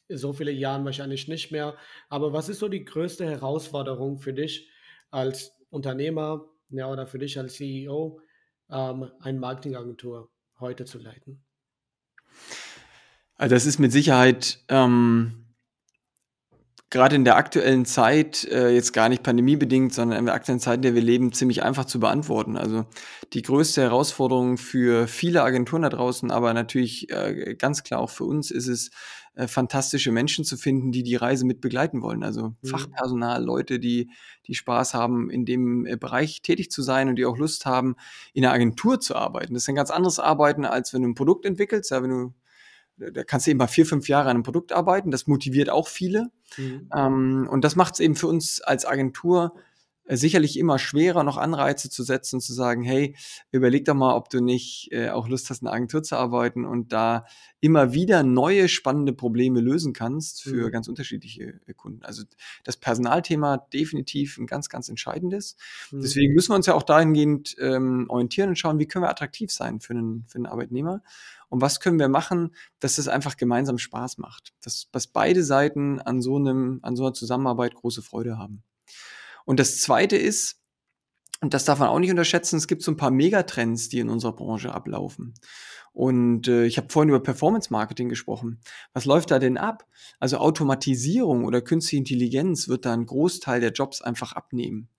so 0.10 0.34
vielen 0.34 0.58
Jahren 0.58 0.86
wahrscheinlich 0.86 1.28
nicht 1.28 1.52
mehr. 1.52 1.76
Aber 2.10 2.34
was 2.34 2.50
ist 2.50 2.60
so 2.60 2.68
die 2.68 2.84
größte 2.84 3.26
Herausforderung 3.26 4.20
für 4.20 4.34
dich 4.34 4.70
als 5.10 5.54
Unternehmer 5.70 6.46
ja, 6.70 6.92
oder 6.92 7.08
für 7.08 7.20
dich 7.20 7.40
als 7.40 7.56
CEO, 7.56 8.20
ähm, 8.70 9.12
eine 9.20 9.40
Marketingagentur 9.40 10.30
heute 10.64 10.86
zu 10.86 10.98
leiten? 10.98 11.44
Also 13.36 13.54
das 13.54 13.66
ist 13.66 13.78
mit 13.78 13.92
Sicherheit 13.92 14.64
ähm, 14.70 15.44
gerade 16.94 17.16
in 17.16 17.26
der 17.26 17.38
aktuellen 17.38 17.86
Zeit, 17.86 18.46
äh, 18.46 18.70
jetzt 18.70 18.94
gar 18.94 19.10
nicht 19.10 19.24
pandemiebedingt, 19.24 19.94
sondern 19.94 20.20
in 20.20 20.26
der 20.28 20.36
aktuellen 20.36 20.60
Zeit, 20.60 20.76
in 20.76 20.82
der 20.84 20.94
wir 20.94 21.02
leben, 21.02 21.34
ziemlich 21.34 21.64
einfach 21.64 21.86
zu 21.86 22.00
beantworten. 22.00 22.56
Also 22.56 22.86
die 23.34 23.42
größte 23.42 23.82
Herausforderung 23.82 24.58
für 24.58 25.08
viele 25.08 25.42
Agenturen 25.42 25.82
da 25.82 25.90
draußen, 25.90 26.30
aber 26.30 26.54
natürlich 26.54 27.10
äh, 27.10 27.56
ganz 27.58 27.84
klar 27.84 28.00
auch 28.00 28.12
für 28.12 28.26
uns 28.26 28.52
ist 28.52 28.68
es, 28.68 28.92
äh, 29.36 29.48
fantastische 29.48 30.12
Menschen 30.12 30.46
zu 30.46 30.58
finden, 30.58 30.92
die 30.92 31.04
die 31.04 31.16
Reise 31.16 31.46
mit 31.46 31.62
begleiten 31.62 32.02
wollen. 32.02 32.24
Also 32.24 32.50
mhm. 32.62 32.68
Fachpersonal, 32.68 33.44
Leute, 33.44 33.80
die, 33.80 34.10
die 34.48 34.56
Spaß 34.56 34.94
haben, 34.94 35.30
in 35.30 35.46
dem 35.46 35.86
äh, 35.86 35.98
Bereich 35.98 36.42
tätig 36.42 36.70
zu 36.70 36.82
sein 36.82 37.10
und 37.10 37.16
die 37.16 37.26
auch 37.26 37.38
Lust 37.38 37.66
haben, 37.66 37.96
in 38.34 38.46
einer 38.46 38.54
Agentur 38.54 39.00
zu 39.00 39.16
arbeiten. 39.16 39.54
Das 39.54 39.64
ist 39.64 39.70
ein 39.70 39.76
ganz 39.76 39.92
anderes 39.92 40.20
Arbeiten, 40.20 40.66
als 40.66 40.94
wenn 40.94 41.02
du 41.02 41.10
ein 41.10 41.16
Produkt 41.16 41.46
entwickelst. 41.46 41.92
Ja, 41.92 42.04
wenn 42.04 42.10
du 42.10 42.34
da 42.98 43.24
kannst 43.24 43.48
du 43.48 43.52
eben 43.52 43.58
mal 43.58 43.68
vier, 43.68 43.86
fünf 43.86 44.08
Jahre 44.08 44.30
an 44.30 44.36
einem 44.36 44.44
Produkt 44.44 44.72
arbeiten. 44.72 45.10
Das 45.10 45.26
motiviert 45.28 45.70
auch 45.70 45.88
viele. 45.88 46.30
Mhm. 46.58 46.90
Ähm, 46.96 47.48
und 47.50 47.64
das 47.64 47.76
macht 47.76 47.96
es 47.96 48.00
eben 48.00 48.16
für 48.16 48.28
uns 48.28 48.62
als 48.62 48.86
Agentur 48.86 49.56
sicherlich 50.06 50.60
immer 50.60 50.80
schwerer, 50.80 51.24
noch 51.24 51.38
Anreize 51.38 51.90
zu 51.90 52.04
setzen 52.04 52.38
und 52.38 52.42
zu 52.42 52.54
sagen, 52.54 52.84
hey, 52.84 53.16
überleg 53.52 53.86
doch 53.86 53.94
mal, 53.94 54.16
ob 54.16 54.30
du 54.30 54.42
nicht 54.42 54.90
äh, 54.92 55.10
auch 55.10 55.28
Lust 55.28 55.50
hast, 55.50 55.62
in 55.62 55.68
einer 55.68 55.76
Agentur 55.76 56.04
zu 56.04 56.18
arbeiten 56.18 56.66
und 56.66 56.92
da 56.92 57.26
immer 57.62 57.94
wieder 57.94 58.24
neue 58.24 58.68
spannende 58.68 59.14
Probleme 59.14 59.62
lösen 59.62 59.94
kannst 59.94 60.44
für 60.44 60.68
mhm. 60.68 60.72
ganz 60.72 60.88
unterschiedliche 60.90 61.62
äh, 61.66 61.74
Kunden. 61.74 62.04
Also 62.04 62.24
das 62.66 62.76
Personalthema 62.76 63.58
definitiv 63.58 64.38
ein 64.38 64.48
ganz, 64.48 64.68
ganz 64.68 64.90
entscheidendes. 64.90 65.56
Mhm. 65.92 66.02
Deswegen 66.02 66.34
müssen 66.34 66.52
wir 66.52 66.56
uns 66.56 66.66
ja 66.66 66.74
auch 66.74 66.84
dahingehend 66.84 67.56
ähm, 67.60 68.06
orientieren 68.10 68.50
und 68.50 68.58
schauen, 68.58 68.80
wie 68.80 68.88
können 68.88 69.06
wir 69.06 69.10
attraktiv 69.10 69.52
sein 69.52 69.80
für 69.80 69.94
einen, 69.94 70.26
für 70.28 70.36
einen 70.36 70.48
Arbeitnehmer 70.48 71.02
und 71.48 71.62
was 71.62 71.80
können 71.80 72.00
wir 72.00 72.10
machen, 72.10 72.56
dass 72.80 72.98
es 72.98 73.08
einfach 73.08 73.38
gemeinsam 73.38 73.78
Spaß 73.78 74.18
macht, 74.18 74.54
dass, 74.62 74.90
dass 74.92 75.08
beide 75.08 75.44
Seiten 75.44 76.02
an 76.02 76.22
so 76.22 76.36
einem, 76.36 76.80
an 76.82 76.96
so 76.96 77.04
einer 77.06 77.14
Zusammenarbeit 77.14 77.76
große 77.76 78.02
Freude 78.02 78.38
haben. 78.38 78.64
Und 79.46 79.60
das 79.60 79.82
zweite 79.82 80.18
ist, 80.18 80.62
und 81.42 81.54
das 81.54 81.66
darf 81.66 81.80
man 81.80 81.90
auch 81.90 82.00
nicht 82.00 82.12
unterschätzen, 82.12 82.56
es 82.56 82.68
gibt 82.68 82.84
so 82.84 82.92
ein 82.92 82.98
paar 82.98 83.12
Megatrends, 83.12 83.90
die 83.90 84.00
in 84.00 84.10
unserer 84.10 84.34
Branche 84.34 84.74
ablaufen. 84.74 85.34
Und 85.92 86.48
äh, 86.48 86.66
ich 86.66 86.78
habe 86.78 86.88
vorhin 86.90 87.10
über 87.10 87.22
Performance 87.22 87.72
Marketing 87.72 88.10
gesprochen. 88.10 88.60
Was 88.94 89.06
läuft 89.06 89.30
da 89.30 89.38
denn 89.38 89.58
ab? 89.58 89.86
Also 90.20 90.38
Automatisierung 90.38 91.46
oder 91.46 91.62
künstliche 91.62 92.00
Intelligenz 92.00 92.68
wird 92.68 92.86
da 92.86 92.94
einen 92.94 93.06
Großteil 93.06 93.62
der 93.62 93.74
Jobs 93.74 94.02
einfach 94.02 94.34
abnehmen. 94.34 94.90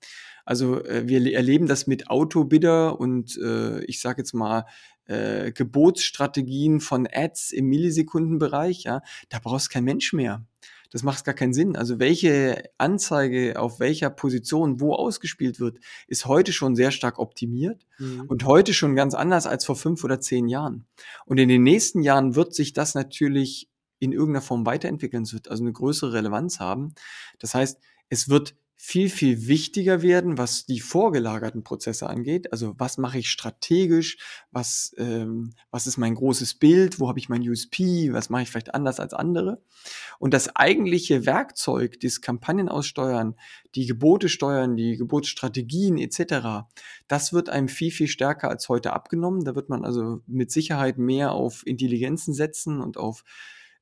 Also 0.45 0.85
äh, 0.85 1.09
wir 1.09 1.35
erleben 1.35 1.67
das 1.67 1.87
mit 1.87 2.11
Autobidder 2.11 3.01
und 3.01 3.37
äh, 3.39 3.83
ich 3.87 4.01
sage 4.01 4.21
jetzt 4.21 4.35
mal 4.35 4.67
äh, 5.07 5.51
Gebotsstrategien 5.51 6.81
von 6.81 7.09
Ads 7.11 7.53
im 7.53 7.67
Millisekundenbereich. 7.67 8.85
Ja, 8.85 9.03
da 9.31 9.39
brauchst 9.43 9.71
kein 9.71 9.85
Mensch 9.85 10.13
mehr 10.13 10.47
das 10.95 11.03
macht 11.03 11.25
gar 11.25 11.35
keinen 11.35 11.53
Sinn. 11.53 11.75
Also 11.75 11.99
welche 11.99 12.71
Anzeige 12.79 13.59
auf 13.59 13.81
welcher 13.81 14.11
Position 14.11 14.79
wo 14.79 14.95
ausgespielt 14.95 15.59
wird, 15.59 15.81
ist 16.07 16.27
heute 16.27 16.53
schon 16.53 16.77
sehr 16.77 16.93
stark 16.93 17.19
optimiert 17.19 17.85
mhm. 17.99 18.27
und 18.29 18.45
heute 18.45 18.73
schon 18.73 18.95
ganz 18.95 19.13
anders 19.13 19.49
als 19.49 19.65
vor 19.65 19.75
fünf 19.75 20.05
oder 20.05 20.21
zehn 20.21 20.47
Jahren. 20.47 20.87
Und 21.27 21.39
in 21.39 21.49
den 21.49 21.65
nächsten 21.65 22.01
Jahren 22.03 22.37
wird 22.37 22.55
sich 22.55 22.75
das 22.75 22.95
natürlich 22.95 23.69
in 23.99 24.13
irgendeiner 24.13 24.41
Form 24.41 24.67
weiterentwickeln, 24.67 25.25
es 25.25 25.33
wird 25.33 25.49
also 25.49 25.65
eine 25.65 25.73
größere 25.73 26.13
Relevanz 26.13 26.61
haben. 26.61 26.95
Das 27.41 27.57
heißt, 27.57 27.81
es 28.09 28.29
wird 28.29 28.55
viel, 28.87 29.09
viel 29.09 29.47
wichtiger 29.49 30.03
werden, 30.03 30.37
was 30.37 30.67
die 30.67 30.79
vorgelagerten 30.79 31.65
Prozesse 31.65 32.07
angeht. 32.07 32.53
Also 32.53 32.75
was 32.77 32.99
mache 32.99 33.19
ich 33.19 33.31
strategisch, 33.31 34.19
was, 34.51 34.95
ähm, 34.99 35.55
was 35.71 35.87
ist 35.87 35.97
mein 35.97 36.15
großes 36.15 36.57
Bild, 36.57 37.01
wo 37.01 37.09
habe 37.09 37.19
ich 37.19 37.31
mein 37.31 37.41
USP, 37.49 38.13
was 38.13 38.29
mache 38.29 38.43
ich 38.43 38.51
vielleicht 38.51 38.75
anders 38.75 39.01
als 39.01 39.15
andere. 39.15 39.63
Und 40.19 40.35
das 40.35 40.55
eigentliche 40.55 41.25
Werkzeug, 41.25 41.99
das 42.01 42.21
Kampagnen 42.21 42.69
aussteuern, 42.69 43.37
die 43.75 43.87
Gebote 43.87 44.29
steuern, 44.29 44.77
die 44.77 44.99
Gebotsstrategien 44.99 45.97
etc., 45.97 46.67
das 47.09 47.33
wird 47.33 47.49
einem 47.49 47.69
viel, 47.69 47.91
viel 47.91 48.09
stärker 48.09 48.51
als 48.51 48.69
heute 48.69 48.93
abgenommen. 48.93 49.45
Da 49.45 49.55
wird 49.55 49.71
man 49.71 49.87
also 49.87 50.21
mit 50.27 50.53
Sicherheit 50.53 50.99
mehr 50.99 51.33
auf 51.33 51.67
Intelligenzen 51.67 52.35
setzen 52.35 52.83
und 52.83 52.99
auf 52.99 53.25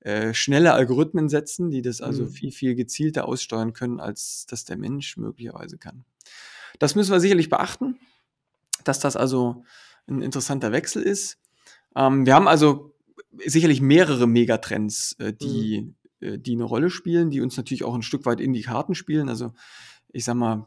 äh, 0.05 0.35
schnelle 0.35 0.73
Algorithmen 0.73 1.29
setzen, 1.29 1.71
die 1.71 1.81
das 1.83 2.01
also 2.01 2.25
mhm. 2.25 2.31
viel, 2.31 2.51
viel 2.53 2.75
gezielter 2.75 3.27
aussteuern 3.27 3.73
können, 3.73 4.01
als 4.01 4.47
das 4.49 4.65
der 4.65 4.77
Mensch 4.77 5.17
möglicherweise 5.17 5.79
kann. 5.79 6.05
Das 6.79 6.95
müssen 6.95 7.13
wir 7.13 7.21
sicherlich 7.21 7.49
beachten, 7.49 7.99
dass 8.85 8.99
das 8.99 9.17
also 9.17 9.65
ein 10.09 10.21
interessanter 10.21 10.73
Wechsel 10.73 11.03
ist. 11.03 11.39
Ähm, 11.95 12.27
wir 12.27 12.35
haben 12.35 12.49
also 12.49 12.95
sicherlich 13.47 13.81
mehrere 13.81 14.27
Megatrends, 14.27 15.15
äh, 15.21 15.33
die, 15.33 15.95
mhm. 16.21 16.27
äh, 16.27 16.39
die 16.39 16.55
eine 16.55 16.65
Rolle 16.65 16.91
spielen, 16.91 17.31
die 17.31 17.41
uns 17.41 17.57
natürlich 17.57 17.85
auch 17.85 17.95
ein 17.95 18.03
Stück 18.03 18.27
weit 18.27 18.41
in 18.41 18.53
die 18.53 18.63
Karten 18.63 18.95
spielen. 18.95 19.29
Also 19.29 19.53
ich 20.13 20.25
sag 20.25 20.35
mal, 20.35 20.67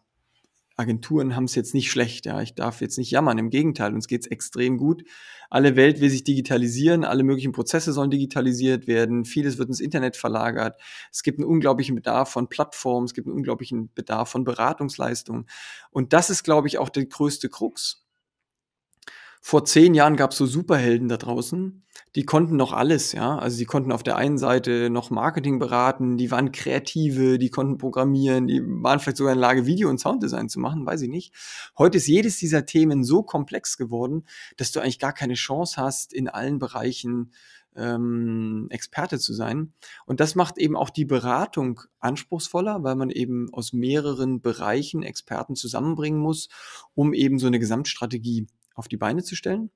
Agenturen 0.78 1.36
haben 1.36 1.46
es 1.46 1.56
jetzt 1.56 1.74
nicht 1.74 1.90
schlecht, 1.90 2.26
ja. 2.26 2.42
Ich 2.42 2.54
darf 2.54 2.82
jetzt 2.82 2.98
nicht 2.98 3.12
jammern. 3.12 3.38
Im 3.38 3.50
Gegenteil, 3.50 3.94
uns 3.94 4.08
geht's 4.08 4.28
extrem 4.28 4.78
gut. 4.78 5.04
Alle 5.50 5.76
Welt 5.76 6.02
will 6.02 6.10
sich 6.10 6.24
digitalisieren, 6.24 7.06
alle 7.06 7.24
möglichen 7.24 7.52
Prozesse 7.52 7.94
sollen 7.94 8.10
digitalisiert 8.10 8.88
werden, 8.88 9.26
vieles 9.26 9.58
wird 9.58 9.70
ins 9.70 9.80
Internet 9.80 10.18
verlagert. 10.18 10.82
Es 11.12 11.24
gibt 11.24 11.40
einen 11.40 11.48
unglaublichen 11.48 11.96
Bedarf 11.96 12.30
von 12.30 12.50
Plattformen, 12.50 13.06
es 13.06 13.14
gibt 13.14 13.28
einen 13.28 13.36
unglaublichen 13.38 13.92
Bedarf 13.94 14.30
von 14.30 14.44
Beratungsleistungen. 14.44 15.46
Und 15.92 16.14
das 16.14 16.30
ist, 16.30 16.44
glaube 16.44 16.68
ich, 16.68 16.78
auch 16.78 16.90
der 16.90 17.06
größte 17.06 17.50
Krux. 17.50 18.05
Vor 19.48 19.64
zehn 19.64 19.94
Jahren 19.94 20.16
gab 20.16 20.32
es 20.32 20.38
so 20.38 20.48
Superhelden 20.48 21.08
da 21.08 21.18
draußen, 21.18 21.84
die 22.16 22.26
konnten 22.26 22.56
noch 22.56 22.74
alles, 22.74 23.12
ja. 23.12 23.38
Also 23.38 23.60
die 23.60 23.66
konnten 23.66 23.92
auf 23.92 24.02
der 24.02 24.16
einen 24.16 24.40
Seite 24.40 24.90
noch 24.90 25.12
Marketing 25.12 25.60
beraten, 25.60 26.18
die 26.18 26.32
waren 26.32 26.52
Kreative, 26.52 27.38
die 27.38 27.52
konnten 27.52 27.78
programmieren, 27.78 28.48
die 28.48 28.60
waren 28.66 29.00
vielleicht 29.00 29.18
sogar 29.18 29.34
in 29.34 29.40
der 29.40 29.48
Lage, 29.48 29.68
Video- 29.68 29.92
und 29.92 30.00
Sounddesign 30.00 30.50
zu 30.50 30.60
machen, 30.60 30.84
weiß 30.84 31.04
ich 31.04 31.10
nicht. 31.10 31.32
Heute 31.78 31.98
ist 32.00 32.08
jedes 32.08 32.38
dieser 32.40 32.66
Themen 32.66 33.04
so 33.04 33.22
komplex 33.22 33.78
geworden, 33.78 34.26
dass 34.58 34.72
du 34.72 34.80
eigentlich 34.80 34.98
gar 34.98 35.14
keine 35.14 35.36
Chance 35.36 35.80
hast, 35.80 36.12
in 36.12 36.28
allen 36.28 36.58
Bereichen 36.58 37.32
ähm, 37.76 38.66
Experte 38.72 39.20
zu 39.20 39.36
sein. 39.36 39.74
Und 40.08 40.22
das 40.22 40.34
macht 40.34 40.58
eben 40.58 40.76
auch 40.76 40.90
die 40.90 41.06
Beratung 41.06 41.82
anspruchsvoller, 42.00 42.82
weil 42.82 42.96
man 42.96 43.12
eben 43.12 43.54
aus 43.54 43.74
mehreren 43.74 44.42
Bereichen 44.42 45.04
Experten 45.04 45.56
zusammenbringen 45.56 46.20
muss, 46.20 46.50
um 46.96 47.14
eben 47.14 47.38
so 47.38 47.46
eine 47.46 47.60
Gesamtstrategie 47.60 48.48
auf 48.76 48.88
die 48.88 48.98
Beine 48.98 49.24
zu 49.24 49.36
stellen. 49.36 49.72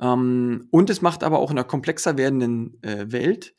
Ähm, 0.00 0.66
und 0.70 0.90
es 0.90 1.02
macht 1.02 1.22
aber 1.22 1.38
auch 1.38 1.50
in 1.50 1.58
einer 1.58 1.66
komplexer 1.66 2.18
werdenden 2.18 2.82
äh, 2.82 3.12
Welt 3.12 3.54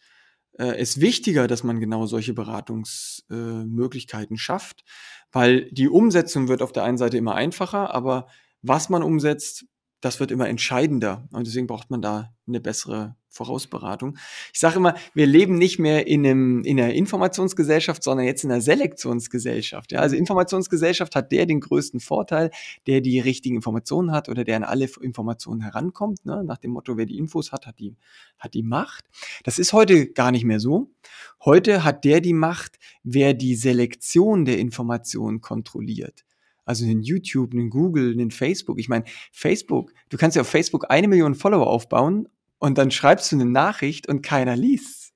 äh, 0.57 0.77
es 0.77 1.01
wichtiger, 1.01 1.47
dass 1.47 1.63
man 1.63 1.79
genau 1.79 2.05
solche 2.05 2.33
Beratungsmöglichkeiten 2.33 4.35
äh, 4.35 4.39
schafft, 4.39 4.83
weil 5.31 5.71
die 5.71 5.89
Umsetzung 5.89 6.47
wird 6.47 6.61
auf 6.61 6.71
der 6.71 6.83
einen 6.83 6.97
Seite 6.97 7.17
immer 7.17 7.35
einfacher, 7.35 7.93
aber 7.93 8.27
was 8.61 8.89
man 8.89 9.03
umsetzt, 9.03 9.65
das 10.03 10.19
wird 10.19 10.31
immer 10.31 10.49
entscheidender. 10.49 11.27
Und 11.31 11.47
deswegen 11.47 11.65
braucht 11.65 11.89
man 11.89 12.01
da 12.01 12.33
eine 12.45 12.59
bessere 12.59 13.15
Vorausberatung. 13.29 14.17
Ich 14.53 14.59
sage 14.59 14.75
immer, 14.75 14.95
wir 15.13 15.25
leben 15.25 15.57
nicht 15.57 15.79
mehr 15.79 16.07
in, 16.07 16.25
einem, 16.25 16.61
in 16.65 16.77
einer 16.77 16.93
Informationsgesellschaft, 16.93 18.03
sondern 18.03 18.25
jetzt 18.25 18.43
in 18.43 18.51
einer 18.51 18.59
Selektionsgesellschaft. 18.59 19.93
Ja? 19.93 20.01
Also 20.01 20.17
Informationsgesellschaft 20.17 21.15
hat 21.15 21.31
der 21.31 21.45
den 21.45 21.61
größten 21.61 22.01
Vorteil, 22.01 22.51
der 22.85 22.99
die 22.99 23.21
richtigen 23.21 23.55
Informationen 23.55 24.11
hat 24.11 24.27
oder 24.27 24.43
der 24.43 24.57
an 24.57 24.65
alle 24.65 24.89
Informationen 24.99 25.61
herankommt. 25.61 26.25
Ne? 26.25 26.43
Nach 26.43 26.57
dem 26.57 26.71
Motto, 26.71 26.97
wer 26.97 27.05
die 27.05 27.17
Infos 27.17 27.53
hat, 27.53 27.65
hat 27.65 27.79
die, 27.79 27.95
hat 28.37 28.53
die 28.53 28.63
Macht. 28.63 29.05
Das 29.45 29.57
ist 29.57 29.71
heute 29.71 30.07
gar 30.07 30.31
nicht 30.31 30.43
mehr 30.43 30.59
so. 30.59 30.91
Heute 31.45 31.85
hat 31.85 32.03
der 32.03 32.19
die 32.19 32.33
Macht, 32.33 32.77
wer 33.03 33.33
die 33.33 33.55
Selektion 33.55 34.43
der 34.43 34.59
Informationen 34.59 35.39
kontrolliert. 35.39 36.25
Also 36.65 36.85
in 36.85 37.01
YouTube, 37.01 37.53
in 37.53 37.69
Google, 37.69 38.19
in 38.19 38.31
Facebook. 38.31 38.79
Ich 38.79 38.89
meine, 38.89 39.05
Facebook, 39.31 39.93
du 40.09 40.17
kannst 40.17 40.35
ja 40.35 40.41
auf 40.41 40.49
Facebook 40.49 40.89
eine 40.89 41.07
Million 41.07 41.35
Follower 41.35 41.67
aufbauen 41.67 42.27
und 42.59 42.77
dann 42.77 42.91
schreibst 42.91 43.31
du 43.31 43.35
eine 43.35 43.45
Nachricht 43.45 44.07
und 44.07 44.21
keiner 44.21 44.55
liest. 44.55 45.13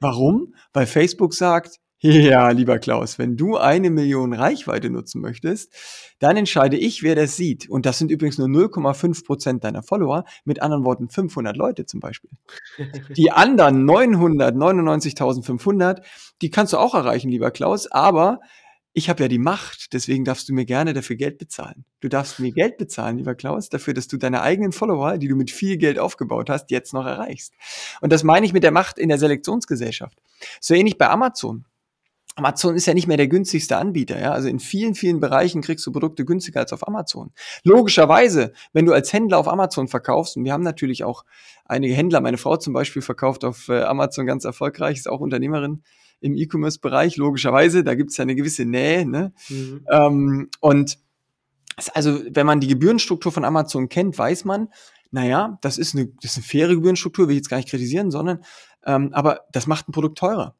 Warum? 0.00 0.54
Weil 0.72 0.86
Facebook 0.86 1.34
sagt, 1.34 1.80
ja, 2.00 2.50
lieber 2.50 2.78
Klaus, 2.78 3.18
wenn 3.18 3.38
du 3.38 3.56
eine 3.56 3.88
Million 3.88 4.34
Reichweite 4.34 4.90
nutzen 4.90 5.22
möchtest, 5.22 5.72
dann 6.18 6.36
entscheide 6.36 6.76
ich, 6.76 7.02
wer 7.02 7.14
das 7.14 7.36
sieht. 7.36 7.70
Und 7.70 7.86
das 7.86 7.98
sind 7.98 8.10
übrigens 8.10 8.36
nur 8.36 8.48
0,5 8.48 9.24
Prozent 9.24 9.64
deiner 9.64 9.82
Follower, 9.82 10.24
mit 10.44 10.60
anderen 10.60 10.84
Worten 10.84 11.08
500 11.08 11.56
Leute 11.56 11.86
zum 11.86 12.00
Beispiel. 12.00 12.28
Die 13.16 13.30
anderen 13.30 13.88
999.500, 13.88 16.02
die 16.42 16.50
kannst 16.50 16.74
du 16.74 16.76
auch 16.76 16.94
erreichen, 16.94 17.30
lieber 17.30 17.50
Klaus, 17.50 17.90
aber 17.90 18.40
ich 18.96 19.08
habe 19.10 19.24
ja 19.24 19.28
die 19.28 19.38
Macht, 19.38 19.92
deswegen 19.92 20.24
darfst 20.24 20.48
du 20.48 20.54
mir 20.54 20.64
gerne 20.64 20.92
dafür 20.92 21.16
Geld 21.16 21.38
bezahlen. 21.38 21.84
Du 22.00 22.08
darfst 22.08 22.38
mir 22.38 22.52
Geld 22.52 22.78
bezahlen, 22.78 23.18
lieber 23.18 23.34
Klaus, 23.34 23.68
dafür, 23.68 23.92
dass 23.92 24.06
du 24.06 24.16
deine 24.16 24.40
eigenen 24.40 24.70
Follower, 24.70 25.18
die 25.18 25.26
du 25.26 25.34
mit 25.34 25.50
viel 25.50 25.76
Geld 25.78 25.98
aufgebaut 25.98 26.48
hast, 26.48 26.70
jetzt 26.70 26.94
noch 26.94 27.04
erreichst. 27.04 27.52
Und 28.00 28.12
das 28.12 28.22
meine 28.22 28.46
ich 28.46 28.52
mit 28.52 28.62
der 28.62 28.70
Macht 28.70 28.98
in 28.98 29.08
der 29.08 29.18
Selektionsgesellschaft. 29.18 30.16
So 30.60 30.74
ähnlich 30.74 30.96
bei 30.96 31.10
Amazon. 31.10 31.64
Amazon 32.36 32.76
ist 32.76 32.86
ja 32.86 32.94
nicht 32.94 33.08
mehr 33.08 33.16
der 33.16 33.28
günstigste 33.28 33.76
Anbieter, 33.76 34.20
ja. 34.20 34.32
Also 34.32 34.48
in 34.48 34.60
vielen, 34.60 34.94
vielen 34.94 35.18
Bereichen 35.18 35.60
kriegst 35.60 35.84
du 35.86 35.92
Produkte 35.92 36.24
günstiger 36.24 36.60
als 36.60 36.72
auf 36.72 36.86
Amazon. 36.86 37.32
Logischerweise, 37.64 38.52
wenn 38.72 38.86
du 38.86 38.92
als 38.92 39.12
Händler 39.12 39.38
auf 39.38 39.48
Amazon 39.48 39.88
verkaufst, 39.88 40.36
und 40.36 40.44
wir 40.44 40.52
haben 40.52 40.64
natürlich 40.64 41.02
auch 41.02 41.24
einige 41.64 41.94
Händler, 41.94 42.20
meine 42.20 42.38
Frau 42.38 42.56
zum 42.56 42.72
Beispiel 42.72 43.02
verkauft 43.02 43.44
auf 43.44 43.68
äh, 43.68 43.82
Amazon 43.82 44.26
ganz 44.26 44.44
erfolgreich, 44.44 44.98
ist 44.98 45.08
auch 45.08 45.20
Unternehmerin, 45.20 45.82
im 46.24 46.34
E-Commerce-Bereich, 46.36 47.16
logischerweise. 47.16 47.84
Da 47.84 47.94
gibt 47.94 48.10
es 48.10 48.16
ja 48.16 48.22
eine 48.22 48.34
gewisse 48.34 48.64
Nähe. 48.64 49.06
Ne? 49.06 49.32
Mhm. 49.48 49.86
Ähm, 49.90 50.48
und 50.60 50.98
also, 51.92 52.20
wenn 52.30 52.46
man 52.46 52.60
die 52.60 52.68
Gebührenstruktur 52.68 53.30
von 53.30 53.44
Amazon 53.44 53.88
kennt, 53.88 54.16
weiß 54.16 54.44
man, 54.44 54.68
naja, 55.10 55.58
das 55.60 55.76
ist 55.76 55.94
eine, 55.94 56.06
das 56.22 56.32
ist 56.32 56.36
eine 56.38 56.44
faire 56.44 56.74
Gebührenstruktur, 56.74 57.28
will 57.28 57.34
ich 57.34 57.40
jetzt 57.40 57.50
gar 57.50 57.58
nicht 57.58 57.68
kritisieren, 57.68 58.10
sondern 58.10 58.42
ähm, 58.84 59.10
aber 59.12 59.40
das 59.52 59.66
macht 59.66 59.88
ein 59.88 59.92
Produkt 59.92 60.18
teurer. 60.18 60.56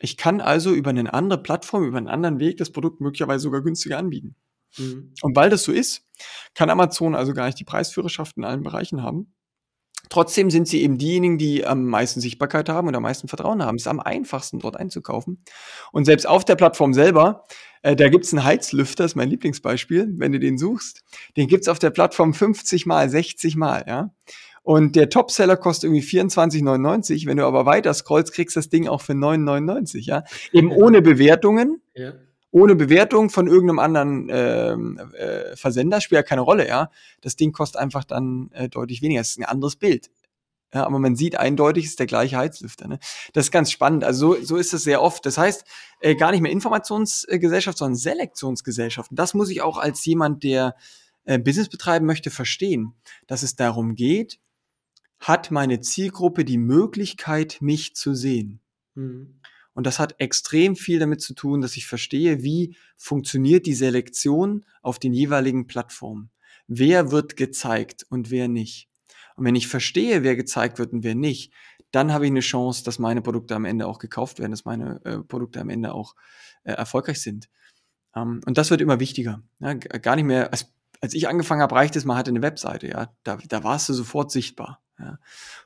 Ich 0.00 0.16
kann 0.16 0.40
also 0.40 0.72
über 0.74 0.90
eine 0.90 1.12
andere 1.14 1.42
Plattform, 1.42 1.84
über 1.84 1.98
einen 1.98 2.08
anderen 2.08 2.38
Weg 2.38 2.58
das 2.58 2.70
Produkt 2.70 3.00
möglicherweise 3.00 3.42
sogar 3.42 3.62
günstiger 3.62 3.98
anbieten. 3.98 4.36
Mhm. 4.76 5.14
Und 5.22 5.34
weil 5.34 5.48
das 5.48 5.62
so 5.62 5.72
ist, 5.72 6.04
kann 6.54 6.68
Amazon 6.68 7.14
also 7.14 7.32
gar 7.32 7.46
nicht 7.46 7.58
die 7.58 7.64
Preisführerschaft 7.64 8.36
in 8.36 8.44
allen 8.44 8.62
Bereichen 8.62 9.02
haben. 9.02 9.32
Trotzdem 10.08 10.50
sind 10.50 10.68
sie 10.68 10.82
eben 10.82 10.98
diejenigen, 10.98 11.38
die 11.38 11.66
am 11.66 11.84
meisten 11.84 12.20
Sichtbarkeit 12.20 12.68
haben 12.68 12.88
und 12.88 12.94
am 12.94 13.02
meisten 13.02 13.28
Vertrauen 13.28 13.62
haben. 13.62 13.76
Es 13.76 13.82
ist 13.82 13.88
am 13.88 14.00
einfachsten, 14.00 14.58
dort 14.58 14.76
einzukaufen. 14.76 15.42
Und 15.92 16.04
selbst 16.04 16.26
auf 16.26 16.44
der 16.44 16.56
Plattform 16.56 16.94
selber, 16.94 17.44
äh, 17.82 17.96
da 17.96 18.08
gibt's 18.08 18.32
einen 18.32 18.44
Heizlüfter, 18.44 19.04
ist 19.04 19.16
mein 19.16 19.30
Lieblingsbeispiel, 19.30 20.14
wenn 20.16 20.32
du 20.32 20.38
den 20.38 20.58
suchst. 20.58 21.02
Den 21.36 21.48
gibt's 21.48 21.68
auf 21.68 21.78
der 21.78 21.90
Plattform 21.90 22.34
50 22.34 22.86
mal, 22.86 23.08
60 23.08 23.56
mal, 23.56 23.84
ja. 23.86 24.10
Und 24.62 24.96
der 24.96 25.08
Topseller 25.08 25.56
kostet 25.56 25.84
irgendwie 25.84 26.04
24,99. 26.04 27.26
Wenn 27.26 27.36
du 27.36 27.46
aber 27.46 27.66
weiter 27.66 27.94
scrollst, 27.94 28.32
kriegst 28.32 28.56
du 28.56 28.58
das 28.58 28.68
Ding 28.68 28.88
auch 28.88 29.00
für 29.00 29.12
9,99, 29.12 30.06
ja. 30.06 30.24
Eben 30.52 30.72
ohne 30.72 31.02
Bewertungen. 31.02 31.80
Ja 31.94 32.14
ohne 32.56 32.74
Bewertung 32.74 33.28
von 33.28 33.48
irgendeinem 33.48 33.78
anderen 33.78 34.28
ähm, 34.30 34.98
äh, 35.12 35.54
Versender, 35.56 36.00
spielt 36.00 36.20
ja 36.20 36.22
keine 36.22 36.40
Rolle, 36.40 36.66
ja. 36.66 36.90
Das 37.20 37.36
Ding 37.36 37.52
kostet 37.52 37.78
einfach 37.78 38.04
dann 38.04 38.50
äh, 38.52 38.70
deutlich 38.70 39.02
weniger. 39.02 39.20
Es 39.20 39.32
ist 39.32 39.38
ein 39.38 39.44
anderes 39.44 39.76
Bild. 39.76 40.10
Ja, 40.72 40.86
aber 40.86 40.98
man 40.98 41.16
sieht 41.16 41.36
eindeutig, 41.36 41.84
es 41.84 41.90
ist 41.90 41.98
der 41.98 42.06
gleiche 42.06 42.38
Heizlüfter. 42.38 42.88
Ne? 42.88 42.98
Das 43.34 43.44
ist 43.44 43.50
ganz 43.50 43.70
spannend. 43.70 44.04
Also 44.04 44.36
so, 44.36 44.42
so 44.42 44.56
ist 44.56 44.72
es 44.72 44.84
sehr 44.84 45.02
oft. 45.02 45.26
Das 45.26 45.36
heißt, 45.36 45.66
äh, 46.00 46.14
gar 46.14 46.30
nicht 46.30 46.40
mehr 46.40 46.50
Informationsgesellschaft, 46.50 47.76
sondern 47.76 47.96
Selektionsgesellschaft. 47.96 49.10
Und 49.10 49.18
das 49.18 49.34
muss 49.34 49.50
ich 49.50 49.60
auch 49.60 49.76
als 49.76 50.02
jemand, 50.06 50.42
der 50.42 50.76
äh, 51.26 51.38
Business 51.38 51.68
betreiben 51.68 52.06
möchte, 52.06 52.30
verstehen, 52.30 52.94
dass 53.26 53.42
es 53.42 53.56
darum 53.56 53.96
geht, 53.96 54.40
hat 55.20 55.50
meine 55.50 55.82
Zielgruppe 55.82 56.46
die 56.46 56.58
Möglichkeit, 56.58 57.58
mich 57.60 57.94
zu 57.94 58.14
sehen. 58.14 58.60
Mhm. 58.94 59.35
Und 59.76 59.86
das 59.86 59.98
hat 59.98 60.14
extrem 60.18 60.74
viel 60.74 60.98
damit 60.98 61.20
zu 61.20 61.34
tun, 61.34 61.60
dass 61.60 61.76
ich 61.76 61.86
verstehe, 61.86 62.42
wie 62.42 62.74
funktioniert 62.96 63.66
die 63.66 63.74
Selektion 63.74 64.64
auf 64.80 64.98
den 64.98 65.12
jeweiligen 65.12 65.66
Plattformen. 65.66 66.30
Wer 66.66 67.10
wird 67.10 67.36
gezeigt 67.36 68.06
und 68.08 68.30
wer 68.30 68.48
nicht. 68.48 68.88
Und 69.36 69.44
wenn 69.44 69.54
ich 69.54 69.68
verstehe, 69.68 70.22
wer 70.22 70.34
gezeigt 70.34 70.78
wird 70.78 70.94
und 70.94 71.04
wer 71.04 71.14
nicht, 71.14 71.52
dann 71.90 72.10
habe 72.10 72.24
ich 72.24 72.30
eine 72.30 72.40
Chance, 72.40 72.84
dass 72.84 72.98
meine 72.98 73.20
Produkte 73.20 73.54
am 73.54 73.66
Ende 73.66 73.86
auch 73.86 73.98
gekauft 73.98 74.38
werden, 74.38 74.52
dass 74.52 74.64
meine 74.64 74.98
äh, 75.04 75.18
Produkte 75.18 75.60
am 75.60 75.68
Ende 75.68 75.92
auch 75.92 76.14
äh, 76.64 76.72
erfolgreich 76.72 77.20
sind. 77.20 77.50
Ähm, 78.14 78.40
und 78.46 78.56
das 78.56 78.70
wird 78.70 78.80
immer 78.80 78.98
wichtiger. 78.98 79.42
Ja, 79.60 79.74
gar 79.74 80.16
nicht 80.16 80.24
mehr, 80.24 80.52
als, 80.52 80.72
als 81.02 81.12
ich 81.12 81.28
angefangen 81.28 81.60
habe, 81.60 81.74
reicht 81.74 81.96
es, 81.96 82.06
man 82.06 82.16
hatte 82.16 82.30
eine 82.30 82.40
Webseite, 82.40 82.88
ja, 82.88 83.14
da, 83.24 83.36
da 83.46 83.62
warst 83.62 83.90
du 83.90 83.92
sofort 83.92 84.32
sichtbar. 84.32 84.82
Ja. 84.98 85.18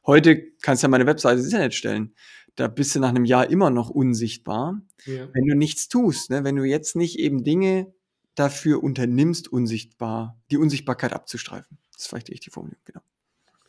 Heute 0.04 0.42
kannst 0.62 0.82
du 0.82 0.86
ja 0.86 0.90
meine 0.90 1.06
Webseite 1.06 1.36
ins 1.36 1.46
Internet 1.46 1.74
stellen 1.74 2.14
da 2.56 2.68
bist 2.68 2.94
du 2.94 3.00
nach 3.00 3.08
einem 3.08 3.24
Jahr 3.24 3.48
immer 3.50 3.70
noch 3.70 3.90
unsichtbar, 3.90 4.80
ja. 5.04 5.28
wenn 5.32 5.46
du 5.46 5.56
nichts 5.56 5.88
tust. 5.88 6.30
Ne? 6.30 6.44
Wenn 6.44 6.56
du 6.56 6.64
jetzt 6.64 6.96
nicht 6.96 7.18
eben 7.18 7.44
Dinge 7.44 7.92
dafür 8.34 8.82
unternimmst, 8.82 9.52
unsichtbar, 9.52 10.38
die 10.50 10.56
Unsichtbarkeit 10.56 11.12
abzustreifen. 11.12 11.78
Das 11.92 12.02
ist 12.02 12.08
vielleicht 12.08 12.28
die 12.28 12.32
richtige 12.32 12.52
Formulierung, 12.52 12.82
genau. 12.84 13.00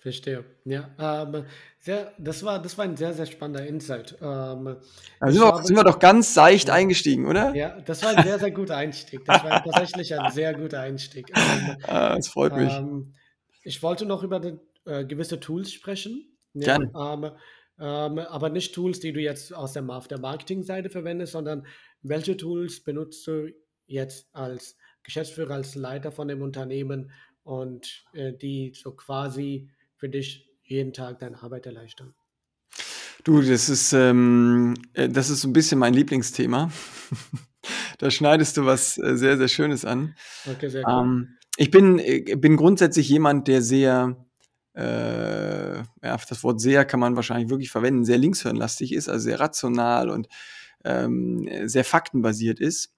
Verstehe. 0.02 0.44
Ja, 0.66 0.90
ähm, 0.98 1.46
sehr, 1.80 2.12
das, 2.18 2.44
war, 2.44 2.60
das 2.60 2.76
war 2.76 2.86
ein 2.86 2.98
sehr, 2.98 3.14
sehr 3.14 3.28
spannender 3.28 3.68
Insight. 3.68 4.18
Ähm, 4.20 4.78
also 5.20 5.40
sind, 5.40 5.48
wir, 5.48 5.64
sind 5.64 5.76
wir 5.76 5.84
doch 5.84 6.00
ganz 6.00 6.34
seicht 6.34 6.70
ja, 6.70 6.74
eingestiegen, 6.74 7.28
oder? 7.28 7.54
Ja, 7.54 7.80
das 7.82 8.02
war 8.02 8.18
ein 8.18 8.24
sehr, 8.24 8.40
sehr 8.40 8.50
guter 8.50 8.78
Einstieg. 8.78 9.24
Das 9.26 9.44
war 9.44 9.64
tatsächlich 9.64 10.20
ein 10.20 10.32
sehr 10.32 10.56
guter 10.56 10.82
Einstieg. 10.82 11.32
Ähm, 11.36 11.78
ah, 11.84 12.16
das 12.16 12.30
freut 12.30 12.56
mich. 12.56 12.74
Ähm, 12.74 13.14
ich 13.64 13.84
wollte 13.84 14.06
noch 14.06 14.24
über 14.24 14.40
die, 14.40 14.58
äh, 14.86 15.06
gewisse 15.06 15.40
Tools 15.40 15.72
sprechen. 15.72 16.36
Ja, 16.54 16.78
Gerne. 16.78 17.36
Ähm, 17.82 18.20
aber 18.20 18.50
nicht 18.50 18.76
Tools, 18.76 19.00
die 19.00 19.12
du 19.12 19.20
jetzt 19.20 19.56
aus 19.56 19.74
der, 19.74 19.90
auf 19.90 20.08
der 20.08 20.20
Marketingseite 20.20 20.92
verwendest, 20.92 21.32
sondern 21.32 21.66
welche 22.04 22.38
Tools 22.38 22.84
benutzt 22.84 23.26
du 23.26 23.52
jetzt 23.88 24.28
als 24.34 24.78
Geschäftsführer, 25.02 25.56
als 25.56 25.74
Leiter 25.74 26.12
von 26.12 26.28
dem 26.28 26.44
Unternehmen 26.44 27.12
und 27.42 28.06
äh, 28.14 28.34
die 28.34 28.74
so 28.76 28.92
quasi 28.92 29.72
für 29.96 30.10
dich 30.10 30.48
jeden 30.62 30.94
Tag 30.94 31.20
deine 31.20 31.42
Arbeit 31.42 31.66
erleichtern? 31.66 32.14
Du, 33.24 33.42
das 33.42 33.68
ist, 33.68 33.94
ähm, 33.94 34.76
äh, 34.94 35.10
das 35.10 35.32
ist 35.32 35.42
so 35.42 35.48
ein 35.48 35.54
bisschen 35.54 35.80
mein 35.80 35.96
Lieblingsthema. 35.96 36.72
da 37.98 38.12
schneidest 38.12 38.58
du 38.58 38.66
was 38.66 39.00
äh, 39.00 39.18
sehr, 39.18 39.38
sehr 39.38 39.48
Schönes 39.48 39.86
an. 39.86 40.16
Okay, 40.46 40.70
sehr 40.70 40.88
cool. 40.88 41.04
Ähm, 41.04 41.38
ich 41.58 41.72
bin, 41.72 41.98
äh, 41.98 42.36
bin 42.36 42.58
grundsätzlich 42.58 43.10
jemand, 43.10 43.48
der 43.48 43.64
sehr 43.64 44.24
äh, 44.74 45.78
ja, 45.78 45.86
das 46.02 46.44
Wort 46.44 46.62
sehr 46.62 46.86
kann 46.86 47.00
man 47.00 47.16
wahrscheinlich 47.16 47.50
wirklich 47.50 47.72
verwenden, 47.72 48.06
sehr 48.06 48.18
linkshirnlastig 48.18 48.94
ist, 48.94 49.10
also 49.10 49.24
sehr 49.24 49.40
rational 49.40 50.10
und 50.10 50.28
ähm, 50.84 51.48
sehr 51.66 51.84
faktenbasiert 51.84 52.60
ist. 52.60 52.94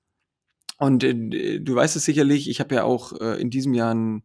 Und 0.77 1.03
äh, 1.03 1.59
du 1.59 1.75
weißt 1.75 1.95
es 1.95 2.05
sicherlich, 2.05 2.49
ich 2.49 2.59
habe 2.59 2.75
ja 2.75 2.83
auch 2.83 3.13
äh, 3.19 3.41
in 3.41 3.49
diesem 3.49 3.73
Jahr 3.73 3.93
ein, 3.93 4.23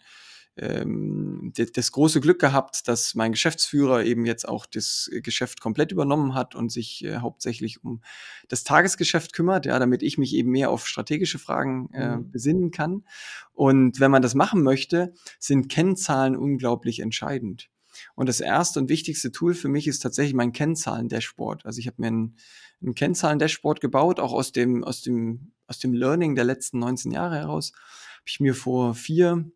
ähm, 0.59 1.53
das 1.55 1.93
große 1.93 2.21
Glück 2.21 2.41
gehabt, 2.41 2.89
dass 2.89 3.15
mein 3.15 3.33
Geschäftsführer 3.33 4.05
eben 4.05 4.27
jetzt 4.27 4.49
auch 4.49 4.67
das 4.67 5.11
Geschäft 5.23 5.61
komplett 5.61 5.93
übernommen 5.93 6.35
hat 6.35 6.55
und 6.55 6.71
sich 6.71 7.05
äh, 7.05 7.19
hauptsächlich 7.19 7.83
um 7.83 8.03
das 8.49 8.65
Tagesgeschäft 8.65 9.33
kümmert, 9.33 9.67
ja, 9.67 9.79
damit 9.79 10.03
ich 10.03 10.19
mich 10.19 10.35
eben 10.35 10.51
mehr 10.51 10.71
auf 10.71 10.87
strategische 10.87 11.39
Fragen 11.39 11.91
äh, 11.93 12.17
mhm. 12.17 12.31
besinnen 12.31 12.71
kann. 12.71 13.05
Und 13.53 14.01
wenn 14.01 14.11
man 14.11 14.23
das 14.23 14.35
machen 14.35 14.63
möchte, 14.63 15.15
sind 15.39 15.69
Kennzahlen 15.69 16.37
unglaublich 16.37 17.01
entscheidend. 17.01 17.71
Und 18.15 18.29
das 18.29 18.41
erste 18.41 18.81
und 18.81 18.89
wichtigste 18.89 19.33
Tool 19.33 19.55
für 19.55 19.69
mich 19.69 19.87
ist 19.87 20.01
tatsächlich 20.01 20.35
mein 20.35 20.53
Kennzahlen-Dashboard. 20.53 21.67
Also 21.67 21.79
ich 21.81 21.87
habe 21.87 22.01
mir 22.01 22.09
ein, 22.09 22.37
ein 22.83 22.95
Kennzahlen-Dashboard 22.95 23.81
gebaut, 23.81 24.21
auch 24.21 24.33
aus 24.33 24.53
dem, 24.53 24.85
aus 24.85 25.03
dem, 25.03 25.53
aus 25.67 25.79
dem 25.79 25.93
Learning 25.93 26.35
der 26.35 26.45
letzten 26.45 26.79
19 26.79 27.13
Jahre 27.13 27.37
heraus. 27.37 27.73
Habe 27.75 28.25
ich 28.27 28.41
mir 28.41 28.55
vor 28.55 28.95
vier, 28.95 29.51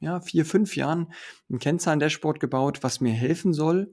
ja, 0.00 0.20
vier, 0.20 0.44
fünf 0.44 0.76
Jahren 0.76 1.12
ein 1.50 1.58
Kennzahlen-Dashboard 1.58 2.40
gebaut, 2.40 2.82
was 2.82 3.00
mir 3.00 3.12
helfen 3.12 3.52
soll, 3.52 3.90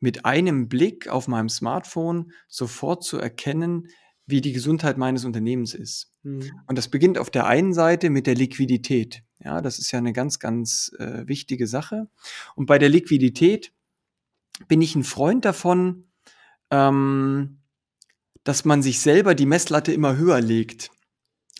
mit 0.00 0.24
einem 0.24 0.68
Blick 0.68 1.08
auf 1.08 1.28
meinem 1.28 1.48
Smartphone 1.48 2.32
sofort 2.46 3.04
zu 3.04 3.18
erkennen, 3.18 3.88
wie 4.26 4.40
die 4.40 4.52
Gesundheit 4.52 4.98
meines 4.98 5.24
Unternehmens 5.24 5.74
ist. 5.74 6.12
Mhm. 6.22 6.50
Und 6.66 6.78
das 6.78 6.88
beginnt 6.88 7.18
auf 7.18 7.30
der 7.30 7.46
einen 7.46 7.72
Seite 7.72 8.10
mit 8.10 8.26
der 8.26 8.34
Liquidität. 8.34 9.22
Ja, 9.42 9.62
das 9.62 9.78
ist 9.78 9.90
ja 9.92 9.98
eine 9.98 10.12
ganz, 10.12 10.38
ganz 10.38 10.92
äh, 10.98 11.26
wichtige 11.26 11.66
Sache. 11.66 12.08
Und 12.54 12.66
bei 12.66 12.78
der 12.78 12.88
Liquidität 12.88 13.72
bin 14.66 14.82
ich 14.82 14.94
ein 14.94 15.04
Freund 15.04 15.44
davon, 15.44 16.08
ähm, 16.70 17.60
dass 18.44 18.64
man 18.64 18.82
sich 18.82 19.00
selber 19.00 19.34
die 19.34 19.46
Messlatte 19.46 19.92
immer 19.92 20.16
höher 20.16 20.40
legt. 20.40 20.90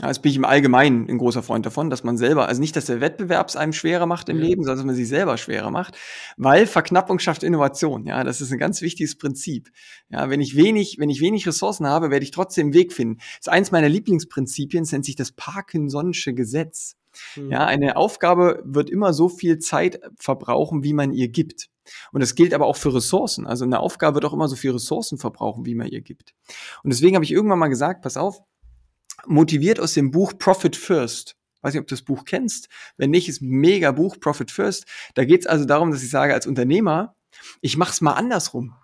Ja, 0.01 0.07
das 0.07 0.21
bin 0.21 0.31
ich 0.31 0.37
im 0.37 0.45
Allgemeinen 0.45 1.09
ein 1.09 1.19
großer 1.19 1.43
Freund 1.43 1.67
davon, 1.67 1.91
dass 1.91 2.05
man 2.05 2.17
selber, 2.17 2.47
also 2.47 2.61
nicht, 2.61 2.77
dass 2.77 2.87
der 2.87 3.01
Wettbewerb 3.01 3.49
es 3.49 3.57
einem 3.57 3.73
schwerer 3.73 4.07
macht 4.07 4.29
im 4.29 4.39
ja. 4.39 4.45
Leben, 4.45 4.63
sondern 4.63 4.79
dass 4.79 4.87
man 4.87 4.95
sich 4.95 5.09
selber 5.09 5.37
schwerer 5.39 5.71
macht, 5.71 5.97
weil 6.37 6.67
Verknappung 6.67 7.19
schafft 7.19 7.43
Innovation. 7.43 8.07
Ja, 8.07 8.23
das 8.23 8.41
ist 8.41 8.53
ein 8.53 8.59
ganz 8.59 8.81
wichtiges 8.81 9.17
Prinzip. 9.19 9.71
Ja, 10.09 10.31
wenn 10.31 10.41
ich 10.41 10.57
wenig, 10.57 10.97
wenn 10.99 11.11
ich 11.11 11.21
wenig 11.21 11.47
Ressourcen 11.47 11.87
habe, 11.87 12.11
werde 12.11 12.25
ich 12.25 12.31
trotzdem 12.31 12.69
einen 12.69 12.75
Weg 12.75 12.93
finden. 12.93 13.17
Das 13.19 13.39
ist 13.41 13.49
eins 13.49 13.73
meiner 13.73 13.89
Lieblingsprinzipien, 13.89 14.85
das 14.85 14.93
nennt 14.93 15.05
sich 15.05 15.17
das 15.17 15.37
Parkinson'sche 15.37 16.33
Gesetz. 16.33 16.95
Mhm. 17.37 17.51
Ja, 17.51 17.67
eine 17.67 17.97
Aufgabe 17.97 18.63
wird 18.65 18.91
immer 18.91 19.13
so 19.13 19.29
viel 19.29 19.59
Zeit 19.59 20.01
verbrauchen, 20.17 20.85
wie 20.85 20.93
man 20.93 21.13
ihr 21.13 21.29
gibt. 21.29 21.69
Und 22.13 22.21
das 22.21 22.35
gilt 22.35 22.55
aber 22.55 22.67
auch 22.67 22.77
für 22.77 22.95
Ressourcen. 22.95 23.47
Also 23.47 23.65
eine 23.65 23.81
Aufgabe 23.81 24.17
wird 24.17 24.27
auch 24.27 24.35
immer 24.35 24.49
so 24.49 24.57
viel 24.57 24.73
Ressourcen 24.73 25.19
verbrauchen, 25.19 25.67
wie 25.67 25.75
man 25.75 25.89
ihr 25.89 26.03
gibt. 26.03 26.35
Und 26.83 26.93
deswegen 26.93 27.17
habe 27.17 27.25
ich 27.25 27.33
irgendwann 27.33 27.59
mal 27.59 27.69
gesagt, 27.69 28.03
pass 28.03 28.17
auf, 28.17 28.43
motiviert 29.27 29.81
aus 29.81 29.95
dem 29.95 30.11
Buch 30.11 30.35
Profit 30.39 30.77
First. 30.77 31.37
Weiß 31.63 31.75
nicht, 31.75 31.81
ob 31.81 31.89
du 31.89 31.95
das 31.95 32.03
Buch 32.03 32.25
kennst. 32.25 32.69
Wenn 32.97 33.11
nicht, 33.11 33.29
ist 33.29 33.43
mega 33.43 33.91
Buch 33.93 34.21
Profit 34.21 34.51
First. 34.51 34.87
Da 35.15 35.25
geht 35.25 35.41
es 35.41 35.47
also 35.47 35.65
darum, 35.65 35.91
dass 35.91 36.03
ich 36.03 36.11
sage, 36.11 36.35
als 36.35 36.47
Unternehmer, 36.47 37.17
ich 37.61 37.77
mache 37.77 37.93
es 37.93 38.01
mal 38.01 38.13
andersrum. 38.13 38.75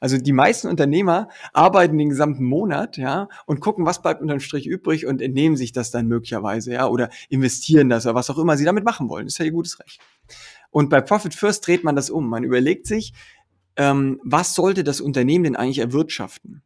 Also 0.00 0.16
die 0.16 0.32
meisten 0.32 0.68
Unternehmer 0.68 1.28
arbeiten 1.52 1.98
den 1.98 2.08
gesamten 2.08 2.44
Monat, 2.44 2.96
ja, 2.96 3.28
und 3.44 3.60
gucken, 3.60 3.84
was 3.84 4.00
bleibt 4.00 4.22
unterm 4.22 4.40
Strich 4.40 4.66
übrig 4.66 5.04
und 5.06 5.20
entnehmen 5.20 5.56
sich 5.56 5.72
das 5.72 5.90
dann 5.90 6.06
möglicherweise, 6.06 6.72
ja, 6.72 6.88
oder 6.88 7.10
investieren 7.28 7.90
das 7.90 8.06
oder 8.06 8.14
was 8.14 8.30
auch 8.30 8.38
immer 8.38 8.56
sie 8.56 8.64
damit 8.64 8.84
machen 8.84 9.10
wollen. 9.10 9.26
Das 9.26 9.34
ist 9.34 9.38
ja 9.38 9.44
ihr 9.44 9.52
gutes 9.52 9.78
Recht. 9.78 10.00
Und 10.70 10.88
bei 10.88 11.02
Profit 11.02 11.34
First 11.34 11.66
dreht 11.66 11.84
man 11.84 11.96
das 11.96 12.08
um. 12.08 12.28
Man 12.28 12.44
überlegt 12.44 12.86
sich, 12.86 13.12
ähm, 13.76 14.20
was 14.24 14.54
sollte 14.54 14.84
das 14.84 15.02
Unternehmen 15.02 15.44
denn 15.44 15.56
eigentlich 15.56 15.80
erwirtschaften? 15.80 16.62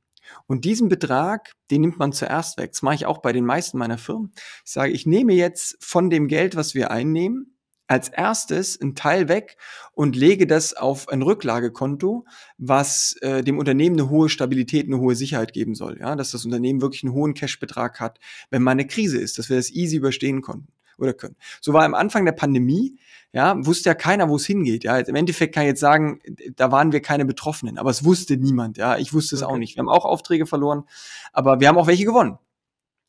Und 0.46 0.64
diesen 0.64 0.88
Betrag, 0.88 1.52
den 1.70 1.82
nimmt 1.82 1.98
man 1.98 2.12
zuerst 2.12 2.58
weg. 2.58 2.72
Das 2.72 2.82
mache 2.82 2.94
ich 2.94 3.06
auch 3.06 3.18
bei 3.18 3.32
den 3.32 3.44
meisten 3.44 3.78
meiner 3.78 3.98
Firmen. 3.98 4.32
Ich 4.64 4.72
sage, 4.72 4.92
ich 4.92 5.06
nehme 5.06 5.34
jetzt 5.34 5.76
von 5.80 6.10
dem 6.10 6.28
Geld, 6.28 6.56
was 6.56 6.74
wir 6.74 6.90
einnehmen, 6.90 7.54
als 7.86 8.08
erstes 8.08 8.80
einen 8.80 8.94
Teil 8.94 9.28
weg 9.28 9.56
und 9.92 10.16
lege 10.16 10.46
das 10.46 10.74
auf 10.74 11.08
ein 11.08 11.22
Rücklagekonto, 11.22 12.24
was 12.56 13.16
äh, 13.20 13.42
dem 13.42 13.58
Unternehmen 13.58 13.98
eine 13.98 14.08
hohe 14.08 14.30
Stabilität, 14.30 14.86
eine 14.86 14.98
hohe 14.98 15.14
Sicherheit 15.14 15.52
geben 15.52 15.74
soll. 15.74 15.98
Ja, 16.00 16.16
dass 16.16 16.30
das 16.30 16.44
Unternehmen 16.44 16.80
wirklich 16.80 17.04
einen 17.04 17.12
hohen 17.12 17.34
Cashbetrag 17.34 18.00
hat, 18.00 18.18
wenn 18.50 18.62
mal 18.62 18.70
eine 18.70 18.86
Krise 18.86 19.18
ist, 19.18 19.38
dass 19.38 19.50
wir 19.50 19.56
das 19.56 19.70
easy 19.70 19.96
überstehen 19.96 20.40
konnten 20.40 20.68
oder 20.98 21.12
können. 21.12 21.36
So 21.60 21.72
war 21.72 21.84
am 21.84 21.94
Anfang 21.94 22.24
der 22.24 22.32
Pandemie, 22.32 22.98
ja, 23.32 23.54
wusste 23.66 23.90
ja 23.90 23.94
keiner, 23.94 24.28
wo 24.28 24.36
es 24.36 24.46
hingeht. 24.46 24.84
Ja, 24.84 24.98
im 24.98 25.16
Endeffekt 25.16 25.54
kann 25.54 25.64
ich 25.64 25.70
jetzt 25.70 25.80
sagen, 25.80 26.20
da 26.54 26.70
waren 26.70 26.92
wir 26.92 27.02
keine 27.02 27.24
Betroffenen, 27.24 27.78
aber 27.78 27.90
es 27.90 28.04
wusste 28.04 28.36
niemand. 28.36 28.76
Ja, 28.76 28.96
ich 28.96 29.12
wusste 29.12 29.34
es 29.34 29.42
okay. 29.42 29.52
auch 29.52 29.56
nicht. 29.58 29.76
Wir 29.76 29.80
haben 29.80 29.88
auch 29.88 30.04
Aufträge 30.04 30.46
verloren, 30.46 30.84
aber 31.32 31.58
wir 31.58 31.68
haben 31.68 31.76
auch 31.76 31.88
welche 31.88 32.04
gewonnen. 32.04 32.38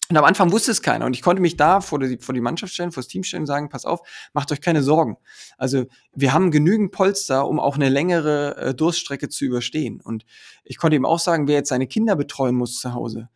Und 0.10 0.18
am 0.18 0.24
Anfang 0.24 0.52
wusste 0.52 0.72
es 0.72 0.84
keiner. 0.84 1.06
Und 1.06 1.16
ich 1.16 1.24
konnte 1.24 1.42
mich 1.42 1.58
da 1.58 1.82
vor 1.82 2.00
die, 2.00 2.18
vor 2.20 2.34
die 2.34 2.42
Mannschaft 2.42 2.74
stellen, 2.74 2.92
vor 2.92 3.02
das 3.02 3.08
Team 3.08 3.24
stellen 3.24 3.44
und 3.44 3.48
sagen, 3.48 3.70
pass 3.70 3.86
auf, 3.86 4.02
macht 4.34 4.52
euch 4.52 4.62
keine 4.62 4.84
Sorgen. 4.84 5.18
Also 5.58 5.86
wir 6.14 6.32
haben 6.34 6.52
genügend 6.52 6.92
Polster, 6.92 7.48
um 7.48 7.60
auch 7.60 7.76
eine 7.76 7.90
längere 7.90 8.56
äh, 8.58 8.76
Durststrecke 8.76 9.30
zu 9.30 9.46
überstehen. 9.46 10.02
Und 10.02 10.26
ich 10.64 10.78
konnte 10.78 10.96
ihm 10.96 11.06
auch 11.06 11.20
sagen, 11.20 11.48
wer 11.48 11.56
jetzt 11.56 11.70
seine 11.70 11.88
Kinder 11.88 12.16
betreuen 12.16 12.56
muss 12.56 12.80
zu 12.80 12.94
Hause, 12.94 13.30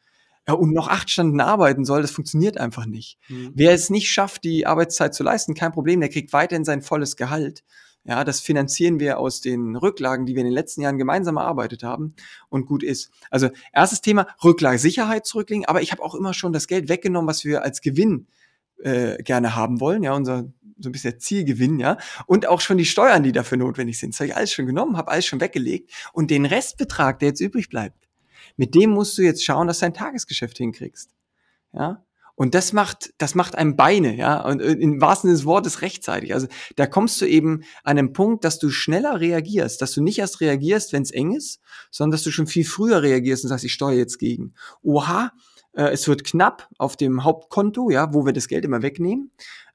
ja, 0.47 0.53
und 0.53 0.73
noch 0.73 0.87
acht 0.87 1.09
Stunden 1.09 1.39
arbeiten 1.41 1.85
soll, 1.85 2.01
das 2.01 2.11
funktioniert 2.11 2.57
einfach 2.57 2.85
nicht. 2.85 3.17
Mhm. 3.27 3.51
Wer 3.53 3.73
es 3.73 3.89
nicht 3.89 4.09
schafft, 4.09 4.43
die 4.43 4.65
Arbeitszeit 4.65 5.13
zu 5.13 5.23
leisten, 5.23 5.53
kein 5.53 5.71
Problem, 5.71 5.99
der 5.99 6.09
kriegt 6.09 6.33
weiterhin 6.33 6.65
sein 6.65 6.81
volles 6.81 7.15
Gehalt. 7.15 7.63
Ja, 8.05 8.23
das 8.23 8.39
finanzieren 8.39 8.99
wir 8.99 9.19
aus 9.19 9.41
den 9.41 9.75
Rücklagen, 9.75 10.25
die 10.25 10.33
wir 10.33 10.39
in 10.39 10.47
den 10.47 10.53
letzten 10.53 10.81
Jahren 10.81 10.97
gemeinsam 10.97 11.37
erarbeitet 11.37 11.83
haben 11.83 12.15
und 12.49 12.65
gut 12.65 12.81
ist. 12.81 13.11
Also 13.29 13.49
erstes 13.73 14.01
Thema, 14.01 14.25
Rücklage, 14.43 14.79
Sicherheit 14.79 15.25
zurücklegen, 15.25 15.65
aber 15.65 15.81
ich 15.81 15.91
habe 15.91 16.01
auch 16.01 16.15
immer 16.15 16.33
schon 16.33 16.53
das 16.53 16.67
Geld 16.67 16.89
weggenommen, 16.89 17.27
was 17.27 17.43
wir 17.43 17.61
als 17.61 17.81
Gewinn 17.81 18.27
äh, 18.81 19.21
gerne 19.21 19.55
haben 19.55 19.79
wollen, 19.79 20.03
ja, 20.03 20.13
unser 20.13 20.51
so 20.81 20.89
ein 20.89 20.93
bisschen 20.93 21.19
Zielgewinn, 21.19 21.79
ja, 21.79 21.97
und 22.25 22.47
auch 22.47 22.61
schon 22.61 22.77
die 22.77 22.85
Steuern, 22.85 23.21
die 23.21 23.33
dafür 23.33 23.57
notwendig 23.57 23.99
sind. 23.99 24.13
Das 24.13 24.21
habe 24.21 24.29
ich 24.29 24.35
alles 24.35 24.53
schon 24.53 24.65
genommen, 24.65 24.97
habe 24.97 25.11
alles 25.11 25.25
schon 25.25 25.41
weggelegt 25.41 25.91
und 26.13 26.31
den 26.31 26.45
Restbetrag, 26.45 27.19
der 27.19 27.29
jetzt 27.29 27.41
übrig 27.41 27.69
bleibt, 27.69 28.08
mit 28.59 28.75
dem 28.75 28.89
musst 28.89 29.17
du 29.17 29.21
jetzt 29.21 29.43
schauen, 29.45 29.67
dass 29.67 29.79
du 29.79 29.85
dein 29.85 29.93
Tagesgeschäft 29.93 30.57
hinkriegst. 30.57 31.15
Ja, 31.71 32.03
und 32.35 32.55
das 32.55 32.73
macht, 32.73 33.13
das 33.17 33.33
macht 33.33 33.55
einem 33.55 33.77
Beine, 33.77 34.17
ja, 34.17 34.45
und 34.45 34.61
äh, 34.61 34.73
im 34.73 34.99
wahrsten 34.99 35.29
Sinne 35.29 35.37
des 35.37 35.45
Wortes 35.45 35.81
rechtzeitig. 35.81 36.33
Also 36.33 36.47
da 36.75 36.87
kommst 36.87 37.21
du 37.21 37.25
eben 37.25 37.63
an 37.83 37.97
einem 37.97 38.11
Punkt, 38.11 38.43
dass 38.43 38.59
du 38.59 38.69
schneller 38.69 39.21
reagierst, 39.21 39.81
dass 39.81 39.93
du 39.93 40.01
nicht 40.01 40.19
erst 40.19 40.41
reagierst, 40.41 40.91
wenn 40.91 41.03
es 41.03 41.11
eng 41.11 41.33
ist, 41.33 41.61
sondern 41.89 42.11
dass 42.11 42.23
du 42.23 42.31
schon 42.31 42.47
viel 42.47 42.65
früher 42.65 43.01
reagierst 43.01 43.45
und 43.45 43.49
sagst, 43.49 43.63
ich 43.63 43.73
steuere 43.73 43.97
jetzt 43.97 44.19
gegen. 44.19 44.55
Oha, 44.81 45.31
äh, 45.73 45.91
es 45.91 46.09
wird 46.09 46.25
knapp 46.25 46.67
auf 46.77 46.97
dem 46.97 47.23
Hauptkonto, 47.23 47.89
ja, 47.89 48.13
wo 48.13 48.25
wir 48.25 48.33
das 48.33 48.49
Geld 48.49 48.65
immer 48.65 48.81
wegnehmen. 48.81 49.31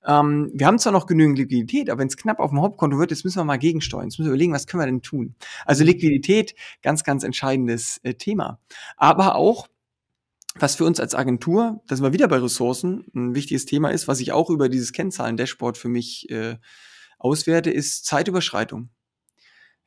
Ähm, 0.07 0.51
wir 0.55 0.67
haben 0.67 0.79
zwar 0.79 0.93
noch 0.93 1.07
genügend 1.07 1.39
Liquidität, 1.39 1.91
aber 1.91 2.01
wenn 2.01 2.09
es 2.09 2.17
knapp 2.17 2.41
auf 2.41 2.51
dem 2.51 2.61
Hauptkonto 2.61 2.99
wird, 2.99 3.11
jetzt 3.11 3.25
müssen 3.25 3.39
wir 3.39 3.45
mal 3.45 3.59
gegensteuern. 3.59 4.05
Jetzt 4.05 4.19
müssen 4.19 4.29
wir 4.29 4.35
überlegen, 4.35 4.53
was 4.53 4.67
können 4.67 4.83
wir 4.83 4.87
denn 4.87 5.03
tun? 5.03 5.35
Also 5.65 5.85
Liquidität, 5.85 6.55
ganz, 6.83 7.05
ganz 7.05 7.25
entscheidendes 7.25 7.99
äh, 8.03 8.15
Thema. 8.15 8.61
Aber 8.97 9.37
auch 9.37 9.69
was 10.57 10.77
für 10.77 10.85
uns 10.85 11.01
als 11.01 11.15
Agentur, 11.15 11.83
da 11.89 11.97
sind 11.97 12.05
wir 12.05 12.13
wieder 12.13 12.29
bei 12.29 12.39
Ressourcen, 12.39 13.07
ein 13.15 13.35
wichtiges 13.35 13.67
Thema 13.67 13.91
ist, 13.91 14.07
was 14.07 14.21
ich 14.21 14.33
auch 14.33 14.51
über 14.51 14.69
dieses 14.69 14.93
Kennzahlen-Dashboard 14.93 15.77
für 15.77 15.89
mich 15.89 16.31
äh, 16.31 16.59
auswerte, 17.19 17.71
ist 17.71 18.05
Zeitüberschreitung. 18.05 18.91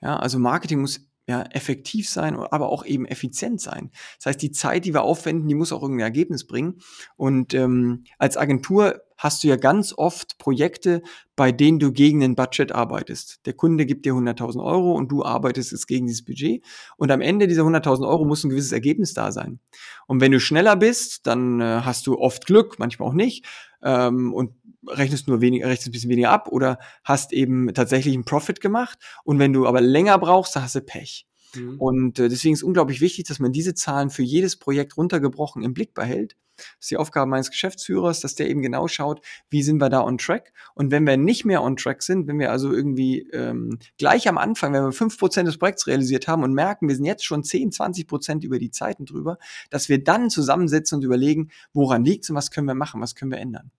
Ja, 0.01 0.17
also 0.17 0.39
Marketing 0.39 0.81
muss 0.81 1.07
ja, 1.27 1.43
effektiv 1.43 2.09
sein, 2.09 2.35
aber 2.35 2.69
auch 2.69 2.85
eben 2.85 3.05
effizient 3.05 3.59
sein. 3.59 3.91
Das 4.17 4.27
heißt, 4.27 4.41
die 4.41 4.51
Zeit, 4.51 4.85
die 4.85 4.93
wir 4.93 5.03
aufwenden, 5.03 5.47
die 5.47 5.55
muss 5.55 5.73
auch 5.73 5.81
irgendein 5.81 6.05
Ergebnis 6.05 6.47
bringen. 6.47 6.79
Und 7.17 7.53
ähm, 7.53 8.05
als 8.17 8.37
Agentur 8.37 9.01
hast 9.17 9.43
du 9.43 9.47
ja 9.47 9.55
ganz 9.55 9.93
oft 9.97 10.37
Projekte, 10.37 11.01
bei 11.35 11.51
denen 11.51 11.79
du 11.79 11.91
gegen 11.91 12.23
ein 12.23 12.35
Budget 12.35 12.71
arbeitest. 12.71 13.45
Der 13.45 13.53
Kunde 13.53 13.85
gibt 13.85 14.05
dir 14.05 14.13
100.000 14.13 14.63
Euro 14.63 14.93
und 14.93 15.11
du 15.11 15.23
arbeitest 15.23 15.71
jetzt 15.71 15.87
gegen 15.87 16.07
dieses 16.07 16.23
Budget. 16.23 16.63
Und 16.97 17.11
am 17.11 17.21
Ende 17.21 17.47
dieser 17.47 17.63
100.000 17.63 18.07
Euro 18.07 18.25
muss 18.25 18.43
ein 18.43 18.49
gewisses 18.49 18.71
Ergebnis 18.71 19.13
da 19.13 19.31
sein. 19.31 19.59
Und 20.07 20.21
wenn 20.21 20.31
du 20.31 20.39
schneller 20.39 20.75
bist, 20.75 21.27
dann 21.27 21.61
äh, 21.61 21.81
hast 21.83 22.07
du 22.07 22.17
oft 22.17 22.45
Glück, 22.45 22.79
manchmal 22.79 23.09
auch 23.09 23.13
nicht. 23.13 23.45
Ähm, 23.83 24.33
und 24.33 24.53
rechnest 24.87 25.27
nur 25.27 25.41
weniger, 25.41 25.67
rechnest 25.67 25.89
ein 25.89 25.91
bisschen 25.91 26.09
weniger 26.09 26.31
ab 26.31 26.47
oder 26.49 26.79
hast 27.03 27.33
eben 27.33 27.73
tatsächlich 27.73 28.13
einen 28.13 28.25
Profit 28.25 28.61
gemacht. 28.61 28.99
Und 29.23 29.39
wenn 29.39 29.53
du 29.53 29.67
aber 29.67 29.81
länger 29.81 30.17
brauchst, 30.17 30.55
dann 30.55 30.63
hast 30.63 30.75
du 30.75 30.81
Pech. 30.81 31.27
Mhm. 31.55 31.79
Und 31.79 32.19
äh, 32.19 32.29
deswegen 32.29 32.53
ist 32.53 32.63
unglaublich 32.63 33.01
wichtig, 33.01 33.27
dass 33.27 33.39
man 33.39 33.51
diese 33.51 33.73
Zahlen 33.73 34.09
für 34.09 34.23
jedes 34.23 34.57
Projekt 34.57 34.97
runtergebrochen 34.97 35.63
im 35.63 35.73
Blick 35.73 35.93
behält. 35.93 36.35
Das 36.57 36.65
ist 36.81 36.91
die 36.91 36.97
Aufgabe 36.97 37.29
meines 37.29 37.49
Geschäftsführers, 37.49 38.19
dass 38.19 38.35
der 38.35 38.49
eben 38.49 38.61
genau 38.61 38.87
schaut, 38.87 39.21
wie 39.49 39.63
sind 39.63 39.79
wir 39.79 39.89
da 39.89 40.01
on 40.01 40.17
track. 40.17 40.53
Und 40.73 40.91
wenn 40.91 41.05
wir 41.05 41.17
nicht 41.17 41.45
mehr 41.45 41.63
on 41.63 41.77
track 41.77 42.03
sind, 42.03 42.27
wenn 42.27 42.39
wir 42.39 42.51
also 42.51 42.73
irgendwie 42.73 43.29
ähm, 43.31 43.79
gleich 43.97 44.27
am 44.27 44.37
Anfang, 44.37 44.73
wenn 44.73 44.83
wir 44.83 44.91
fünf 44.91 45.17
Prozent 45.17 45.47
des 45.47 45.57
Projekts 45.57 45.87
realisiert 45.87 46.27
haben 46.27 46.43
und 46.43 46.53
merken, 46.53 46.87
wir 46.87 46.95
sind 46.95 47.05
jetzt 47.05 47.25
schon 47.25 47.43
10, 47.43 47.71
20 47.71 48.07
Prozent 48.07 48.43
über 48.43 48.59
die 48.59 48.71
Zeiten 48.71 49.05
drüber, 49.05 49.37
dass 49.69 49.89
wir 49.89 50.03
dann 50.03 50.29
zusammensetzen 50.29 50.97
und 50.97 51.03
überlegen, 51.03 51.49
woran 51.73 52.03
liegt 52.03 52.29
und 52.29 52.35
was 52.35 52.51
können 52.51 52.67
wir 52.67 52.75
machen, 52.75 53.01
was 53.01 53.15
können 53.15 53.31
wir 53.31 53.39
ändern. 53.39 53.71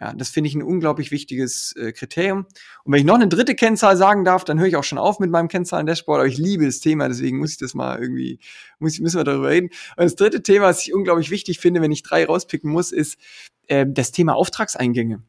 Ja, 0.00 0.14
das 0.14 0.30
finde 0.30 0.48
ich 0.48 0.54
ein 0.54 0.62
unglaublich 0.62 1.10
wichtiges 1.10 1.74
äh, 1.76 1.92
Kriterium. 1.92 2.46
Und 2.84 2.92
wenn 2.92 3.00
ich 3.00 3.04
noch 3.04 3.16
eine 3.16 3.28
dritte 3.28 3.54
Kennzahl 3.54 3.98
sagen 3.98 4.24
darf, 4.24 4.44
dann 4.44 4.58
höre 4.58 4.66
ich 4.66 4.76
auch 4.76 4.84
schon 4.84 4.96
auf 4.96 5.18
mit 5.18 5.30
meinem 5.30 5.48
Kennzahlen-Dashboard, 5.48 6.20
aber 6.20 6.26
ich 6.26 6.38
liebe 6.38 6.64
das 6.64 6.80
Thema, 6.80 7.06
deswegen 7.06 7.38
muss 7.38 7.52
ich 7.52 7.58
das 7.58 7.74
mal 7.74 8.00
irgendwie, 8.00 8.38
muss, 8.78 8.98
müssen 8.98 9.18
wir 9.18 9.24
darüber 9.24 9.50
reden. 9.50 9.68
Und 9.96 10.04
das 10.04 10.16
dritte 10.16 10.42
Thema, 10.42 10.66
was 10.66 10.86
ich 10.86 10.94
unglaublich 10.94 11.30
wichtig 11.30 11.60
finde, 11.60 11.82
wenn 11.82 11.92
ich 11.92 12.02
drei 12.02 12.24
rauspicken 12.24 12.70
muss, 12.70 12.92
ist 12.92 13.18
äh, 13.66 13.84
das 13.86 14.10
Thema 14.10 14.36
Auftragseingänge. 14.36 15.22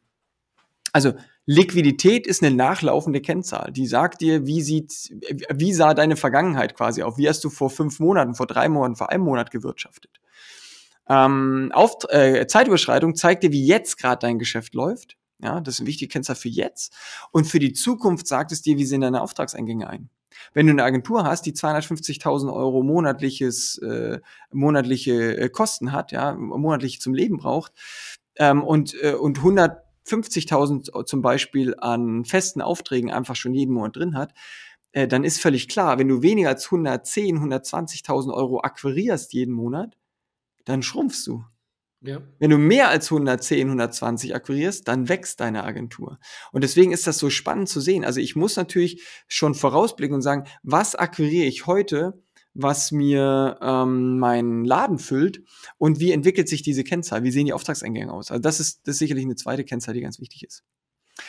Also 0.94 1.12
Liquidität 1.44 2.26
ist 2.26 2.42
eine 2.42 2.54
nachlaufende 2.54 3.20
Kennzahl. 3.20 3.72
Die 3.72 3.86
sagt 3.86 4.22
dir, 4.22 4.46
wie 4.46 4.62
sieht, 4.62 5.12
wie 5.52 5.74
sah 5.74 5.92
deine 5.92 6.16
Vergangenheit 6.16 6.74
quasi 6.76 7.02
auf? 7.02 7.18
Wie 7.18 7.28
hast 7.28 7.44
du 7.44 7.50
vor 7.50 7.68
fünf 7.68 8.00
Monaten, 8.00 8.34
vor 8.34 8.46
drei 8.46 8.70
Monaten, 8.70 8.96
vor 8.96 9.10
einem 9.10 9.24
Monat 9.24 9.50
gewirtschaftet? 9.50 10.21
Ähm, 11.08 11.70
auf, 11.74 11.96
äh, 12.10 12.46
Zeitüberschreitung 12.46 13.14
zeigt 13.14 13.42
dir, 13.42 13.52
wie 13.52 13.66
jetzt 13.66 13.98
gerade 13.98 14.20
dein 14.20 14.38
Geschäft 14.38 14.74
läuft. 14.74 15.16
Ja, 15.40 15.60
das 15.60 15.74
ist 15.74 15.80
ein 15.80 15.86
wichtiger 15.86 16.12
Kennzahl 16.12 16.36
für 16.36 16.48
jetzt. 16.48 16.94
Und 17.32 17.46
für 17.46 17.58
die 17.58 17.72
Zukunft 17.72 18.28
sagt 18.28 18.52
es 18.52 18.62
dir, 18.62 18.76
wie 18.78 18.84
sehen 18.84 19.00
deine 19.00 19.22
Auftragseingänge 19.22 19.88
ein. 19.88 20.08
Wenn 20.54 20.66
du 20.66 20.72
eine 20.72 20.84
Agentur 20.84 21.24
hast, 21.24 21.42
die 21.46 21.52
250.000 21.52 22.52
Euro 22.52 22.82
monatliches, 22.82 23.78
äh, 23.78 24.20
monatliche 24.52 25.36
äh, 25.36 25.48
Kosten 25.48 25.92
hat, 25.92 26.12
ja, 26.12 26.34
monatlich 26.34 27.00
zum 27.00 27.14
Leben 27.14 27.38
braucht, 27.38 27.72
ähm, 28.36 28.62
und, 28.62 28.94
äh, 29.02 29.14
und 29.14 29.40
150.000 29.40 31.04
zum 31.06 31.22
Beispiel 31.22 31.74
an 31.78 32.24
festen 32.24 32.62
Aufträgen 32.62 33.10
einfach 33.10 33.36
schon 33.36 33.54
jeden 33.54 33.74
Monat 33.74 33.96
drin 33.96 34.16
hat, 34.16 34.32
äh, 34.92 35.08
dann 35.08 35.24
ist 35.24 35.40
völlig 35.40 35.68
klar, 35.68 35.98
wenn 35.98 36.08
du 36.08 36.22
weniger 36.22 36.48
als 36.48 36.70
110, 36.70 37.38
120.000 37.38 38.32
Euro 38.32 38.60
akquirierst 38.60 39.32
jeden 39.32 39.54
Monat, 39.54 39.96
dann 40.64 40.82
schrumpfst 40.82 41.26
du. 41.26 41.44
Ja. 42.04 42.20
Wenn 42.40 42.50
du 42.50 42.58
mehr 42.58 42.88
als 42.88 43.12
110, 43.12 43.68
120 43.68 44.34
akquirierst, 44.34 44.88
dann 44.88 45.08
wächst 45.08 45.38
deine 45.40 45.62
Agentur. 45.62 46.18
Und 46.50 46.64
deswegen 46.64 46.90
ist 46.90 47.06
das 47.06 47.18
so 47.18 47.30
spannend 47.30 47.68
zu 47.68 47.80
sehen. 47.80 48.04
Also 48.04 48.20
ich 48.20 48.34
muss 48.34 48.56
natürlich 48.56 49.02
schon 49.28 49.54
vorausblicken 49.54 50.14
und 50.14 50.22
sagen, 50.22 50.44
was 50.64 50.96
akquiriere 50.96 51.46
ich 51.46 51.66
heute, 51.66 52.20
was 52.54 52.90
mir 52.90 53.58
ähm, 53.62 54.18
meinen 54.18 54.64
Laden 54.64 54.98
füllt 54.98 55.42
und 55.78 56.00
wie 56.00 56.12
entwickelt 56.12 56.48
sich 56.48 56.62
diese 56.62 56.84
Kennzahl? 56.84 57.22
Wie 57.22 57.30
sehen 57.30 57.46
die 57.46 57.52
Auftragseingänge 57.52 58.12
aus? 58.12 58.30
Also 58.30 58.42
das 58.42 58.58
ist, 58.58 58.86
das 58.86 58.94
ist 58.94 58.98
sicherlich 58.98 59.24
eine 59.24 59.36
zweite 59.36 59.64
Kennzahl, 59.64 59.94
die 59.94 60.00
ganz 60.00 60.20
wichtig 60.20 60.44
ist. 60.44 60.64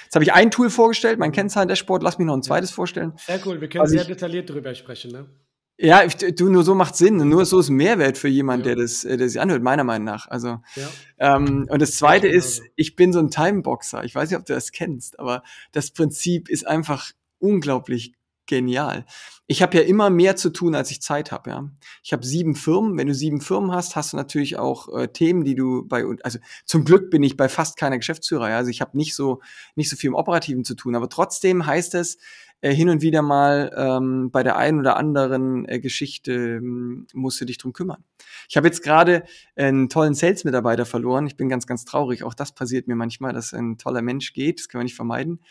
Jetzt 0.06 0.16
habe 0.16 0.24
ich 0.24 0.34
ein 0.34 0.50
Tool 0.50 0.70
vorgestellt, 0.70 1.20
mein 1.20 1.32
Kennzahlen-Dashboard. 1.32 2.04
Lass 2.04 2.18
mich 2.18 2.26
noch 2.26 2.36
ein 2.36 2.44
zweites 2.44 2.72
vorstellen. 2.72 3.14
Sehr 3.18 3.46
cool, 3.46 3.62
wir 3.62 3.70
können 3.70 3.82
also 3.82 3.96
sehr 3.96 4.06
detailliert 4.06 4.50
drüber 4.50 4.74
sprechen. 4.74 5.12
Ne? 5.12 5.30
Ja, 5.78 6.06
du, 6.06 6.50
nur 6.50 6.64
so 6.64 6.76
macht 6.76 6.96
Sinn. 6.96 7.18
Nur 7.18 7.46
so 7.46 7.60
ist 7.60 7.70
Mehrwert 7.70 8.18
für 8.18 8.28
jemanden, 8.28 8.68
ja. 8.68 8.76
der 8.76 8.84
das, 8.84 9.04
äh, 9.06 9.18
der 9.18 9.28
sich 9.28 9.42
anhört, 9.42 9.64
meiner 9.64 9.84
Meinung 9.84 10.06
nach. 10.06 10.28
Also, 10.28 10.60
ja. 10.76 10.90
ähm, 11.18 11.68
und 11.70 11.82
das 11.82 11.96
zweite 11.96 12.28
ja, 12.28 12.34
ist, 12.34 12.62
ich 12.76 12.96
bin 12.96 13.12
so 13.12 13.20
ein 13.20 13.32
Timeboxer. 13.32 14.04
Ich 14.04 14.14
weiß 14.14 14.30
nicht, 14.30 14.40
ob 14.40 14.46
du 14.46 14.54
das 14.54 14.72
kennst, 14.72 15.20
aber 15.20 15.44
das 15.72 15.92
Prinzip 15.92 16.48
ist 16.48 16.68
einfach 16.68 17.12
unglaublich 17.40 18.14
genial. 18.46 19.06
Ich 19.48 19.62
habe 19.62 19.78
ja 19.78 19.84
immer 19.84 20.10
mehr 20.10 20.36
zu 20.36 20.50
tun, 20.52 20.76
als 20.76 20.92
ich 20.92 21.02
Zeit 21.02 21.32
habe. 21.32 21.50
Ja, 21.50 21.70
ich 22.04 22.14
habe 22.14 22.26
sieben 22.26 22.56
Firmen. 22.56 22.98
Wenn 22.98 23.08
du 23.08 23.16
sieben 23.16 23.42
Firmen 23.42 23.72
hast, 23.72 23.96
hast 23.96 24.14
du 24.14 24.18
natürlich 24.18 24.58
auch 24.58 24.94
äh, 24.96 25.08
Themen, 25.08 25.44
die 25.44 25.56
du 25.56 25.88
bei 25.88 26.06
also 26.24 26.40
zum 26.66 26.86
Glück 26.86 27.10
bin 27.10 27.24
ich 27.24 27.36
bei 27.38 27.50
fast 27.50 27.78
keiner 27.78 27.98
Geschäftsführer. 27.98 28.50
Ja? 28.50 28.58
Also 28.58 28.70
ich 28.70 28.82
habe 28.82 28.98
nicht 28.98 29.16
so 29.16 29.42
nicht 29.76 29.90
so 29.90 29.96
viel 29.96 30.10
im 30.10 30.16
Operativen 30.16 30.64
zu 30.64 30.76
tun, 30.76 30.96
aber 30.96 31.10
trotzdem 31.10 31.66
heißt 31.66 31.96
es 31.96 32.18
äh, 32.64 32.74
hin 32.74 32.88
und 32.88 33.02
wieder 33.02 33.22
mal 33.22 33.72
ähm, 33.76 34.32
bei 34.32 34.42
der 34.42 34.56
einen 34.56 34.80
oder 34.80 34.96
anderen 34.96 35.68
äh, 35.68 35.82
Geschichte 35.82 36.32
ähm, 36.32 37.06
musst 37.14 37.42
du 37.42 37.46
dich 37.46 37.58
drum 37.58 37.74
kümmern. 37.74 38.06
Ich 38.48 38.56
habe 38.56 38.68
jetzt 38.68 38.82
gerade 38.82 39.24
einen 39.58 39.90
tollen 39.90 40.14
Sales-Mitarbeiter 40.14 40.86
verloren. 40.86 41.28
Ich 41.28 41.36
bin 41.36 41.50
ganz, 41.50 41.68
ganz 41.68 41.84
traurig. 41.84 42.24
Auch 42.24 42.34
das 42.34 42.54
passiert 42.54 42.88
mir 42.88 42.96
manchmal, 42.96 43.34
dass 43.34 43.54
ein 43.54 43.78
toller 43.78 44.02
Mensch 44.02 44.32
geht. 44.32 44.60
Das 44.60 44.70
können 44.70 44.80
wir 44.80 44.86
nicht 44.86 44.96
vermeiden. 44.96 45.42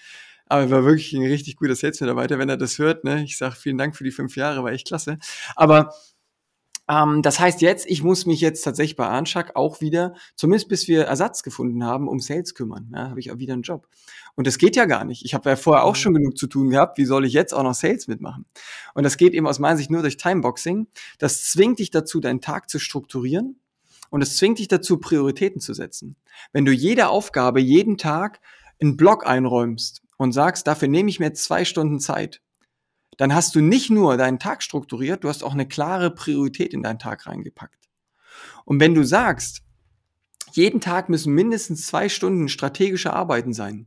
Aber 0.47 0.63
er 0.63 0.71
war 0.71 0.85
wirklich 0.85 1.13
ein 1.13 1.23
richtig 1.23 1.57
guter 1.57 1.75
Sales-Mitarbeiter, 1.75 2.39
wenn 2.39 2.49
er 2.49 2.57
das 2.57 2.79
hört. 2.79 3.05
Ne? 3.05 3.23
Ich 3.25 3.37
sage 3.37 3.57
vielen 3.57 3.77
Dank 3.77 3.95
für 3.95 4.05
die 4.05 4.11
fünf 4.11 4.35
Jahre, 4.37 4.65
war 4.65 4.73
echt 4.73 4.87
klasse. 4.87 5.19
Aber 5.55 5.93
ähm, 6.93 7.23
das 7.23 7.41
heißt 7.41 7.63
jetzt, 7.63 7.87
ich 7.87 8.03
muss 8.03 8.27
mich 8.27 8.41
jetzt 8.41 8.63
tatsächlich 8.63 8.97
bei 8.97 9.09
Anschak 9.09 9.57
auch 9.57 9.81
wieder, 9.81 10.15
zumindest 10.35 10.69
bis 10.69 10.89
wir 10.89 11.05
Ersatz 11.05 11.43
gefunden 11.43 11.85
haben, 11.85 12.09
um 12.09 12.21
Sales 12.21 12.55
kümmern. 12.55 12.93
Ja, 12.95 13.09
habe 13.09 13.21
ich 13.21 13.33
auch 13.33 13.39
wieder 13.39 13.55
einen 13.55 13.63
Job. 13.63 13.89
Und 14.35 14.47
das 14.47 14.59
geht 14.59 14.77
ja 14.77 14.85
gar 14.85 15.05
nicht. 15.05 15.25
Ich 15.25 15.35
habe 15.35 15.49
ja 15.49 15.57
vorher 15.57 15.85
auch 15.85 15.97
schon 15.97 16.15
genug 16.15 16.37
zu 16.37 16.47
tun 16.47 16.71
gehabt. 16.71 16.99
Wie 16.99 17.05
soll 17.05 17.25
ich 17.25 17.33
jetzt 17.33 17.55
auch 17.55 17.63
noch 17.63 17.75
Sales 17.75 18.09
mitmachen? 18.09 18.45
Und 18.95 19.05
das 19.05 19.17
geht 19.17 19.33
eben 19.33 19.47
aus 19.47 19.59
meiner 19.59 19.77
Sicht 19.77 19.91
nur 19.91 20.03
durch 20.03 20.17
Timeboxing. 20.17 20.87
Das 21.19 21.45
zwingt 21.45 21.79
dich 21.79 21.91
dazu, 21.91 22.21
deinen 22.21 22.41
Tag 22.41 22.69
zu 22.69 22.79
strukturieren. 22.79 23.59
Und 24.11 24.21
es 24.21 24.37
zwingt 24.37 24.59
dich 24.59 24.69
dazu, 24.69 24.99
Prioritäten 24.99 25.61
zu 25.61 25.73
setzen. 25.73 26.17
Wenn 26.53 26.67
du 26.67 26.73
jede 26.73 27.09
Aufgabe 27.09 27.61
jeden 27.61 27.97
Tag 27.97 28.41
einen 28.81 28.99
Block 28.99 29.27
einräumst 29.27 30.03
und 30.19 30.33
sagst, 30.33 30.67
dafür 30.67 30.89
nehme 30.89 31.09
ich 31.09 31.21
mir 31.21 31.33
zwei 31.33 31.65
Stunden 31.65 32.01
Zeit, 32.01 32.43
dann 33.17 33.35
hast 33.35 33.55
du 33.55 33.61
nicht 33.61 33.91
nur 33.91 34.17
deinen 34.17 34.39
Tag 34.39 34.63
strukturiert, 34.63 35.25
du 35.25 35.29
hast 35.29 35.45
auch 35.45 35.53
eine 35.53 35.69
klare 35.69 36.11
Priorität 36.11 36.73
in 36.73 36.83
deinen 36.83 36.99
Tag 36.99 37.27
reingepackt. 37.27 37.89
Und 38.65 38.81
wenn 38.81 38.95
du 38.95 39.05
sagst, 39.05 39.63
jeden 40.53 40.81
Tag 40.81 41.09
müssen 41.09 41.35
mindestens 41.35 41.87
zwei 41.87 42.09
Stunden 42.09 42.49
strategische 42.49 43.13
Arbeiten 43.13 43.53
sein, 43.53 43.87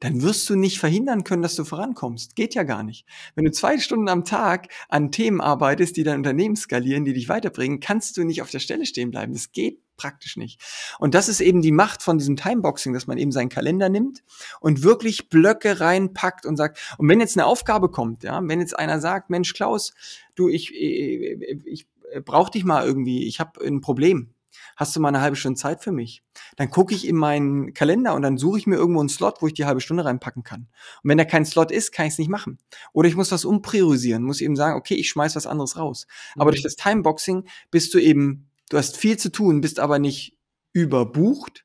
dann 0.00 0.22
wirst 0.22 0.48
du 0.48 0.56
nicht 0.56 0.78
verhindern 0.78 1.24
können, 1.24 1.42
dass 1.42 1.56
du 1.56 1.64
vorankommst. 1.64 2.36
Geht 2.36 2.54
ja 2.54 2.62
gar 2.62 2.82
nicht. 2.82 3.06
Wenn 3.34 3.44
du 3.44 3.50
zwei 3.50 3.78
Stunden 3.78 4.08
am 4.08 4.24
Tag 4.24 4.68
an 4.88 5.10
Themen 5.10 5.40
arbeitest, 5.40 5.96
die 5.96 6.04
dein 6.04 6.18
Unternehmen 6.18 6.56
skalieren, 6.56 7.04
die 7.04 7.12
dich 7.12 7.28
weiterbringen, 7.28 7.80
kannst 7.80 8.16
du 8.16 8.24
nicht 8.24 8.42
auf 8.42 8.50
der 8.50 8.60
Stelle 8.60 8.86
stehen 8.86 9.10
bleiben. 9.10 9.32
Das 9.32 9.52
geht 9.52 9.80
praktisch 9.96 10.36
nicht. 10.36 10.60
Und 10.98 11.14
das 11.14 11.28
ist 11.28 11.40
eben 11.40 11.60
die 11.60 11.72
Macht 11.72 12.02
von 12.02 12.18
diesem 12.18 12.36
Timeboxing, 12.36 12.92
dass 12.92 13.06
man 13.06 13.18
eben 13.18 13.32
seinen 13.32 13.48
Kalender 13.48 13.88
nimmt 13.88 14.22
und 14.60 14.82
wirklich 14.82 15.28
Blöcke 15.28 15.80
reinpackt 15.80 16.46
und 16.46 16.56
sagt, 16.56 16.96
und 16.98 17.08
wenn 17.08 17.20
jetzt 17.20 17.36
eine 17.36 17.46
Aufgabe 17.46 17.90
kommt, 17.90 18.22
ja, 18.22 18.40
wenn 18.42 18.60
jetzt 18.60 18.78
einer 18.78 19.00
sagt, 19.00 19.28
Mensch, 19.28 19.52
Klaus, 19.54 19.92
du, 20.36 20.48
ich, 20.48 20.72
ich, 20.74 21.66
ich 21.66 21.86
brauch 22.24 22.48
dich 22.48 22.64
mal 22.64 22.86
irgendwie, 22.86 23.26
ich 23.26 23.40
habe 23.40 23.60
ein 23.64 23.80
Problem 23.80 24.32
hast 24.76 24.94
du 24.94 25.00
mal 25.00 25.08
eine 25.08 25.20
halbe 25.20 25.36
Stunde 25.36 25.58
Zeit 25.58 25.82
für 25.82 25.92
mich? 25.92 26.22
Dann 26.56 26.70
gucke 26.70 26.94
ich 26.94 27.06
in 27.06 27.16
meinen 27.16 27.74
Kalender 27.74 28.14
und 28.14 28.22
dann 28.22 28.38
suche 28.38 28.58
ich 28.58 28.66
mir 28.66 28.76
irgendwo 28.76 29.00
einen 29.00 29.08
Slot, 29.08 29.40
wo 29.40 29.46
ich 29.46 29.54
die 29.54 29.64
halbe 29.64 29.80
Stunde 29.80 30.04
reinpacken 30.04 30.44
kann. 30.44 30.68
Und 31.02 31.10
wenn 31.10 31.18
da 31.18 31.24
kein 31.24 31.44
Slot 31.44 31.70
ist, 31.70 31.92
kann 31.92 32.06
ich 32.06 32.12
es 32.12 32.18
nicht 32.18 32.30
machen. 32.30 32.58
Oder 32.92 33.08
ich 33.08 33.16
muss 33.16 33.32
was 33.32 33.44
umpriorisieren, 33.44 34.22
muss 34.22 34.40
eben 34.40 34.56
sagen, 34.56 34.76
okay, 34.76 34.94
ich 34.94 35.08
schmeiß 35.08 35.36
was 35.36 35.46
anderes 35.46 35.76
raus. 35.76 36.06
Mhm. 36.34 36.42
Aber 36.42 36.50
durch 36.50 36.62
das 36.62 36.76
Timeboxing 36.76 37.48
bist 37.70 37.94
du 37.94 37.98
eben, 37.98 38.50
du 38.70 38.78
hast 38.78 38.96
viel 38.96 39.16
zu 39.16 39.30
tun, 39.30 39.60
bist 39.60 39.80
aber 39.80 39.98
nicht 39.98 40.38
überbucht. 40.72 41.64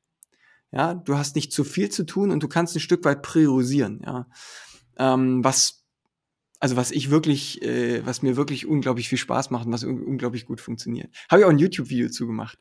Ja, 0.72 0.94
du 0.94 1.16
hast 1.16 1.36
nicht 1.36 1.52
zu 1.52 1.62
viel 1.62 1.88
zu 1.90 2.04
tun 2.04 2.32
und 2.32 2.42
du 2.42 2.48
kannst 2.48 2.74
ein 2.74 2.80
Stück 2.80 3.04
weit 3.04 3.22
priorisieren. 3.22 4.02
Ja, 4.04 4.26
ähm, 4.98 5.44
was 5.44 5.83
also 6.60 6.76
was 6.76 6.90
ich 6.90 7.10
wirklich, 7.10 7.62
äh, 7.62 8.04
was 8.06 8.22
mir 8.22 8.36
wirklich 8.36 8.66
unglaublich 8.66 9.08
viel 9.08 9.18
Spaß 9.18 9.50
macht 9.50 9.66
und 9.66 9.72
was 9.72 9.84
un 9.84 10.02
unglaublich 10.02 10.46
gut 10.46 10.60
funktioniert. 10.60 11.14
Habe 11.30 11.40
ich 11.40 11.46
auch 11.46 11.50
ein 11.50 11.58
YouTube-Video 11.58 12.08
zugemacht. 12.08 12.58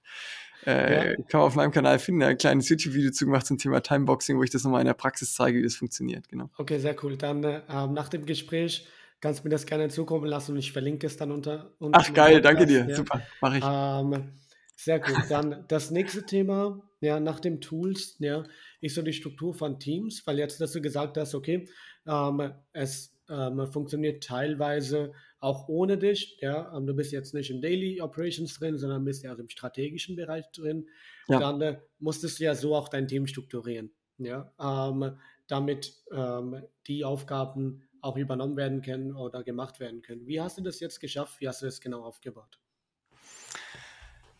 Äh, 0.65 1.11
ja. 1.11 1.15
Kann 1.27 1.39
man 1.39 1.47
auf 1.47 1.55
meinem 1.55 1.71
Kanal 1.71 1.99
finden, 1.99 2.23
ein 2.23 2.37
kleines 2.37 2.69
YouTube-Video 2.69 3.11
zugemacht 3.11 3.45
zum 3.45 3.57
Thema 3.57 3.81
Timeboxing, 3.81 4.37
wo 4.37 4.43
ich 4.43 4.49
das 4.49 4.63
nochmal 4.63 4.81
in 4.81 4.87
der 4.87 4.93
Praxis 4.93 5.33
zeige, 5.33 5.59
wie 5.59 5.63
das 5.63 5.75
funktioniert. 5.75 6.29
Genau. 6.29 6.49
Okay, 6.57 6.79
sehr 6.79 6.95
cool. 7.03 7.17
Dann 7.17 7.43
äh, 7.43 7.61
nach 7.67 8.09
dem 8.09 8.25
Gespräch 8.25 8.87
kannst 9.19 9.39
du 9.39 9.43
mir 9.45 9.51
das 9.51 9.65
gerne 9.65 9.89
zukommen 9.89 10.25
lassen 10.25 10.51
und 10.53 10.57
ich 10.59 10.71
verlinke 10.71 11.07
es 11.07 11.17
dann 11.17 11.31
unter. 11.31 11.71
unter 11.79 11.99
Ach 11.99 12.13
geil, 12.13 12.41
danke 12.41 12.65
dir. 12.65 12.85
Ja. 12.87 12.95
Super, 12.95 13.21
mache 13.41 13.57
ich. 13.57 13.63
Ähm, 13.65 14.33
sehr 14.75 14.99
gut. 14.99 15.15
Dann 15.29 15.65
das 15.67 15.91
nächste 15.91 16.25
Thema, 16.25 16.81
ja, 16.99 17.19
nach 17.19 17.39
dem 17.39 17.61
Tools, 17.61 18.15
ja, 18.19 18.43
ist 18.81 18.95
so 18.95 19.01
die 19.01 19.13
Struktur 19.13 19.53
von 19.53 19.79
Teams, 19.79 20.25
weil 20.25 20.39
jetzt, 20.39 20.59
dass 20.59 20.73
du 20.73 20.81
gesagt 20.81 21.17
hast, 21.17 21.35
okay, 21.35 21.67
ähm, 22.05 22.51
es 22.73 23.12
ähm, 23.34 23.67
funktioniert 23.71 24.23
teilweise 24.23 25.13
auch 25.39 25.67
ohne 25.67 25.97
dich. 25.97 26.38
Ja? 26.41 26.75
Ähm, 26.75 26.86
du 26.86 26.93
bist 26.93 27.11
jetzt 27.11 27.34
nicht 27.34 27.49
im 27.49 27.61
Daily 27.61 27.99
Operations 28.01 28.57
drin, 28.57 28.77
sondern 28.77 29.03
bist 29.03 29.23
ja 29.23 29.34
auch 29.34 29.39
im 29.39 29.49
strategischen 29.49 30.15
Bereich 30.15 30.49
drin. 30.51 30.88
Ja. 31.27 31.39
Dann 31.39 31.61
äh, 31.61 31.79
musstest 31.99 32.39
du 32.39 32.45
ja 32.45 32.55
so 32.55 32.75
auch 32.75 32.89
dein 32.89 33.07
Team 33.07 33.27
strukturieren, 33.27 33.91
ja? 34.17 34.53
Ähm, 34.59 35.17
damit 35.47 35.93
ähm, 36.11 36.63
die 36.88 37.03
Aufgaben 37.03 37.84
auch 38.01 38.15
übernommen 38.15 38.55
werden 38.55 38.81
können 38.81 39.13
oder 39.13 39.43
gemacht 39.43 39.79
werden 39.79 40.01
können. 40.01 40.25
Wie 40.25 40.39
hast 40.39 40.57
du 40.57 40.61
das 40.61 40.79
jetzt 40.79 40.99
geschafft? 40.99 41.41
Wie 41.41 41.47
hast 41.47 41.61
du 41.61 41.65
das 41.65 41.81
genau 41.81 42.03
aufgebaut? 42.03 42.59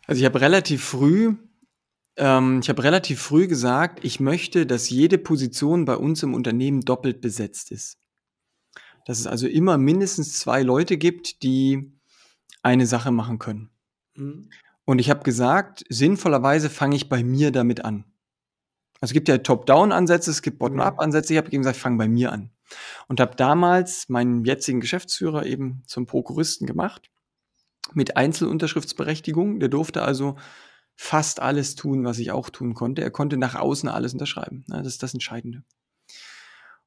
Also 0.06 0.20
ich 0.20 0.24
habe 0.24 0.40
relativ 0.40 0.84
früh 0.84 1.36
ähm, 2.16 2.60
ich 2.62 2.68
habe 2.68 2.84
relativ 2.84 3.20
früh 3.20 3.48
gesagt, 3.48 4.04
ich 4.04 4.20
möchte, 4.20 4.66
dass 4.66 4.88
jede 4.88 5.18
Position 5.18 5.84
bei 5.84 5.96
uns 5.96 6.22
im 6.22 6.32
Unternehmen 6.32 6.82
doppelt 6.82 7.20
besetzt 7.20 7.72
ist 7.72 7.98
dass 9.04 9.18
es 9.18 9.26
also 9.26 9.46
immer 9.46 9.78
mindestens 9.78 10.38
zwei 10.38 10.62
Leute 10.62 10.96
gibt, 10.96 11.42
die 11.42 11.92
eine 12.62 12.86
Sache 12.86 13.10
machen 13.10 13.38
können. 13.38 13.70
Mhm. 14.16 14.48
Und 14.84 14.98
ich 14.98 15.10
habe 15.10 15.22
gesagt, 15.22 15.84
sinnvollerweise 15.88 16.70
fange 16.70 16.96
ich 16.96 17.08
bei 17.08 17.22
mir 17.22 17.50
damit 17.50 17.84
an. 17.84 18.04
Also 19.00 19.10
es 19.10 19.14
gibt 19.14 19.28
ja 19.28 19.38
Top-Down-Ansätze, 19.38 20.30
es 20.30 20.42
gibt 20.42 20.58
Bottom-Up-Ansätze. 20.58 21.32
Ich 21.34 21.38
habe 21.38 21.48
eben 21.48 21.62
gesagt, 21.62 21.76
ich 21.76 21.82
fange 21.82 21.98
bei 21.98 22.08
mir 22.08 22.32
an. 22.32 22.50
Und 23.08 23.20
habe 23.20 23.36
damals 23.36 24.08
meinen 24.08 24.44
jetzigen 24.44 24.80
Geschäftsführer 24.80 25.44
eben 25.46 25.82
zum 25.86 26.06
Prokuristen 26.06 26.66
gemacht 26.66 27.10
mit 27.92 28.16
Einzelunterschriftsberechtigung. 28.16 29.60
Der 29.60 29.68
durfte 29.68 30.02
also 30.02 30.36
fast 30.96 31.40
alles 31.40 31.74
tun, 31.74 32.04
was 32.04 32.18
ich 32.18 32.30
auch 32.30 32.50
tun 32.50 32.74
konnte. 32.74 33.02
Er 33.02 33.10
konnte 33.10 33.36
nach 33.36 33.54
außen 33.54 33.88
alles 33.88 34.12
unterschreiben. 34.12 34.64
Das 34.68 34.86
ist 34.86 35.02
das 35.02 35.12
Entscheidende. 35.12 35.64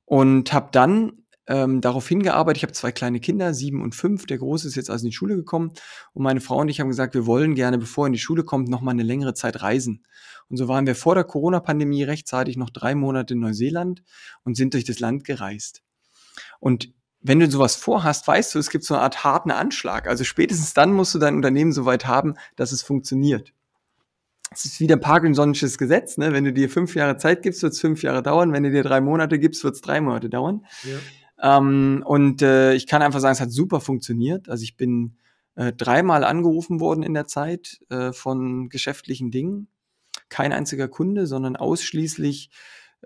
Und 0.06 0.54
habe 0.54 0.70
dann 0.72 1.27
ähm, 1.48 1.82
darauf 1.82 2.08
hingearbeitet. 2.08 2.58
Ich 2.58 2.64
habe 2.64 2.74
zwei 2.74 2.92
kleine 2.92 3.20
Kinder, 3.20 3.54
sieben 3.54 3.82
und 3.82 3.96
fünf. 3.96 4.26
Der 4.26 4.38
Große 4.38 4.68
ist 4.68 4.76
jetzt 4.76 4.90
also 4.90 5.06
in 5.06 5.12
die 5.12 5.16
Schule 5.16 5.36
gekommen. 5.36 5.72
Und 6.14 6.24
meine 6.24 6.42
Frau 6.42 6.58
und 6.58 6.70
ich 6.70 6.80
haben 6.80 6.90
gesagt, 6.90 7.14
wir 7.14 7.26
wollen 7.26 7.56
gerne, 7.56 7.78
bevor 7.78 8.06
er 8.06 8.08
in 8.08 8.14
die 8.14 8.20
Schule 8.20 8.44
kommt, 8.44 8.70
noch 8.70 8.82
mal 8.82 8.92
eine 8.92 9.04
längere 9.04 9.34
Zeit 9.34 9.62
reisen. 9.62 10.04
Und 10.50 10.58
so 10.58 10.68
waren 10.68 10.86
wir 10.86 10.96
vor 10.96 11.16
der 11.16 11.24
Corona-Pandemie 11.24 12.04
rechtzeitig 12.04 12.58
noch 12.58 12.70
drei 12.70 12.96
Monate 12.96 13.34
in 13.34 13.40
Neuseeland 13.40 14.04
und 14.44 14.56
sind 14.56 14.74
durch 14.74 14.86
das 14.86 15.00
Land 15.00 15.24
gereist. 15.24 15.84
Und 16.60 16.94
wenn 17.22 17.40
du 17.40 17.50
sowas 17.50 17.76
vorhast, 17.76 18.28
weißt 18.28 18.56
du, 18.56 18.60
es 18.60 18.70
gibt 18.70 18.84
so 18.84 18.94
eine 18.94 19.04
Art 19.04 19.24
harten 19.24 19.52
Anschlag. 19.52 20.08
Also 20.08 20.24
spätestens 20.24 20.74
dann 20.74 20.94
musst 20.94 21.16
du 21.16 21.20
dein 21.20 21.36
Unternehmen 21.36 21.72
so 21.72 21.86
weit 21.86 22.06
haben, 22.08 22.36
dass 22.56 22.72
es 22.72 22.82
funktioniert. 22.82 23.54
Es 24.52 24.64
ist 24.64 24.80
wieder 24.80 24.96
Parkinson'sches 24.96 25.78
Gesetz. 25.78 26.18
Ne? 26.18 26.32
Wenn 26.32 26.46
du 26.46 26.54
dir 26.54 26.70
fünf 26.70 26.96
Jahre 26.96 27.18
Zeit 27.18 27.42
gibst, 27.42 27.64
wird 27.64 27.74
es 27.74 27.82
fünf 27.82 28.02
Jahre 28.02 28.24
dauern. 28.24 28.54
Wenn 28.54 28.64
du 28.64 28.72
dir 28.72 28.84
drei 28.84 29.02
Monate 29.02 29.40
gibst, 29.40 29.64
wird 29.64 29.76
es 29.76 29.82
drei 29.82 30.00
Monate 30.00 30.30
dauern. 30.30 30.66
Ja. 30.84 30.98
Ähm, 31.42 32.04
und 32.06 32.42
äh, 32.42 32.74
ich 32.74 32.88
kann 32.88 33.02
einfach 33.02 33.20
sagen, 33.20 33.34
es 33.34 33.42
hat 33.42 33.52
super 33.52 33.80
funktioniert. 33.80 34.50
Also 34.50 34.64
ich 34.64 34.76
bin 34.78 35.18
äh, 35.56 35.74
dreimal 35.74 36.24
angerufen 36.24 36.80
worden 36.80 37.04
in 37.04 37.14
der 37.14 37.28
Zeit 37.28 37.80
äh, 37.90 38.12
von 38.14 38.70
geschäftlichen 38.70 39.32
Dingen. 39.32 39.68
Kein 40.30 40.54
einziger 40.54 40.88
Kunde, 40.88 41.28
sondern 41.28 41.56
ausschließlich 41.56 42.50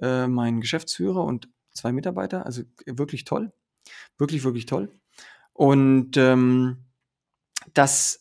äh, 0.01 0.27
mein 0.27 0.61
Geschäftsführer 0.61 1.23
und 1.23 1.49
zwei 1.71 1.91
Mitarbeiter. 1.91 2.45
Also 2.45 2.63
wirklich 2.85 3.25
toll. 3.25 3.51
Wirklich, 4.17 4.43
wirklich 4.43 4.65
toll. 4.65 4.91
Und 5.53 6.17
ähm, 6.17 6.85
das 7.73 8.20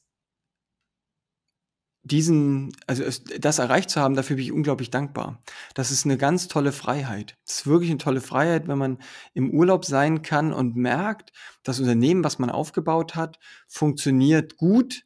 diesen, 2.11 2.73
also 2.87 3.03
es, 3.05 3.25
das 3.25 3.59
erreicht 3.59 3.91
zu 3.91 4.01
haben, 4.01 4.15
dafür 4.15 4.37
bin 4.37 4.45
ich 4.45 4.53
unglaublich 4.53 4.91
dankbar. 4.91 5.43
Das 5.75 5.91
ist 5.91 6.05
eine 6.05 6.17
ganz 6.19 6.49
tolle 6.49 6.73
Freiheit. 6.73 7.37
Das 7.47 7.57
ist 7.57 7.67
wirklich 7.67 7.91
eine 7.91 7.99
tolle 7.99 8.21
Freiheit, 8.21 8.69
wenn 8.69 8.79
man 8.79 8.99
im 9.35 9.51
Urlaub 9.51 9.85
sein 9.85 10.23
kann 10.23 10.53
und 10.53 10.77
merkt, 10.77 11.33
das 11.63 11.81
Unternehmen, 11.81 12.25
was 12.25 12.39
man 12.39 12.51
aufgebaut 12.51 13.15
hat, 13.15 13.39
funktioniert 13.69 14.57
gut 14.57 15.05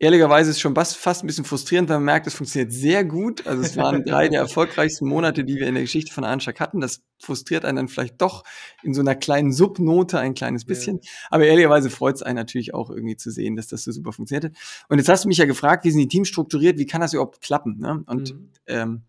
ehrlicherweise 0.00 0.50
ist 0.50 0.56
es 0.56 0.60
schon 0.60 0.74
fast, 0.74 1.22
ein 1.22 1.26
bisschen 1.26 1.44
frustrierend, 1.44 1.88
weil 1.88 1.98
man 1.98 2.06
merkt, 2.06 2.26
es 2.26 2.34
funktioniert 2.34 2.72
sehr 2.72 3.04
gut. 3.04 3.46
Also 3.46 3.62
es 3.62 3.76
waren 3.76 4.02
drei 4.02 4.28
der 4.28 4.40
erfolgreichsten 4.40 5.06
Monate, 5.06 5.44
die 5.44 5.56
wir 5.56 5.68
in 5.68 5.74
der 5.74 5.84
Geschichte 5.84 6.12
von 6.12 6.24
Anschlag 6.24 6.58
hatten. 6.58 6.80
Das 6.80 7.02
frustriert 7.18 7.66
einen 7.66 7.76
dann 7.76 7.88
vielleicht 7.88 8.20
doch 8.20 8.42
in 8.82 8.94
so 8.94 9.02
einer 9.02 9.14
kleinen 9.14 9.52
Subnote 9.52 10.18
ein 10.18 10.34
kleines 10.34 10.64
bisschen. 10.64 11.00
Ja. 11.02 11.10
Aber 11.30 11.44
ehrlicherweise 11.44 11.90
freut 11.90 12.16
es 12.16 12.22
einen 12.22 12.36
natürlich 12.36 12.72
auch 12.72 12.90
irgendwie 12.90 13.16
zu 13.16 13.30
sehen, 13.30 13.56
dass 13.56 13.68
das 13.68 13.84
so 13.84 13.92
super 13.92 14.12
funktioniert. 14.12 14.56
Und 14.88 14.98
jetzt 14.98 15.08
hast 15.08 15.24
du 15.24 15.28
mich 15.28 15.38
ja 15.38 15.44
gefragt, 15.44 15.84
wie 15.84 15.90
sind 15.90 16.00
die 16.00 16.08
Teams 16.08 16.28
strukturiert, 16.28 16.78
wie 16.78 16.86
kann 16.86 17.02
das 17.02 17.12
überhaupt 17.12 17.42
klappen? 17.42 17.78
Ne? 17.78 18.02
Und 18.06 18.34
mhm. 18.34 18.50
ähm, 18.66 19.02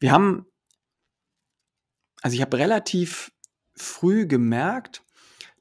wir 0.00 0.12
haben, 0.12 0.44
also 2.20 2.34
ich 2.34 2.42
habe 2.42 2.58
relativ 2.58 3.32
früh 3.74 4.26
gemerkt, 4.26 5.02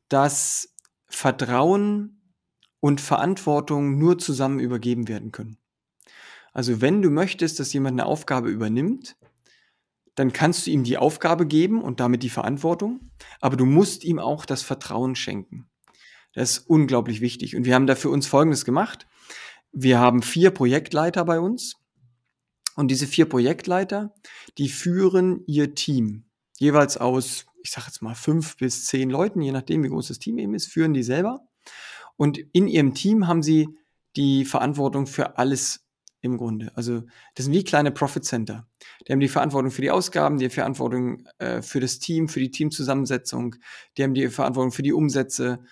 dass 0.09 0.73
Vertrauen 1.07 2.18
und 2.79 3.01
Verantwortung 3.01 3.97
nur 3.97 4.17
zusammen 4.17 4.59
übergeben 4.59 5.07
werden 5.07 5.31
können. 5.31 5.57
Also 6.53 6.81
wenn 6.81 7.01
du 7.01 7.09
möchtest, 7.09 7.59
dass 7.59 7.73
jemand 7.73 7.99
eine 7.99 8.05
Aufgabe 8.05 8.49
übernimmt, 8.49 9.15
dann 10.15 10.33
kannst 10.33 10.67
du 10.67 10.71
ihm 10.71 10.83
die 10.83 10.97
Aufgabe 10.97 11.45
geben 11.45 11.81
und 11.81 11.99
damit 11.99 12.23
die 12.23 12.29
Verantwortung, 12.29 13.11
aber 13.39 13.55
du 13.55 13.65
musst 13.65 14.03
ihm 14.03 14.19
auch 14.19 14.45
das 14.45 14.63
Vertrauen 14.63 15.15
schenken. 15.15 15.69
Das 16.33 16.51
ist 16.51 16.69
unglaublich 16.69 17.21
wichtig. 17.21 17.55
Und 17.55 17.65
wir 17.65 17.75
haben 17.75 17.87
da 17.87 17.95
für 17.95 18.09
uns 18.09 18.27
Folgendes 18.27 18.65
gemacht. 18.65 19.07
Wir 19.71 19.99
haben 19.99 20.21
vier 20.21 20.51
Projektleiter 20.51 21.25
bei 21.25 21.39
uns 21.39 21.75
und 22.75 22.89
diese 22.89 23.07
vier 23.07 23.27
Projektleiter, 23.27 24.13
die 24.57 24.69
führen 24.69 25.43
ihr 25.47 25.75
Team 25.75 26.25
jeweils 26.57 26.97
aus, 26.97 27.45
ich 27.63 27.71
sage 27.71 27.87
jetzt 27.87 28.01
mal 28.01 28.15
fünf 28.15 28.57
bis 28.57 28.85
zehn 28.85 29.09
Leuten, 29.09 29.41
je 29.41 29.51
nachdem 29.51 29.83
wie 29.83 29.89
groß 29.89 30.09
das 30.09 30.19
Team 30.19 30.37
eben 30.37 30.53
ist, 30.53 30.67
führen 30.67 30.93
die 30.93 31.03
selber. 31.03 31.47
Und 32.19 32.37
in 32.37 32.67
ihrem 32.67 32.93
Team 32.93 33.27
haben 33.27 33.41
sie 33.41 33.69
die 34.17 34.43
Verantwortung 34.43 35.07
für 35.07 35.37
alles 35.37 35.87
im 36.19 36.37
Grunde. 36.37 36.69
Also 36.75 37.03
das 37.35 37.45
sind 37.45 37.55
wie 37.55 37.63
kleine 37.63 37.91
Profit 37.91 38.25
Center. 38.25 38.67
Die 39.07 39.13
haben 39.13 39.21
die 39.21 39.29
Verantwortung 39.29 39.71
für 39.71 39.81
die 39.81 39.89
Ausgaben, 39.89 40.37
die 40.37 40.49
Verantwortung 40.49 41.25
äh, 41.37 41.61
für 41.61 41.79
das 41.79 41.99
Team, 41.99 42.27
für 42.27 42.41
die 42.41 42.51
Teamzusammensetzung, 42.51 43.55
die 43.97 44.03
haben 44.03 44.13
die 44.13 44.27
Verantwortung 44.27 44.73
für 44.73 44.83
die 44.83 44.91
Umsätze. 44.91 45.63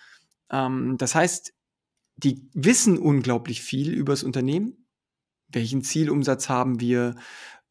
Ähm, 0.49 0.95
das 0.97 1.15
heißt, 1.15 1.53
die 2.15 2.47
wissen 2.53 2.97
unglaublich 2.97 3.61
viel 3.61 3.91
über 3.93 4.13
das 4.13 4.23
Unternehmen. 4.23 4.87
Welchen 5.49 5.81
Zielumsatz 5.81 6.47
haben 6.47 6.79
wir? 6.79 7.15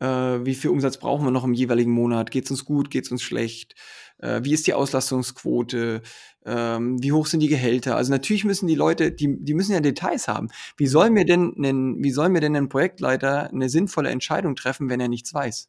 Äh, 0.01 0.07
wie 0.07 0.55
viel 0.55 0.69
Umsatz 0.69 0.99
brauchen 0.99 1.25
wir 1.25 1.31
noch 1.31 1.45
im 1.45 1.55
jeweiligen 1.55 1.93
Monat? 1.93 2.31
Geht 2.31 2.45
es 2.45 2.51
uns 2.51 2.67
gut? 2.67 2.91
Geht 2.91 3.07
es 3.07 3.11
uns 3.11 3.23
schlecht? 3.23 3.75
Äh, 4.19 4.41
wie 4.43 4.53
ist 4.53 4.67
die 4.67 4.75
Auslastungsquote? 4.75 6.03
ähm, 6.47 7.03
wie 7.03 7.13
hoch 7.13 7.27
sind 7.27 7.41
die 7.41 7.49
Gehälter? 7.49 7.97
Also 7.97 8.13
natürlich 8.13 8.45
müssen 8.45 8.69
die 8.69 8.77
Leute, 8.77 9.11
die, 9.13 9.37
die 9.45 9.55
müssen 9.55 9.73
ja 9.73 9.81
Details 9.81 10.29
haben. 10.29 10.49
Wie 10.77 10.87
soll 10.87 11.11
mir 11.11 11.27
denn 11.27 11.55
ein, 11.59 12.03
wie 12.03 12.13
soll 12.13 12.29
mir 12.29 12.41
denn 12.41 12.57
ein 12.57 12.69
Projektleiter 12.69 13.51
eine 13.51 13.69
sinnvolle 13.69 14.11
Entscheidung 14.11 14.55
treffen, 14.55 14.89
wenn 14.89 15.01
er 15.01 15.09
nichts 15.09 15.35
weiß? 15.35 15.69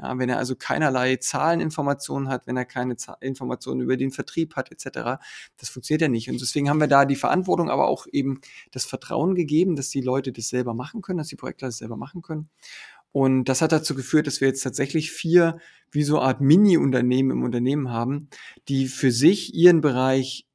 Ja, 0.00 0.16
wenn 0.16 0.28
er 0.28 0.38
also 0.38 0.54
keinerlei 0.54 1.16
Zahleninformationen 1.16 2.28
hat, 2.28 2.46
wenn 2.46 2.56
er 2.56 2.64
keine 2.64 2.96
Z 2.96 3.16
Informationen 3.20 3.80
über 3.80 3.96
den 3.96 4.12
Vertrieb 4.12 4.54
hat, 4.54 4.70
etc., 4.70 5.20
das 5.56 5.70
funktioniert 5.70 6.02
ja 6.02 6.08
nicht. 6.08 6.30
Und 6.30 6.40
deswegen 6.40 6.70
haben 6.70 6.78
wir 6.78 6.86
da 6.86 7.04
die 7.04 7.16
Verantwortung, 7.16 7.68
aber 7.68 7.88
auch 7.88 8.06
eben 8.12 8.40
das 8.70 8.84
Vertrauen 8.84 9.34
gegeben, 9.34 9.74
dass 9.74 9.88
die 9.90 10.00
Leute 10.00 10.30
das 10.30 10.50
selber 10.50 10.72
machen 10.72 11.02
können, 11.02 11.18
dass 11.18 11.26
die 11.26 11.36
Projektleiter 11.36 11.70
das 11.70 11.78
selber 11.78 11.96
machen 11.96 12.22
können. 12.22 12.48
Und 13.12 13.44
das 13.44 13.62
hat 13.62 13.72
dazu 13.72 13.94
geführt, 13.94 14.26
dass 14.26 14.40
wir 14.40 14.48
jetzt 14.48 14.62
tatsächlich 14.62 15.10
vier 15.10 15.58
wie 15.90 16.02
so 16.02 16.18
eine 16.18 16.26
Art 16.26 16.40
Mini-Unternehmen 16.40 17.30
im 17.30 17.42
Unternehmen 17.42 17.90
haben, 17.90 18.28
die 18.68 18.88
für 18.88 19.10
sich 19.10 19.54
ihren 19.54 19.80
Bereich 19.80 20.48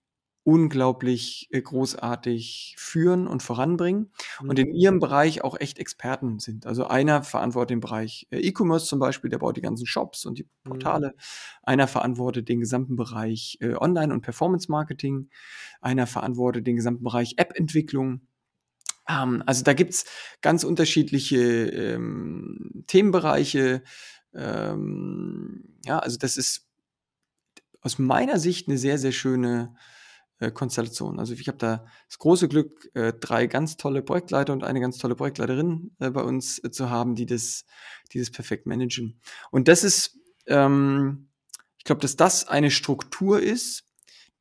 unglaublich 0.43 1.47
äh, 1.51 1.61
großartig 1.61 2.75
führen 2.77 3.27
und 3.27 3.41
voranbringen 3.41 4.11
mhm. 4.41 4.49
und 4.49 4.59
in 4.59 4.73
ihrem 4.73 4.99
Bereich 4.99 5.43
auch 5.43 5.57
echt 5.59 5.79
Experten 5.79 6.39
sind. 6.39 6.65
Also 6.65 6.85
einer 6.85 7.23
verantwortet 7.23 7.71
den 7.71 7.79
Bereich 7.79 8.27
äh, 8.29 8.39
E-Commerce 8.39 8.85
zum 8.85 8.99
Beispiel, 8.99 9.29
der 9.29 9.37
baut 9.37 9.55
die 9.55 9.61
ganzen 9.61 9.85
Shops 9.85 10.25
und 10.25 10.39
die 10.39 10.43
mhm. 10.43 10.69
Portale. 10.69 11.15
Einer 11.63 11.87
verantwortet 11.87 12.49
den 12.49 12.59
gesamten 12.59 12.97
Bereich 12.97 13.57
äh, 13.61 13.75
Online- 13.75 14.13
und 14.13 14.21
Performance-Marketing. 14.21 15.29
Einer 15.81 16.07
verantwortet 16.07 16.67
den 16.67 16.75
gesamten 16.75 17.03
Bereich 17.03 17.35
App-Entwicklung. 17.37 18.21
Ähm, 19.07 19.43
also 19.45 19.63
da 19.63 19.73
gibt's 19.73 20.05
ganz 20.41 20.63
unterschiedliche 20.63 21.37
ähm, 21.37 22.83
Themenbereiche. 22.87 23.83
Ähm, 24.33 25.77
ja, 25.85 25.99
also 25.99 26.17
das 26.17 26.37
ist 26.37 26.67
aus 27.81 27.99
meiner 27.99 28.39
Sicht 28.39 28.67
eine 28.67 28.77
sehr, 28.77 28.97
sehr 28.97 29.11
schöne 29.11 29.75
äh, 30.39 30.51
Konstellation. 30.51 31.19
Also 31.19 31.33
ich 31.33 31.47
habe 31.47 31.57
da 31.57 31.85
das 32.07 32.17
große 32.17 32.47
Glück, 32.47 32.89
äh, 32.95 33.13
drei 33.13 33.47
ganz 33.47 33.77
tolle 33.77 34.01
Projektleiter 34.01 34.53
und 34.53 34.63
eine 34.63 34.79
ganz 34.79 34.97
tolle 34.97 35.15
Projektleiterin 35.15 35.91
äh, 35.99 36.09
bei 36.09 36.21
uns 36.21 36.63
äh, 36.63 36.71
zu 36.71 36.89
haben, 36.89 37.15
die 37.15 37.25
das, 37.25 37.65
die 38.11 38.19
das 38.19 38.31
perfekt 38.31 38.65
managen. 38.65 39.19
Und 39.51 39.67
das 39.67 39.83
ist, 39.83 40.17
ähm, 40.47 41.29
ich 41.77 41.83
glaube, 41.83 42.01
dass 42.01 42.15
das 42.15 42.47
eine 42.47 42.71
Struktur 42.71 43.41
ist, 43.41 43.83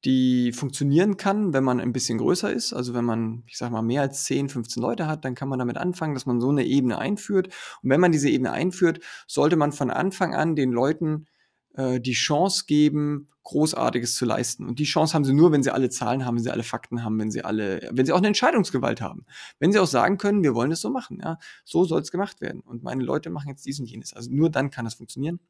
die 0.05 0.53
funktionieren 0.53 1.16
kann, 1.16 1.53
wenn 1.53 1.62
man 1.62 1.80
ein 1.80 1.92
bisschen 1.92 2.18
größer 2.18 2.53
ist. 2.53 2.72
Also 2.72 2.92
wenn 2.94 3.05
man, 3.05 3.44
ich 3.46 3.57
sag 3.57 3.70
mal, 3.70 3.82
mehr 3.82 4.03
als 4.03 4.24
10, 4.24 4.48
15 4.48 4.82
Leute 4.82 5.07
hat, 5.07 5.24
dann 5.24 5.34
kann 5.34 5.48
man 5.48 5.59
damit 5.59 5.78
anfangen, 5.78 6.14
dass 6.14 6.26
man 6.26 6.40
so 6.40 6.48
eine 6.48 6.64
Ebene 6.64 6.98
einführt. 6.98 7.48
Und 7.82 7.90
wenn 7.90 8.00
man 8.00 8.12
diese 8.12 8.28
Ebene 8.28 8.53
einführt, 8.53 9.00
sollte 9.26 9.57
man 9.57 9.72
von 9.72 9.90
Anfang 9.90 10.34
an 10.34 10.57
den 10.57 10.72
Leuten 10.72 11.26
äh, 11.74 12.00
die 12.00 12.12
Chance 12.12 12.64
geben, 12.66 13.28
Großartiges 13.44 14.14
zu 14.14 14.24
leisten. 14.24 14.66
Und 14.66 14.78
die 14.78 14.84
Chance 14.84 15.14
haben 15.14 15.24
sie 15.24 15.32
nur, 15.32 15.50
wenn 15.50 15.62
sie 15.62 15.72
alle 15.72 15.90
Zahlen 15.90 16.24
haben, 16.24 16.36
wenn 16.36 16.44
sie 16.44 16.53
alle 16.53 16.62
Fakten 16.62 17.05
haben, 17.05 17.18
wenn 17.18 17.30
sie 17.30 17.44
alle, 17.44 17.88
wenn 17.92 18.07
sie 18.07 18.12
auch 18.12 18.18
eine 18.18 18.28
Entscheidungsgewalt 18.28 19.00
haben. 19.00 19.26
Wenn 19.59 19.72
sie 19.72 19.80
auch 19.80 19.86
sagen 19.86 20.16
können, 20.16 20.42
wir 20.42 20.55
wollen 20.55 20.70
es 20.70 20.80
so 20.80 20.90
machen, 20.90 21.20
ja, 21.22 21.38
so 21.64 21.84
soll 21.84 22.00
es 22.00 22.12
gemacht 22.12 22.40
werden. 22.40 22.61
Und 22.61 22.82
meine 22.82 23.03
Leute 23.03 23.30
machen 23.30 23.48
jetzt 23.48 23.66
dies 23.66 23.80
und 23.80 23.86
jenes. 23.86 24.14
Also 24.14 24.30
nur 24.30 24.48
dann 24.48 24.70
kann 24.70 24.84
das 24.84 24.94
funktionieren. 24.94 25.40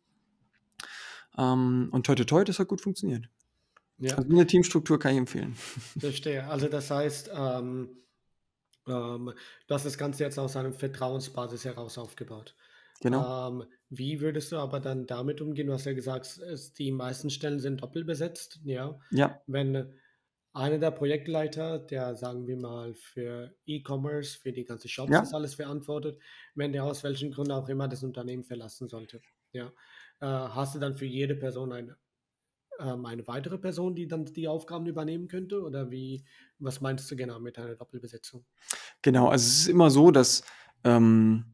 Ähm, 1.36 1.88
und 1.92 2.07
toi 2.07 2.14
toi, 2.14 2.44
das 2.44 2.59
hat 2.59 2.68
gut 2.68 2.80
funktioniert. 2.80 3.28
Ja. 3.99 4.16
Also 4.16 4.30
eine 4.30 4.47
Teamstruktur 4.47 4.99
kann 4.99 5.12
ich 5.12 5.18
empfehlen. 5.18 5.55
Verstehe. 5.99 6.47
Also 6.49 6.68
das 6.68 6.90
heißt, 6.90 7.30
ähm, 7.34 7.90
ähm, 8.86 9.32
du 9.66 9.74
hast 9.74 9.86
das 9.86 9.99
Ganze 9.99 10.24
jetzt 10.24 10.38
aus 10.38 10.57
einer 10.57 10.72
Vertrauensbasis 10.72 11.64
heraus 11.64 11.99
aufgebaut. 11.99 12.57
Genau. 13.01 13.49
Ähm, 13.49 13.64
wie 13.90 14.20
würdest 14.20 14.53
du 14.53 14.57
aber 14.57 14.80
dann 14.80 15.07
damit 15.07 15.40
umgehen? 15.40 15.66
Du 15.66 15.72
hast 15.72 15.86
ja 15.86 15.93
gesagt, 15.93 16.38
es, 16.38 16.72
die 16.72 16.93
meisten 16.93 17.30
Stellen 17.30 17.59
sind 17.59 17.82
doppelt 17.82 18.07
besetzt. 18.07 18.61
Ja. 18.64 18.99
ja. 19.11 19.40
Wenn 19.47 19.93
einer 20.53 20.78
der 20.78 20.90
Projektleiter, 20.90 21.78
der 21.78 22.14
sagen 22.14 22.47
wir 22.47 22.57
mal 22.57 22.95
für 22.95 23.55
E-Commerce, 23.66 24.38
für 24.38 24.53
die 24.53 24.64
ganze 24.64 24.88
Shops 24.88 25.11
ja. 25.11 25.20
das 25.20 25.34
alles 25.34 25.55
verantwortet, 25.55 26.18
wenn 26.55 26.72
der 26.72 26.84
aus 26.84 27.03
welchen 27.03 27.32
Gründen 27.32 27.53
auch 27.53 27.68
immer 27.68 27.88
das 27.88 28.03
Unternehmen 28.03 28.45
verlassen 28.45 28.88
sollte. 28.88 29.20
Ja. 29.53 29.72
Äh, 30.20 30.26
hast 30.26 30.74
du 30.74 30.78
dann 30.78 30.97
für 30.97 31.07
jede 31.07 31.34
Person 31.34 31.72
eine 31.72 31.97
ähm, 32.82 33.06
eine 33.06 33.26
weitere 33.26 33.58
Person, 33.58 33.94
die 33.94 34.08
dann 34.08 34.24
die 34.24 34.48
Aufgaben 34.48 34.86
übernehmen 34.86 35.28
könnte? 35.28 35.62
Oder 35.62 35.90
wie, 35.90 36.24
was 36.58 36.80
meinst 36.80 37.10
du 37.10 37.16
genau 37.16 37.40
mit 37.40 37.58
einer 37.58 37.74
Doppelbesetzung? 37.74 38.44
Genau, 39.02 39.28
also 39.28 39.46
es 39.46 39.58
ist 39.60 39.68
immer 39.68 39.90
so, 39.90 40.10
dass 40.10 40.42
ähm, 40.84 41.52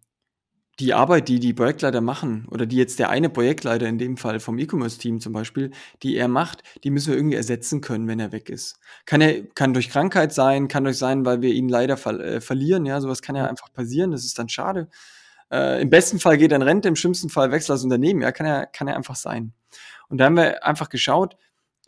die 0.80 0.94
Arbeit, 0.94 1.28
die 1.28 1.40
die 1.40 1.54
Projektleiter 1.54 2.00
machen 2.00 2.46
oder 2.50 2.64
die 2.64 2.76
jetzt 2.76 2.98
der 2.98 3.10
eine 3.10 3.28
Projektleiter 3.28 3.86
in 3.86 3.98
dem 3.98 4.16
Fall 4.16 4.38
vom 4.38 4.58
E-Commerce-Team 4.58 5.18
zum 5.18 5.32
Beispiel, 5.32 5.72
die 6.02 6.16
er 6.16 6.28
macht, 6.28 6.62
die 6.84 6.90
müssen 6.90 7.10
wir 7.10 7.16
irgendwie 7.16 7.36
ersetzen 7.36 7.80
können, 7.80 8.06
wenn 8.06 8.20
er 8.20 8.30
weg 8.30 8.48
ist. 8.48 8.78
Kann 9.04 9.20
er, 9.20 9.44
kann 9.48 9.74
durch 9.74 9.90
Krankheit 9.90 10.32
sein, 10.32 10.68
kann 10.68 10.84
durch 10.84 10.98
sein, 10.98 11.24
weil 11.24 11.42
wir 11.42 11.52
ihn 11.52 11.68
leider 11.68 11.96
ver 11.96 12.20
äh, 12.20 12.40
verlieren, 12.40 12.86
ja, 12.86 13.00
sowas 13.00 13.22
kann 13.22 13.34
ja 13.34 13.46
einfach 13.46 13.72
passieren, 13.72 14.12
das 14.12 14.24
ist 14.24 14.38
dann 14.38 14.48
schade. 14.48 14.88
Äh, 15.50 15.82
Im 15.82 15.90
besten 15.90 16.20
Fall 16.20 16.38
geht 16.38 16.52
er 16.52 16.56
in 16.56 16.62
Rente, 16.62 16.88
im 16.88 16.96
schlimmsten 16.96 17.28
Fall 17.28 17.50
wechselt 17.50 17.70
das 17.70 17.84
Unternehmen, 17.84 18.22
ja, 18.22 18.30
kann 18.30 18.46
er, 18.46 18.66
kann 18.66 18.86
er 18.86 18.96
einfach 18.96 19.16
sein. 19.16 19.54
Und 20.08 20.18
da 20.18 20.26
haben 20.26 20.36
wir 20.36 20.64
einfach 20.64 20.88
geschaut, 20.88 21.36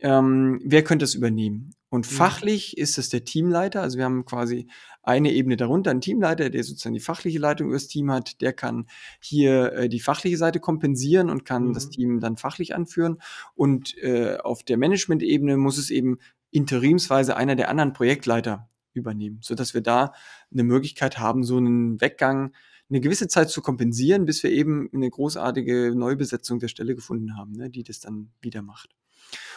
ähm, 0.00 0.60
wer 0.64 0.82
könnte 0.82 1.04
es 1.04 1.14
übernehmen? 1.14 1.74
Und 1.90 2.10
mhm. 2.10 2.14
fachlich 2.14 2.78
ist 2.78 2.98
es 2.98 3.08
der 3.08 3.24
Teamleiter. 3.24 3.82
Also 3.82 3.98
wir 3.98 4.04
haben 4.04 4.24
quasi 4.24 4.68
eine 5.02 5.32
Ebene 5.32 5.56
darunter, 5.56 5.90
einen 5.90 6.00
Teamleiter, 6.00 6.48
der 6.50 6.62
sozusagen 6.62 6.94
die 6.94 7.00
fachliche 7.00 7.38
Leitung 7.38 7.68
über 7.68 7.76
das 7.76 7.88
Team 7.88 8.10
hat. 8.10 8.40
Der 8.40 8.52
kann 8.52 8.86
hier 9.20 9.72
äh, 9.72 9.88
die 9.88 10.00
fachliche 10.00 10.36
Seite 10.36 10.60
kompensieren 10.60 11.30
und 11.30 11.44
kann 11.44 11.68
mhm. 11.68 11.72
das 11.74 11.90
Team 11.90 12.20
dann 12.20 12.36
fachlich 12.36 12.74
anführen. 12.74 13.18
Und 13.54 13.96
äh, 13.98 14.36
auf 14.38 14.62
der 14.62 14.76
Management-Ebene 14.76 15.56
muss 15.56 15.78
es 15.78 15.90
eben 15.90 16.18
interimsweise 16.50 17.36
einer 17.36 17.56
der 17.56 17.68
anderen 17.68 17.92
Projektleiter 17.92 18.68
übernehmen, 18.92 19.38
sodass 19.42 19.74
wir 19.74 19.82
da 19.82 20.12
eine 20.52 20.64
Möglichkeit 20.64 21.18
haben, 21.18 21.44
so 21.44 21.56
einen 21.56 22.00
Weggang 22.00 22.52
eine 22.90 23.00
gewisse 23.00 23.28
Zeit 23.28 23.50
zu 23.50 23.62
kompensieren, 23.62 24.24
bis 24.24 24.42
wir 24.42 24.50
eben 24.50 24.90
eine 24.92 25.08
großartige 25.08 25.94
Neubesetzung 25.94 26.58
der 26.58 26.68
Stelle 26.68 26.94
gefunden 26.94 27.36
haben, 27.36 27.52
ne, 27.52 27.70
die 27.70 27.84
das 27.84 28.00
dann 28.00 28.32
wieder 28.40 28.62
macht. 28.62 28.90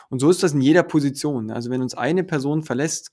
Und 0.09 0.19
so 0.19 0.29
ist 0.29 0.43
das 0.43 0.53
in 0.53 0.61
jeder 0.61 0.83
Position. 0.83 1.49
Also 1.49 1.69
wenn 1.69 1.81
uns 1.81 1.95
eine 1.95 2.23
Person 2.23 2.63
verlässt, 2.63 3.11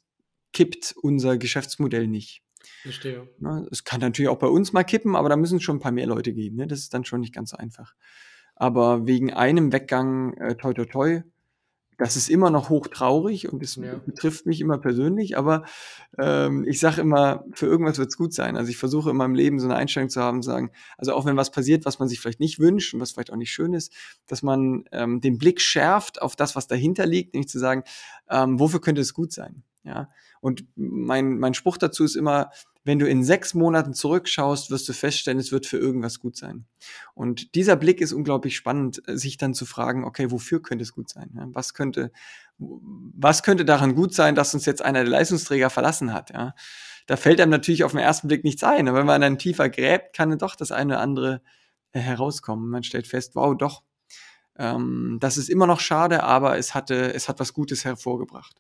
kippt 0.52 0.94
unser 1.00 1.38
Geschäftsmodell 1.38 2.06
nicht. 2.06 2.42
Verstehe. 2.82 3.28
Ne, 3.38 3.66
es 3.70 3.84
kann 3.84 4.00
natürlich 4.00 4.28
auch 4.28 4.38
bei 4.38 4.46
uns 4.46 4.72
mal 4.72 4.84
kippen, 4.84 5.16
aber 5.16 5.28
da 5.28 5.36
müssen 5.36 5.60
schon 5.60 5.76
ein 5.76 5.80
paar 5.80 5.92
mehr 5.92 6.06
Leute 6.06 6.32
gehen. 6.32 6.56
Ne? 6.56 6.66
Das 6.66 6.80
ist 6.80 6.92
dann 6.92 7.04
schon 7.04 7.20
nicht 7.20 7.34
ganz 7.34 7.50
so 7.50 7.56
einfach. 7.56 7.94
Aber 8.54 9.06
wegen 9.06 9.32
einem 9.32 9.72
Weggang, 9.72 10.34
äh, 10.34 10.56
toi 10.56 10.74
toi 10.74 10.84
toi, 10.84 11.22
das 12.00 12.16
ist 12.16 12.30
immer 12.30 12.48
noch 12.48 12.70
hochtraurig 12.70 13.52
und 13.52 13.62
es 13.62 13.76
ja. 13.76 13.96
betrifft 14.06 14.46
mich 14.46 14.62
immer 14.62 14.78
persönlich, 14.78 15.36
aber 15.36 15.64
ähm, 16.16 16.64
ich 16.66 16.80
sage 16.80 17.02
immer, 17.02 17.44
für 17.52 17.66
irgendwas 17.66 17.98
wird 17.98 18.08
es 18.08 18.16
gut 18.16 18.32
sein. 18.32 18.56
Also 18.56 18.70
ich 18.70 18.78
versuche 18.78 19.10
in 19.10 19.16
meinem 19.16 19.34
Leben 19.34 19.60
so 19.60 19.66
eine 19.66 19.76
Einstellung 19.76 20.08
zu 20.08 20.22
haben, 20.22 20.40
zu 20.40 20.48
sagen, 20.48 20.70
also 20.96 21.12
auch 21.12 21.26
wenn 21.26 21.36
was 21.36 21.50
passiert, 21.50 21.84
was 21.84 21.98
man 21.98 22.08
sich 22.08 22.18
vielleicht 22.18 22.40
nicht 22.40 22.58
wünscht 22.58 22.94
und 22.94 23.00
was 23.00 23.12
vielleicht 23.12 23.30
auch 23.30 23.36
nicht 23.36 23.52
schön 23.52 23.74
ist, 23.74 23.92
dass 24.26 24.42
man 24.42 24.84
ähm, 24.92 25.20
den 25.20 25.36
Blick 25.36 25.60
schärft 25.60 26.22
auf 26.22 26.36
das, 26.36 26.56
was 26.56 26.66
dahinter 26.66 27.04
liegt, 27.04 27.34
nämlich 27.34 27.50
zu 27.50 27.58
sagen, 27.58 27.84
ähm, 28.30 28.58
wofür 28.58 28.80
könnte 28.80 29.02
es 29.02 29.12
gut 29.12 29.32
sein? 29.32 29.62
Ja. 29.84 30.08
Und 30.40 30.64
mein, 30.76 31.38
mein 31.38 31.52
Spruch 31.52 31.76
dazu 31.76 32.04
ist 32.04 32.16
immer, 32.16 32.50
wenn 32.84 32.98
du 32.98 33.06
in 33.06 33.24
sechs 33.24 33.54
Monaten 33.54 33.92
zurückschaust, 33.92 34.70
wirst 34.70 34.88
du 34.88 34.92
feststellen, 34.92 35.38
es 35.38 35.52
wird 35.52 35.66
für 35.66 35.76
irgendwas 35.76 36.18
gut 36.18 36.36
sein. 36.36 36.64
Und 37.14 37.54
dieser 37.54 37.76
Blick 37.76 38.00
ist 38.00 38.12
unglaublich 38.12 38.56
spannend, 38.56 39.02
äh, 39.06 39.16
sich 39.16 39.36
dann 39.36 39.54
zu 39.54 39.66
fragen, 39.66 40.04
okay, 40.04 40.30
wofür 40.30 40.62
könnte 40.62 40.82
es 40.82 40.92
gut 40.92 41.08
sein? 41.10 41.30
Was 41.52 41.74
könnte, 41.74 42.10
was 42.58 43.42
könnte 43.42 43.64
daran 43.64 43.94
gut 43.94 44.14
sein, 44.14 44.34
dass 44.34 44.54
uns 44.54 44.66
jetzt 44.66 44.82
einer 44.82 45.00
der 45.00 45.10
Leistungsträger 45.10 45.70
verlassen 45.70 46.12
hat? 46.12 46.30
Ja? 46.30 46.54
Da 47.06 47.16
fällt 47.16 47.40
einem 47.40 47.50
natürlich 47.50 47.84
auf 47.84 47.92
den 47.92 48.00
ersten 48.00 48.28
Blick 48.28 48.44
nichts 48.44 48.64
ein. 48.64 48.88
Aber 48.88 48.98
wenn 48.98 49.06
man 49.06 49.20
dann 49.20 49.38
tiefer 49.38 49.68
gräbt, 49.68 50.14
kann 50.16 50.36
doch 50.38 50.56
das 50.56 50.72
eine 50.72 50.94
oder 50.94 51.02
andere 51.02 51.42
äh, 51.92 52.00
herauskommen. 52.00 52.70
Man 52.70 52.82
stellt 52.82 53.06
fest, 53.06 53.34
wow, 53.34 53.56
doch, 53.56 53.82
ähm, 54.56 55.18
das 55.20 55.36
ist 55.36 55.50
immer 55.50 55.66
noch 55.66 55.80
schade, 55.80 56.22
aber 56.22 56.56
es 56.56 56.74
hatte, 56.74 57.12
es 57.12 57.28
hat 57.28 57.40
was 57.40 57.52
Gutes 57.52 57.84
hervorgebracht. 57.84 58.56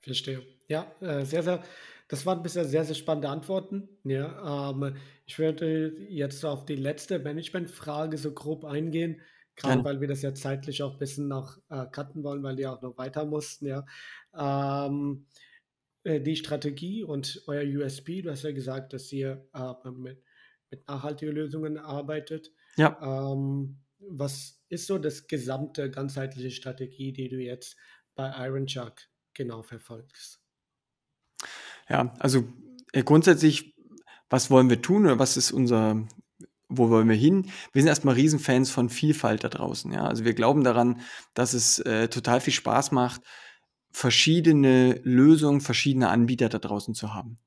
Verstehe. 0.00 0.46
Ja, 0.68 0.86
äh, 1.00 1.24
sehr, 1.24 1.42
sehr 1.42 1.62
das 2.08 2.24
waren 2.24 2.42
bisher 2.42 2.64
sehr, 2.64 2.84
sehr 2.84 2.94
spannende 2.94 3.28
Antworten. 3.28 3.88
Ja, 4.02 4.70
ähm, 4.70 4.96
ich 5.26 5.38
würde 5.38 5.94
jetzt 6.08 6.44
auf 6.44 6.64
die 6.64 6.76
letzte 6.76 7.18
Managementfrage 7.18 8.16
so 8.16 8.32
grob 8.32 8.64
eingehen, 8.64 9.20
gerade 9.56 9.78
ja. 9.78 9.84
weil 9.84 10.00
wir 10.00 10.08
das 10.08 10.22
ja 10.22 10.34
zeitlich 10.34 10.82
auch 10.82 10.94
ein 10.94 10.98
bisschen 10.98 11.28
noch 11.28 11.58
äh, 11.68 11.84
cutten 11.92 12.24
wollen, 12.24 12.42
weil 12.42 12.56
die 12.56 12.66
auch 12.66 12.80
noch 12.80 12.96
weiter 12.96 13.26
mussten. 13.26 13.66
Ja. 13.66 13.84
Ähm, 14.34 15.26
äh, 16.04 16.20
die 16.20 16.36
Strategie 16.36 17.04
und 17.04 17.42
euer 17.46 17.64
USB, 17.64 18.22
du 18.22 18.30
hast 18.30 18.42
ja 18.42 18.52
gesagt, 18.52 18.94
dass 18.94 19.12
ihr 19.12 19.46
äh, 19.52 19.90
mit, 19.90 20.22
mit 20.70 20.88
nachhaltigen 20.88 21.34
Lösungen 21.34 21.76
arbeitet. 21.76 22.50
Ja. 22.76 22.98
Ähm, 23.02 23.80
was 23.98 24.62
ist 24.68 24.86
so 24.86 24.96
das 24.96 25.26
gesamte 25.26 25.90
ganzheitliche 25.90 26.52
Strategie, 26.52 27.12
die 27.12 27.28
du 27.28 27.36
jetzt 27.36 27.76
bei 28.14 28.32
Iron 28.46 28.66
Chuck 28.66 28.94
genau 29.34 29.62
verfolgst? 29.62 30.40
Ja, 31.88 32.14
also 32.18 32.44
äh, 32.92 33.02
grundsätzlich, 33.02 33.74
was 34.30 34.50
wollen 34.50 34.70
wir 34.70 34.82
tun 34.82 35.06
oder 35.06 35.18
was 35.18 35.36
ist 35.36 35.52
unser, 35.52 36.06
wo 36.68 36.90
wollen 36.90 37.08
wir 37.08 37.16
hin? 37.16 37.50
Wir 37.72 37.82
sind 37.82 37.88
erstmal 37.88 38.14
Riesenfans 38.14 38.70
von 38.70 38.90
Vielfalt 38.90 39.44
da 39.44 39.48
draußen. 39.48 39.90
Ja? 39.92 40.04
Also 40.06 40.24
wir 40.24 40.34
glauben 40.34 40.64
daran, 40.64 41.00
dass 41.34 41.54
es 41.54 41.78
äh, 41.80 42.08
total 42.08 42.40
viel 42.40 42.52
Spaß 42.52 42.92
macht, 42.92 43.22
verschiedene 43.90 45.00
Lösungen, 45.02 45.60
verschiedene 45.60 46.10
Anbieter 46.10 46.48
da 46.48 46.58
draußen 46.58 46.94
zu 46.94 47.14
haben. 47.14 47.38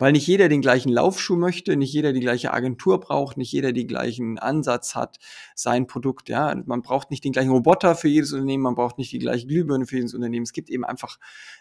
Weil 0.00 0.12
nicht 0.12 0.28
jeder 0.28 0.48
den 0.48 0.60
gleichen 0.60 0.90
Laufschuh 0.90 1.34
möchte, 1.34 1.76
nicht 1.76 1.92
jeder 1.92 2.12
die 2.12 2.20
gleiche 2.20 2.52
Agentur 2.54 3.00
braucht, 3.00 3.36
nicht 3.36 3.50
jeder 3.50 3.72
den 3.72 3.88
gleichen 3.88 4.38
Ansatz 4.38 4.94
hat, 4.94 5.18
sein 5.56 5.88
Produkt. 5.88 6.28
Ja, 6.28 6.54
man 6.66 6.82
braucht 6.82 7.10
nicht 7.10 7.24
den 7.24 7.32
gleichen 7.32 7.50
Roboter 7.50 7.96
für 7.96 8.06
jedes 8.06 8.32
Unternehmen, 8.32 8.62
man 8.62 8.76
braucht 8.76 8.96
nicht 8.98 9.10
die 9.10 9.18
gleiche 9.18 9.48
Glühbirne 9.48 9.86
für 9.86 9.96
jedes 9.96 10.14
Unternehmen. 10.14 10.44
Es 10.44 10.52
gibt 10.52 10.70
eben 10.70 10.84
einfach 10.84 11.18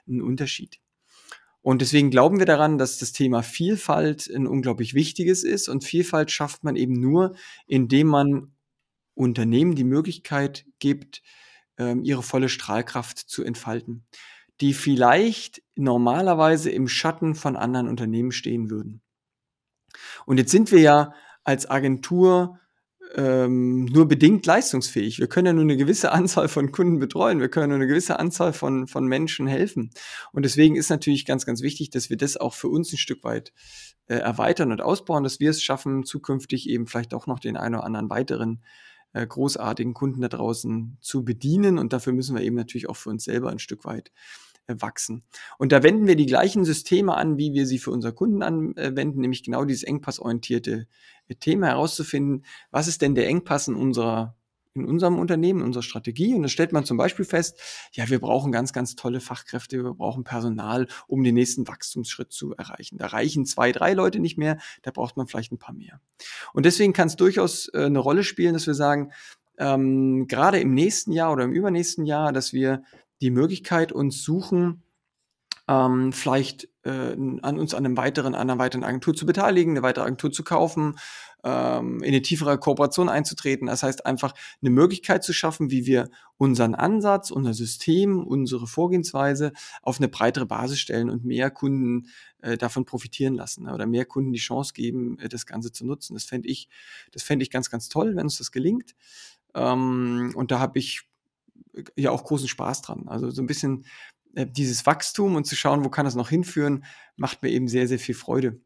einen 0.07 0.21
Unterschied. 0.21 0.79
Und 1.67 1.81
deswegen 1.81 2.11
glauben 2.11 2.39
wir 2.39 2.45
daran, 2.45 2.77
dass 2.77 2.97
das 2.97 3.11
Thema 3.11 3.43
Vielfalt 3.43 4.31
ein 4.33 4.47
unglaublich 4.47 4.93
wichtiges 4.93 5.43
ist. 5.43 5.67
Und 5.67 5.83
Vielfalt 5.83 6.31
schafft 6.31 6.63
man 6.63 6.77
eben 6.77 6.93
nur, 6.93 7.35
indem 7.65 8.07
man 8.07 8.53
Unternehmen 9.15 9.75
die 9.75 9.83
Möglichkeit 9.83 10.65
gibt, 10.79 11.21
ähm, 11.77 12.05
ihre 12.05 12.23
volle 12.23 12.47
Strahlkraft 12.47 13.17
zu 13.17 13.43
entfalten, 13.43 14.05
die 14.61 14.73
vielleicht 14.73 15.61
normalerweise 15.75 16.69
im 16.69 16.87
Schatten 16.87 17.35
von 17.35 17.57
anderen 17.57 17.89
Unternehmen 17.89 18.31
stehen 18.31 18.69
würden. 18.69 19.01
Und 20.25 20.37
jetzt 20.37 20.51
sind 20.51 20.71
wir 20.71 20.79
ja 20.79 21.13
als 21.43 21.69
Agentur 21.69 22.61
ähm, 23.15 23.85
nur 23.85 24.07
bedingt 24.07 24.45
leistungsfähig. 24.45 25.19
Wir 25.19 25.27
können 25.27 25.47
ja 25.47 25.53
nur 25.53 25.63
eine 25.63 25.77
gewisse 25.77 26.11
Anzahl 26.11 26.47
von 26.47 26.71
Kunden 26.71 26.99
betreuen. 26.99 27.39
Wir 27.39 27.49
können 27.49 27.69
nur 27.69 27.77
eine 27.77 27.87
gewisse 27.87 28.19
Anzahl 28.19 28.53
von, 28.53 28.87
von 28.87 29.05
Menschen 29.07 29.47
helfen. 29.47 29.91
Und 30.31 30.43
deswegen 30.43 30.75
ist 30.75 30.89
natürlich 30.89 31.25
ganz, 31.25 31.45
ganz 31.45 31.61
wichtig, 31.61 31.89
dass 31.89 32.09
wir 32.09 32.17
das 32.17 32.37
auch 32.37 32.53
für 32.53 32.67
uns 32.67 32.91
ein 32.91 32.97
Stück 32.97 33.23
weit 33.23 33.53
äh, 34.07 34.15
erweitern 34.15 34.71
und 34.71 34.81
ausbauen, 34.81 35.23
dass 35.23 35.39
wir 35.39 35.49
es 35.49 35.63
schaffen, 35.63 36.03
zukünftig 36.03 36.69
eben 36.69 36.87
vielleicht 36.87 37.13
auch 37.13 37.27
noch 37.27 37.39
den 37.39 37.57
einen 37.57 37.75
oder 37.75 37.83
anderen 37.83 38.09
weiteren 38.09 38.63
äh, 39.13 39.25
großartigen 39.25 39.93
Kunden 39.93 40.21
da 40.21 40.27
draußen 40.27 40.97
zu 41.01 41.23
bedienen. 41.23 41.77
Und 41.77 41.93
dafür 41.93 42.13
müssen 42.13 42.35
wir 42.35 42.43
eben 42.43 42.55
natürlich 42.55 42.89
auch 42.89 42.97
für 42.97 43.09
uns 43.09 43.23
selber 43.23 43.49
ein 43.49 43.59
Stück 43.59 43.85
weit 43.85 44.11
wachsen. 44.67 45.23
Und 45.57 45.71
da 45.71 45.83
wenden 45.83 46.07
wir 46.07 46.15
die 46.15 46.25
gleichen 46.25 46.65
Systeme 46.65 47.15
an, 47.15 47.37
wie 47.37 47.53
wir 47.53 47.65
sie 47.65 47.79
für 47.79 47.91
unsere 47.91 48.13
Kunden 48.13 48.43
anwenden, 48.43 49.21
nämlich 49.21 49.43
genau 49.43 49.65
dieses 49.65 49.83
engpassorientierte 49.83 50.87
Thema 51.39 51.67
herauszufinden, 51.67 52.45
was 52.71 52.87
ist 52.87 53.01
denn 53.01 53.15
der 53.15 53.27
Engpass 53.27 53.67
in 53.67 53.75
unserer 53.75 54.35
in 54.77 54.85
unserem 54.85 55.19
Unternehmen, 55.19 55.59
in 55.59 55.65
unserer 55.65 55.83
Strategie. 55.83 56.33
Und 56.35 56.43
da 56.43 56.47
stellt 56.47 56.71
man 56.71 56.85
zum 56.85 56.97
Beispiel 56.97 57.25
fest, 57.25 57.59
ja, 57.93 58.07
wir 58.09 58.19
brauchen 58.19 58.51
ganz, 58.51 58.73
ganz 58.73 58.95
tolle 58.95 59.19
Fachkräfte, 59.19 59.83
wir 59.83 59.93
brauchen 59.93 60.23
Personal, 60.23 60.87
um 61.07 61.23
den 61.23 61.33
nächsten 61.33 61.67
Wachstumsschritt 61.67 62.31
zu 62.31 62.53
erreichen. 62.55 62.97
Da 62.97 63.07
reichen 63.07 63.45
zwei, 63.45 63.71
drei 63.71 63.93
Leute 63.93 64.19
nicht 64.19 64.37
mehr, 64.37 64.59
da 64.83 64.91
braucht 64.91 65.17
man 65.17 65.27
vielleicht 65.27 65.51
ein 65.51 65.57
paar 65.57 65.73
mehr. 65.73 65.99
Und 66.53 66.65
deswegen 66.65 66.93
kann 66.93 67.07
es 67.07 67.15
durchaus 67.15 67.69
äh, 67.73 67.85
eine 67.85 67.99
Rolle 67.99 68.23
spielen, 68.23 68.53
dass 68.53 68.67
wir 68.67 68.75
sagen, 68.75 69.11
ähm, 69.57 70.27
gerade 70.27 70.59
im 70.59 70.73
nächsten 70.73 71.11
Jahr 71.11 71.33
oder 71.33 71.43
im 71.43 71.51
übernächsten 71.51 72.05
Jahr, 72.05 72.31
dass 72.31 72.53
wir 72.53 72.83
die 73.21 73.31
Möglichkeit 73.31 73.91
uns 73.91 74.23
suchen, 74.23 74.83
ähm, 75.67 76.13
vielleicht 76.13 76.69
äh, 76.83 76.89
an 76.91 77.59
uns 77.59 77.73
an 77.73 77.85
einem 77.85 77.97
weiteren, 77.97 78.35
an 78.35 78.49
einer 78.49 78.59
weiteren 78.59 78.83
Agentur 78.83 79.13
zu 79.13 79.25
beteiligen, 79.25 79.73
eine 79.73 79.81
weitere 79.81 80.05
Agentur 80.05 80.31
zu 80.31 80.43
kaufen, 80.43 80.97
ähm, 81.43 82.01
in 82.01 82.07
eine 82.07 82.21
tiefere 82.21 82.57
Kooperation 82.57 83.09
einzutreten. 83.09 83.67
Das 83.67 83.83
heißt 83.83 84.05
einfach 84.05 84.33
eine 84.61 84.69
Möglichkeit 84.69 85.23
zu 85.23 85.33
schaffen, 85.33 85.69
wie 85.69 85.85
wir 85.85 86.09
unseren 86.37 86.73
Ansatz, 86.73 87.31
unser 87.31 87.53
System, 87.53 88.25
unsere 88.25 88.65
Vorgehensweise 88.65 89.51
auf 89.81 89.97
eine 89.99 90.07
breitere 90.07 90.45
Basis 90.45 90.79
stellen 90.79 91.09
und 91.09 91.25
mehr 91.25 91.51
Kunden 91.51 92.07
äh, 92.41 92.57
davon 92.57 92.85
profitieren 92.85 93.33
lassen 93.35 93.65
ne? 93.65 93.73
oder 93.73 93.85
mehr 93.85 94.05
Kunden 94.05 94.31
die 94.31 94.39
Chance 94.39 94.73
geben, 94.73 95.19
äh, 95.19 95.27
das 95.27 95.45
Ganze 95.45 95.73
zu 95.73 95.85
nutzen. 95.85 96.13
Das 96.13 96.23
fände 96.23 96.47
ich, 96.47 96.69
das 97.11 97.23
fände 97.23 97.43
ich 97.43 97.51
ganz, 97.51 97.69
ganz 97.69 97.89
toll, 97.89 98.15
wenn 98.15 98.23
uns 98.23 98.37
das 98.37 98.53
gelingt. 98.53 98.95
Ähm, 99.53 100.31
und 100.35 100.51
da 100.51 100.59
habe 100.59 100.79
ich 100.79 101.06
ja 101.95 102.11
auch 102.11 102.23
großen 102.23 102.47
Spaß 102.47 102.81
dran. 102.81 103.07
Also 103.07 103.29
so 103.29 103.41
ein 103.41 103.47
bisschen 103.47 103.85
äh, 104.35 104.45
dieses 104.45 104.85
Wachstum 104.85 105.35
und 105.35 105.45
zu 105.45 105.55
schauen, 105.55 105.83
wo 105.83 105.89
kann 105.89 106.05
das 106.05 106.15
noch 106.15 106.29
hinführen, 106.29 106.85
macht 107.15 107.41
mir 107.43 107.49
eben 107.49 107.67
sehr, 107.67 107.87
sehr 107.87 107.99
viel 107.99 108.15
Freude. 108.15 108.61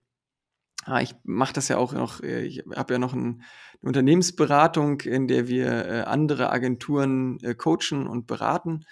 Ah, 0.83 1.01
ich 1.01 1.15
mache 1.23 1.53
das 1.53 1.67
ja 1.67 1.77
auch 1.77 1.93
noch, 1.93 2.21
äh, 2.21 2.41
ich 2.41 2.63
habe 2.75 2.93
ja 2.93 2.99
noch 2.99 3.13
ein, 3.13 3.43
eine 3.81 3.87
Unternehmensberatung, 3.87 5.01
in 5.01 5.27
der 5.27 5.47
wir 5.47 5.67
äh, 5.67 6.01
andere 6.01 6.51
Agenturen 6.51 7.39
äh, 7.41 7.53
coachen 7.53 8.07
und 8.07 8.27
beraten. 8.27 8.85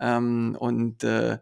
Ähm, 0.00 0.56
und 0.58 1.04
äh, 1.04 1.38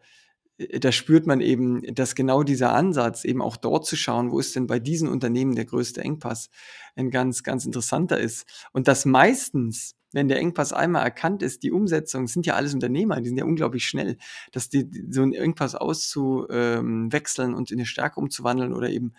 da 0.58 0.92
spürt 0.92 1.26
man 1.26 1.40
eben, 1.40 1.82
dass 1.94 2.14
genau 2.14 2.42
dieser 2.42 2.72
Ansatz, 2.74 3.24
eben 3.24 3.42
auch 3.42 3.56
dort 3.56 3.86
zu 3.86 3.96
schauen, 3.96 4.30
wo 4.30 4.38
ist 4.38 4.56
denn 4.56 4.66
bei 4.66 4.78
diesen 4.78 5.08
Unternehmen 5.08 5.54
der 5.54 5.66
größte 5.66 6.00
Engpass, 6.00 6.48
ein 6.94 7.10
ganz, 7.10 7.42
ganz 7.42 7.66
interessanter 7.66 8.18
ist. 8.18 8.46
Und 8.72 8.88
dass 8.88 9.04
meistens, 9.04 9.94
wenn 10.16 10.28
der 10.28 10.38
Engpass 10.38 10.72
einmal 10.72 11.04
erkannt 11.04 11.42
ist, 11.42 11.62
die 11.62 11.70
Umsetzung, 11.70 12.26
sind 12.26 12.46
ja 12.46 12.54
alles 12.54 12.72
Unternehmer, 12.72 13.20
die 13.20 13.28
sind 13.28 13.36
ja 13.36 13.44
unglaublich 13.44 13.86
schnell, 13.86 14.16
dass 14.50 14.70
die 14.70 14.88
so 15.10 15.20
einen 15.20 15.34
Engpass 15.34 15.74
auszuwechseln 15.74 17.52
und 17.52 17.70
in 17.70 17.78
eine 17.78 17.84
Stärke 17.84 18.18
umzuwandeln 18.18 18.72
oder 18.72 18.88
eben 18.88 19.12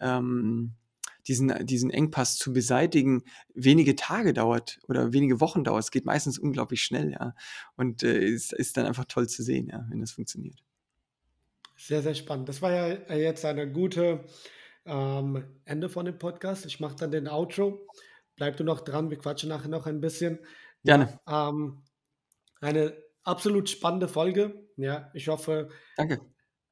ähm, 0.00 0.72
diesen, 1.28 1.54
diesen 1.64 1.90
Engpass 1.90 2.36
zu 2.36 2.52
beseitigen, 2.52 3.22
wenige 3.54 3.94
Tage 3.94 4.32
dauert 4.32 4.80
oder 4.88 5.12
wenige 5.12 5.40
Wochen 5.40 5.62
dauert. 5.62 5.84
Es 5.84 5.92
geht 5.92 6.04
meistens 6.04 6.36
unglaublich 6.36 6.82
schnell, 6.82 7.12
ja. 7.12 7.36
Und 7.76 8.02
äh, 8.02 8.18
ist, 8.18 8.52
ist 8.52 8.76
dann 8.76 8.86
einfach 8.86 9.04
toll 9.04 9.28
zu 9.28 9.44
sehen, 9.44 9.68
ja, 9.68 9.86
wenn 9.88 10.00
das 10.00 10.10
funktioniert. 10.10 10.64
Sehr, 11.76 12.02
sehr 12.02 12.16
spannend. 12.16 12.48
Das 12.48 12.60
war 12.60 12.72
ja 12.72 12.86
äh, 12.88 13.22
jetzt 13.22 13.44
eine 13.44 13.70
gute 13.70 14.24
ähm, 14.84 15.44
Ende 15.64 15.88
von 15.88 16.06
dem 16.06 16.18
Podcast. 16.18 16.66
Ich 16.66 16.80
mache 16.80 16.96
dann 16.96 17.12
den 17.12 17.28
Outro. 17.28 17.86
Bleib 18.40 18.56
du 18.56 18.64
noch 18.64 18.80
dran, 18.80 19.10
wir 19.10 19.18
quatschen 19.18 19.50
nachher 19.50 19.68
noch 19.68 19.84
ein 19.84 20.00
bisschen. 20.00 20.38
Gerne. 20.82 21.20
Ja, 21.28 21.50
ähm, 21.50 21.82
eine 22.62 22.96
absolut 23.22 23.68
spannende 23.68 24.08
Folge. 24.08 24.66
Ja, 24.78 25.10
ich 25.12 25.28
hoffe, 25.28 25.68
Danke. 25.98 26.22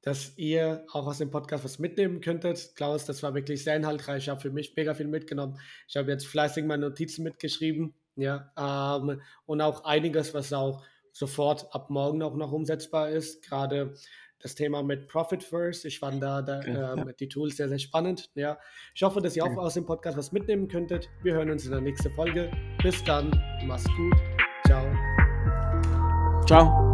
dass 0.01 0.33
ihr 0.39 0.87
auch 0.91 1.07
aus 1.07 1.19
dem 1.19 1.31
Podcast 1.31 1.65
was 1.65 1.79
mitnehmen 1.79 2.23
könntet. 2.23 2.75
Klaus, 2.75 3.05
das 3.05 3.23
war 3.23 3.35
wirklich 3.35 3.65
sehr 3.65 3.77
inhaltreich. 3.77 4.23
Ich 4.23 4.29
habe 4.31 4.41
für 4.41 4.51
mich 4.51 4.75
mega 4.77 4.95
viel 4.95 5.09
mitgenommen. 5.09 5.61
Ich 5.87 5.99
habe 5.99 6.11
jetzt 6.11 6.27
fleißig 6.27 6.65
meine 6.65 6.89
Notizen 6.89 7.23
mitgeschrieben. 7.23 7.93
Ja, 8.17 8.51
ähm, 8.57 9.21
und 9.45 9.61
auch 9.61 9.85
einiges, 9.85 10.33
was 10.33 10.55
auch 10.55 10.83
sofort 11.13 11.75
ab 11.75 11.91
morgen 11.91 12.23
auch 12.23 12.35
noch 12.35 12.53
umsetzbar 12.53 13.11
ist. 13.11 13.43
Gerade 13.43 13.93
das 14.41 14.55
Thema 14.55 14.83
mit 14.83 15.09
Profit 15.09 15.43
First. 15.43 15.85
Ich 15.85 15.99
fand 15.99 16.23
da, 16.23 16.43
da 16.43 16.59
okay, 16.59 16.71
äh, 16.71 16.75
ja. 16.75 17.05
die 17.19 17.29
Tools 17.29 17.57
sehr, 17.57 17.69
sehr 17.69 17.79
spannend. 17.79 18.31
Ja. 18.35 18.59
Ich 18.95 19.03
hoffe, 19.03 19.21
dass 19.21 19.37
ihr 19.37 19.45
auch 19.45 19.57
aus 19.57 19.75
dem 19.75 19.87
Podcast 19.87 20.17
was 20.17 20.33
mitnehmen 20.33 20.69
könntet. 20.69 21.09
Wir 21.23 21.35
hören 21.35 21.51
uns 21.51 21.65
in 21.65 21.73
der 21.73 21.81
nächsten 21.81 22.11
Folge. 22.13 22.51
Bis 22.83 23.03
dann. 23.05 23.31
Mach's 23.65 23.85
gut. 23.85 24.15
Ciao. 24.67 24.85
Ciao. 26.47 26.88